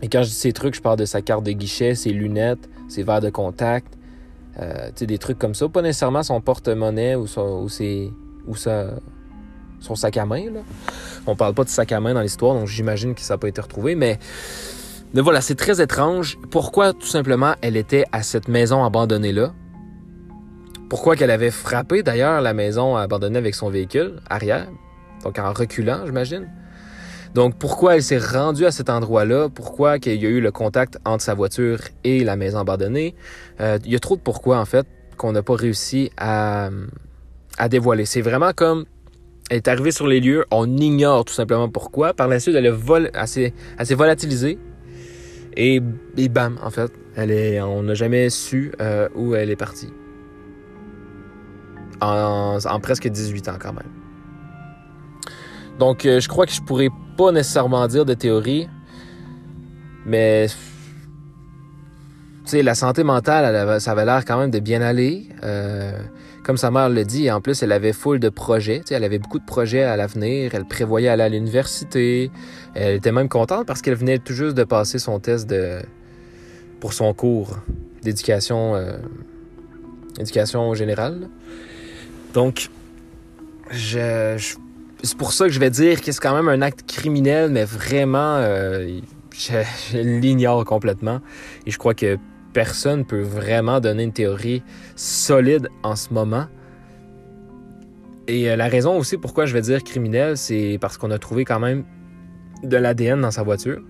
Et 0.00 0.08
quand 0.08 0.22
je 0.22 0.28
dis 0.28 0.34
ces 0.34 0.52
trucs, 0.52 0.76
je 0.76 0.80
parle 0.80 0.98
de 0.98 1.06
sa 1.06 1.22
carte 1.22 1.44
de 1.44 1.50
guichet, 1.50 1.94
ses 1.96 2.10
lunettes, 2.10 2.68
ses 2.88 3.02
verres 3.02 3.20
de 3.20 3.30
contact, 3.30 3.98
euh, 4.60 4.88
tu 4.88 5.00
sais, 5.00 5.06
des 5.06 5.18
trucs 5.18 5.38
comme 5.38 5.54
ça. 5.54 5.68
Pas 5.68 5.82
nécessairement 5.82 6.22
son 6.22 6.40
porte-monnaie 6.40 7.16
ou, 7.16 7.26
son, 7.26 7.62
ou, 7.62 7.68
ses, 7.68 8.12
ou 8.46 8.54
sa, 8.54 8.90
son 9.84 9.94
sac 9.94 10.16
à 10.16 10.26
main. 10.26 10.50
Là. 10.50 10.60
On 11.26 11.36
parle 11.36 11.54
pas 11.54 11.64
de 11.64 11.68
sac 11.68 11.92
à 11.92 12.00
main 12.00 12.14
dans 12.14 12.20
l'histoire, 12.20 12.54
donc 12.54 12.66
j'imagine 12.66 13.14
que 13.14 13.20
ça 13.20 13.34
n'a 13.34 13.38
pas 13.38 13.48
été 13.48 13.60
retrouvé, 13.60 13.94
mais... 13.94 14.18
mais 15.12 15.20
voilà, 15.20 15.40
c'est 15.40 15.54
très 15.54 15.80
étrange. 15.80 16.38
Pourquoi 16.50 16.92
tout 16.92 17.06
simplement 17.06 17.54
elle 17.60 17.76
était 17.76 18.04
à 18.12 18.22
cette 18.22 18.48
maison 18.48 18.84
abandonnée-là? 18.84 19.52
Pourquoi 20.88 21.16
qu'elle 21.16 21.30
avait 21.30 21.50
frappé 21.50 22.02
d'ailleurs 22.02 22.40
la 22.40 22.54
maison 22.54 22.96
abandonnée 22.96 23.38
avec 23.38 23.54
son 23.54 23.70
véhicule 23.70 24.20
arrière? 24.28 24.68
donc 25.24 25.38
en 25.38 25.52
reculant, 25.52 26.04
j'imagine? 26.04 26.48
Donc, 27.34 27.58
pourquoi 27.58 27.96
elle 27.96 28.02
s'est 28.02 28.18
rendue 28.18 28.64
à 28.64 28.70
cet 28.70 28.88
endroit-là? 28.88 29.48
Pourquoi 29.48 29.98
qu'il 29.98 30.22
y 30.22 30.26
a 30.26 30.28
eu 30.28 30.40
le 30.40 30.52
contact 30.52 30.98
entre 31.04 31.24
sa 31.24 31.34
voiture 31.34 31.80
et 32.04 32.22
la 32.22 32.36
maison 32.36 32.60
abandonnée? 32.60 33.16
Euh, 33.60 33.78
il 33.84 33.90
y 33.90 33.96
a 33.96 33.98
trop 33.98 34.14
de 34.14 34.20
pourquoi, 34.20 34.60
en 34.60 34.64
fait, 34.64 34.86
qu'on 35.16 35.32
n'a 35.32 35.42
pas 35.42 35.56
réussi 35.56 36.12
à, 36.16 36.70
à 37.58 37.68
dévoiler. 37.68 38.04
C'est 38.04 38.20
vraiment 38.20 38.52
comme 38.54 38.84
elle 39.50 39.58
est 39.58 39.68
arrivée 39.68 39.90
sur 39.90 40.06
les 40.06 40.20
lieux, 40.20 40.44
on 40.50 40.66
ignore 40.76 41.24
tout 41.24 41.34
simplement 41.34 41.68
pourquoi. 41.68 42.14
Par 42.14 42.28
la 42.28 42.40
suite, 42.40 42.56
elle, 42.56 42.74
s'est 43.26 43.94
volatilisée. 43.94 44.58
Et, 45.56 45.80
et, 46.16 46.28
bam, 46.28 46.58
en 46.62 46.70
fait, 46.70 46.90
elle 47.14 47.30
est, 47.30 47.60
on 47.60 47.82
n'a 47.82 47.94
jamais 47.94 48.30
su 48.30 48.72
euh, 48.80 49.08
où 49.14 49.34
elle 49.34 49.50
est 49.50 49.56
partie. 49.56 49.92
En, 52.00 52.58
presque 52.82 53.08
18 53.08 53.48
ans, 53.48 53.56
quand 53.58 53.72
même. 53.72 53.90
Donc, 55.78 56.04
euh, 56.04 56.20
je 56.20 56.28
crois 56.28 56.46
que 56.46 56.52
je 56.52 56.60
pourrais 56.60 56.90
pas 57.16 57.32
nécessairement 57.32 57.86
dire 57.86 58.04
de 58.04 58.14
théorie, 58.14 58.68
mais 60.04 60.48
tu 62.44 62.50
sais, 62.50 62.62
la 62.62 62.74
santé 62.74 63.04
mentale, 63.04 63.80
ça 63.80 63.92
avait 63.92 64.04
l'air 64.04 64.24
quand 64.24 64.38
même 64.38 64.50
de 64.50 64.58
bien 64.58 64.82
aller. 64.82 65.28
Euh, 65.42 65.98
comme 66.44 66.58
sa 66.58 66.70
mère 66.70 66.90
le 66.90 67.04
dit, 67.04 67.30
en 67.30 67.40
plus, 67.40 67.62
elle 67.62 67.72
avait 67.72 67.94
full 67.94 68.20
de 68.20 68.28
projets. 68.28 68.82
Elle 68.90 69.02
avait 69.02 69.18
beaucoup 69.18 69.38
de 69.38 69.44
projets 69.44 69.82
à 69.82 69.96
l'avenir. 69.96 70.54
Elle 70.54 70.66
prévoyait 70.66 71.08
aller 71.08 71.22
à 71.22 71.28
l'université. 71.28 72.30
Elle 72.74 72.96
était 72.96 73.12
même 73.12 73.30
contente 73.30 73.66
parce 73.66 73.80
qu'elle 73.80 73.94
venait 73.94 74.18
tout 74.18 74.34
juste 74.34 74.54
de 74.54 74.64
passer 74.64 74.98
son 74.98 75.18
test 75.18 75.48
de 75.48 75.78
pour 76.80 76.92
son 76.92 77.14
cours 77.14 77.58
d'éducation 78.02 78.76
euh, 78.76 78.98
éducation 80.20 80.74
générale. 80.74 81.28
Donc, 82.34 82.68
c'est 83.72 84.36
pour 85.16 85.32
ça 85.32 85.46
que 85.46 85.52
je 85.52 85.60
vais 85.60 85.70
dire 85.70 86.02
que 86.02 86.12
c'est 86.12 86.20
quand 86.20 86.34
même 86.34 86.48
un 86.48 86.60
acte 86.60 86.84
criminel, 86.86 87.50
mais 87.50 87.64
vraiment, 87.64 88.36
euh, 88.36 89.00
je, 89.32 89.96
l'ignore 89.98 90.64
complètement. 90.66 91.20
Et 91.66 91.70
je 91.70 91.78
crois 91.78 91.94
que 91.94 92.18
personne 92.52 93.04
peut 93.04 93.22
vraiment 93.22 93.80
donner 93.80 94.04
une 94.04 94.12
théorie 94.12 94.62
solide 94.96 95.68
en 95.82 95.96
ce 95.96 96.12
moment. 96.12 96.46
Et 98.26 98.50
euh, 98.50 98.56
la 98.56 98.68
raison 98.68 98.96
aussi 98.98 99.18
pourquoi 99.18 99.46
je 99.46 99.52
vais 99.52 99.60
dire 99.60 99.82
criminel, 99.84 100.36
c'est 100.36 100.78
parce 100.80 100.96
qu'on 100.96 101.10
a 101.10 101.18
trouvé 101.18 101.44
quand 101.44 101.60
même 101.60 101.84
de 102.62 102.76
l'ADN 102.76 103.20
dans 103.20 103.30
sa 103.30 103.42
voiture. 103.42 103.82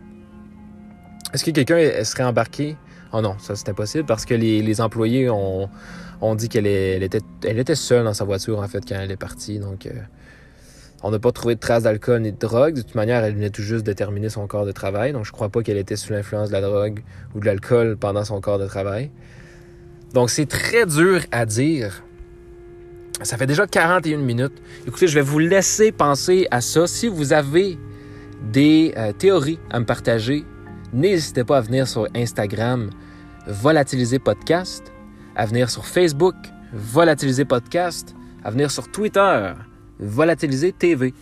Est-ce 1.33 1.45
que 1.45 1.51
quelqu'un 1.51 2.05
serait 2.05 2.25
embarqué? 2.25 2.77
Oh 3.13 3.21
non, 3.21 3.37
ça 3.39 3.55
c'est 3.55 3.69
impossible 3.69 4.07
parce 4.07 4.25
que 4.25 4.35
les, 4.35 4.81
employés 4.81 5.31
ont, 5.31 5.69
dit 6.35 6.49
qu'elle 6.49 6.67
était, 6.67 7.21
elle 7.45 7.59
était 7.59 7.75
seule 7.75 8.05
dans 8.05 8.15
sa 8.15 8.25
voiture 8.25 8.59
en 8.59 8.67
fait 8.67 8.85
quand 8.89 8.97
elle 8.97 9.11
est 9.11 9.17
partie. 9.17 9.61
Donc, 9.61 9.87
euh, 9.87 9.93
on 11.03 11.11
n'a 11.11 11.19
pas 11.19 11.33
trouvé 11.33 11.55
de 11.55 11.61
traces 11.61 11.85
d'alcool 11.85 12.23
ni 12.23 12.33
de 12.33 12.39
drogue. 12.39 12.75
De 12.75 12.83
toute 12.83 12.95
manière, 12.95 13.23
elle 13.23 13.35
venait 13.35 13.51
tout 13.51 13.63
juste 13.63 13.87
de 13.87 13.93
terminer 13.93 14.31
son 14.31 14.47
corps 14.47 14.67
de 14.67 14.73
travail. 14.73 15.13
Donc, 15.13 15.27
je 15.27 15.33
crois 15.33 15.49
pas 15.49 15.63
qu'elle 15.63 15.77
était 15.77 15.97
sous 15.97 16.13
l'influence 16.13 16.49
de 16.49 16.55
la 16.55 16.61
drogue 16.61 17.05
ou 17.35 17.41
de 17.41 17.47
l'alcool 17.47 17.97
pendant 17.97 18.25
son 18.25 18.41
corps 18.41 18.59
de 18.59 18.67
travail. 18.67 19.11
Donc, 20.15 20.31
c'est 20.31 20.47
très 20.47 20.87
dur 20.87 21.23
à 21.33 21.45
dire. 21.45 22.05
Ça 23.23 23.37
fait 23.37 23.49
déjà 23.49 23.67
41 23.67 24.19
minutes. 24.19 24.63
Écoutez, 24.87 25.09
je 25.09 25.15
vais 25.17 25.23
vous 25.23 25.41
laisser 25.41 25.91
penser 25.91 26.47
à 26.53 26.61
ça. 26.61 26.87
Si 26.87 27.09
vous 27.09 27.33
avez 27.33 27.77
des 28.53 28.95
euh, 28.97 29.13
théories 29.13 29.59
à 29.71 29.81
me 29.81 29.85
partager, 29.85 30.45
n'hésitez 30.93 31.43
pas 31.43 31.59
à 31.59 31.61
venir 31.63 31.89
sur 31.89 32.07
Instagram, 32.15 32.91
Volatiliser 33.49 34.21
Podcast, 34.21 34.93
à 35.35 35.47
venir 35.47 35.69
sur 35.69 35.85
Facebook, 35.85 36.37
Volatiliser 36.73 37.45
Podcast, 37.45 38.15
à 38.45 38.53
venir 38.53 38.71
sur 38.71 38.89
Twitter, 38.89 39.53
Volatiliser 39.99 40.71
TV. 40.71 41.13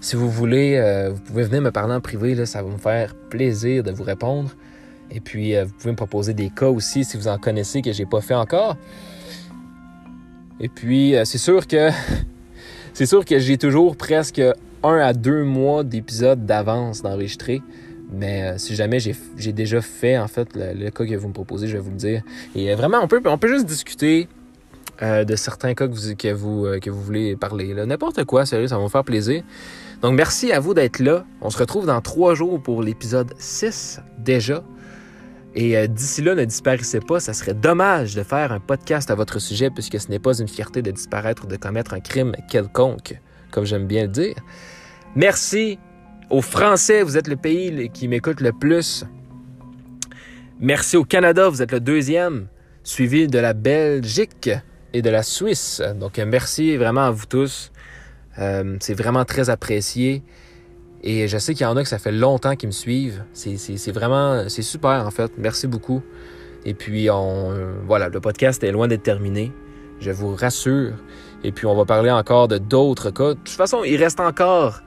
Si 0.00 0.16
vous 0.16 0.30
voulez, 0.30 0.76
euh, 0.76 1.10
vous 1.10 1.20
pouvez 1.20 1.42
venir 1.42 1.60
me 1.60 1.70
parler 1.70 1.92
en 1.92 2.00
privé, 2.00 2.34
là, 2.34 2.46
ça 2.46 2.62
va 2.62 2.70
me 2.70 2.78
faire 2.78 3.14
plaisir 3.28 3.82
de 3.82 3.90
vous 3.90 4.04
répondre. 4.04 4.50
Et 5.10 5.20
puis, 5.20 5.56
euh, 5.56 5.64
vous 5.64 5.72
pouvez 5.72 5.90
me 5.92 5.96
proposer 5.96 6.34
des 6.34 6.50
cas 6.50 6.68
aussi 6.68 7.04
si 7.04 7.16
vous 7.16 7.28
en 7.28 7.38
connaissez 7.38 7.82
que 7.82 7.92
j'ai 7.92 8.06
pas 8.06 8.20
fait 8.20 8.34
encore. 8.34 8.76
Et 10.60 10.68
puis, 10.68 11.16
euh, 11.16 11.24
c'est 11.24 11.38
sûr 11.38 11.66
que 11.66 11.90
c'est 12.92 13.06
sûr 13.06 13.24
que 13.24 13.38
j'ai 13.38 13.58
toujours 13.58 13.96
presque 13.96 14.42
un 14.82 14.98
à 14.98 15.12
deux 15.12 15.44
mois 15.44 15.84
d'épisodes 15.84 16.44
d'avance 16.46 17.02
d'enregistrer. 17.02 17.62
Mais 18.12 18.58
si 18.58 18.74
jamais 18.74 18.98
j'ai 18.98 19.52
déjà 19.52 19.80
fait, 19.80 20.18
en 20.18 20.26
fait, 20.26 20.48
le, 20.54 20.90
cas 20.90 21.04
que 21.04 21.14
vous 21.14 21.28
me 21.28 21.32
proposez, 21.32 21.68
je 21.68 21.74
vais 21.74 21.82
vous 21.82 21.92
le 21.92 21.96
dire. 21.96 22.22
Et 22.56 22.74
vraiment, 22.74 22.98
on 23.00 23.06
peut, 23.06 23.22
on 23.24 23.38
peut 23.38 23.46
juste 23.46 23.66
discuter 23.66 24.28
euh, 25.02 25.24
de 25.24 25.34
certains 25.34 25.72
cas 25.72 25.88
que 25.88 25.94
vous, 25.94 26.14
que 26.14 26.32
vous, 26.32 26.66
euh, 26.66 26.78
que 26.78 26.90
vous 26.90 27.00
voulez 27.00 27.34
parler. 27.34 27.72
N'importe 27.86 28.24
quoi, 28.24 28.44
sérieux, 28.44 28.66
ça 28.66 28.76
va 28.76 28.84
me 28.84 28.88
faire 28.88 29.04
plaisir. 29.04 29.42
Donc, 30.02 30.14
merci 30.14 30.52
à 30.52 30.60
vous 30.60 30.74
d'être 30.74 30.98
là. 30.98 31.24
On 31.40 31.48
se 31.48 31.56
retrouve 31.56 31.86
dans 31.86 32.00
trois 32.02 32.34
jours 32.34 32.62
pour 32.62 32.82
l'épisode 32.82 33.32
6 33.38 34.00
déjà. 34.18 34.62
Et 35.54 35.76
euh, 35.76 35.86
d'ici 35.86 36.22
là, 36.22 36.34
ne 36.34 36.44
disparaissez 36.44 37.00
pas. 37.00 37.20
Ça 37.20 37.32
serait 37.32 37.54
dommage 37.54 38.14
de 38.14 38.22
faire 38.22 38.52
un 38.52 38.60
podcast 38.60 39.10
à 39.10 39.14
votre 39.14 39.38
sujet 39.38 39.70
puisque 39.70 40.00
ce 40.00 40.08
n'est 40.08 40.18
pas 40.18 40.38
une 40.38 40.48
fierté 40.48 40.82
de 40.82 40.90
disparaître 40.90 41.44
ou 41.44 41.46
de 41.46 41.56
commettre 41.56 41.94
un 41.94 42.00
crime 42.00 42.34
quelconque, 42.48 43.18
comme 43.50 43.64
j'aime 43.64 43.86
bien 43.86 44.02
le 44.02 44.08
dire. 44.08 44.36
Merci 45.16 45.78
aux 46.30 46.42
Français. 46.42 47.02
Vous 47.02 47.16
êtes 47.16 47.28
le 47.28 47.36
pays 47.36 47.90
qui 47.92 48.06
m'écoute 48.06 48.40
le 48.40 48.52
plus. 48.52 49.04
Merci 50.60 50.96
au 50.96 51.04
Canada. 51.04 51.48
Vous 51.48 51.62
êtes 51.62 51.72
le 51.72 51.80
deuxième, 51.80 52.46
suivi 52.84 53.26
de 53.26 53.38
la 53.38 53.52
Belgique 53.52 54.50
et 54.92 55.02
de 55.02 55.10
la 55.10 55.22
Suisse. 55.22 55.82
Donc 55.98 56.18
euh, 56.18 56.26
merci 56.26 56.76
vraiment 56.76 57.02
à 57.02 57.10
vous 57.10 57.26
tous. 57.26 57.72
Euh, 58.38 58.76
c'est 58.80 58.94
vraiment 58.94 59.24
très 59.24 59.50
apprécié. 59.50 60.22
Et 61.02 61.28
je 61.28 61.38
sais 61.38 61.54
qu'il 61.54 61.64
y 61.64 61.66
en 61.66 61.76
a 61.76 61.82
que 61.82 61.88
ça 61.88 61.98
fait 61.98 62.12
longtemps 62.12 62.56
qu'ils 62.56 62.68
me 62.68 62.72
suivent. 62.72 63.24
C'est 63.32 63.92
vraiment, 63.92 64.48
c'est 64.48 64.62
super 64.62 65.06
en 65.06 65.10
fait. 65.10 65.32
Merci 65.38 65.66
beaucoup. 65.66 66.02
Et 66.64 66.74
puis 66.74 67.08
on, 67.10 67.52
euh, 67.52 67.72
voilà, 67.86 68.08
le 68.08 68.20
podcast 68.20 68.62
est 68.62 68.72
loin 68.72 68.86
d'être 68.86 69.02
terminé. 69.02 69.52
Je 70.00 70.10
vous 70.10 70.34
rassure. 70.34 70.92
Et 71.42 71.52
puis 71.52 71.66
on 71.66 71.74
va 71.74 71.86
parler 71.86 72.10
encore 72.10 72.48
de 72.48 72.58
d'autres 72.58 73.10
cas. 73.10 73.30
De 73.30 73.34
toute 73.34 73.48
façon, 73.48 73.82
il 73.84 73.96
reste 73.96 74.20
encore 74.20 74.82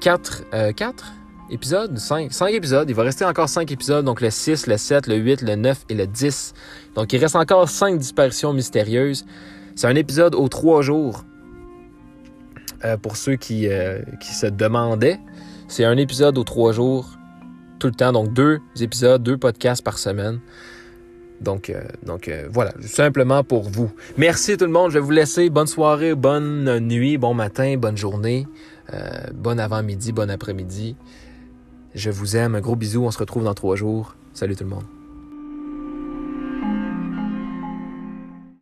quatre, 0.00 0.44
quatre 0.74 1.12
épisodes, 1.50 1.96
5, 1.96 2.32
5 2.32 2.52
épisodes. 2.52 2.88
Il 2.88 2.94
va 2.94 3.02
rester 3.02 3.24
encore 3.24 3.48
5 3.48 3.70
épisodes, 3.70 4.04
donc 4.04 4.20
le 4.20 4.30
6, 4.30 4.66
le 4.66 4.76
7, 4.76 5.06
le 5.06 5.16
8, 5.16 5.42
le 5.42 5.56
9 5.56 5.84
et 5.88 5.94
le 5.94 6.06
10. 6.06 6.54
Donc 6.94 7.12
il 7.12 7.18
reste 7.18 7.36
encore 7.36 7.68
5 7.68 7.98
disparitions 7.98 8.52
mystérieuses. 8.52 9.24
C'est 9.74 9.86
un 9.86 9.94
épisode 9.94 10.34
aux 10.34 10.48
3 10.48 10.82
jours. 10.82 11.24
Euh, 12.84 12.98
pour 12.98 13.16
ceux 13.16 13.36
qui, 13.36 13.68
euh, 13.68 14.00
qui 14.20 14.34
se 14.34 14.46
demandaient, 14.46 15.18
c'est 15.68 15.84
un 15.84 15.96
épisode 15.96 16.38
aux 16.38 16.44
3 16.44 16.72
jours 16.72 17.16
tout 17.78 17.88
le 17.88 17.94
temps. 17.94 18.12
Donc 18.12 18.32
deux 18.32 18.60
épisodes, 18.80 19.22
deux 19.22 19.36
podcasts 19.36 19.82
par 19.82 19.98
semaine. 19.98 20.40
Donc, 21.40 21.68
euh, 21.68 21.82
donc 22.02 22.30
voilà, 22.50 22.72
simplement 22.80 23.44
pour 23.44 23.68
vous. 23.68 23.92
Merci 24.16 24.56
tout 24.56 24.64
le 24.64 24.70
monde. 24.70 24.90
Je 24.90 24.94
vais 24.94 25.04
vous 25.04 25.10
laisser. 25.10 25.50
Bonne 25.50 25.66
soirée, 25.66 26.14
bonne 26.14 26.78
nuit, 26.80 27.18
bon 27.18 27.34
matin, 27.34 27.76
bonne 27.76 27.96
journée, 27.96 28.46
bon 29.34 29.60
avant-midi, 29.60 30.12
bon 30.12 30.30
après-midi. 30.30 30.96
Je 31.94 32.10
vous 32.10 32.36
aime. 32.36 32.54
Un 32.54 32.60
gros 32.60 32.76
bisou. 32.76 33.04
On 33.04 33.10
se 33.10 33.18
retrouve 33.18 33.44
dans 33.44 33.54
trois 33.54 33.76
jours. 33.76 34.16
Salut 34.32 34.56
tout 34.56 34.64
le 34.64 34.70
monde. 34.70 34.95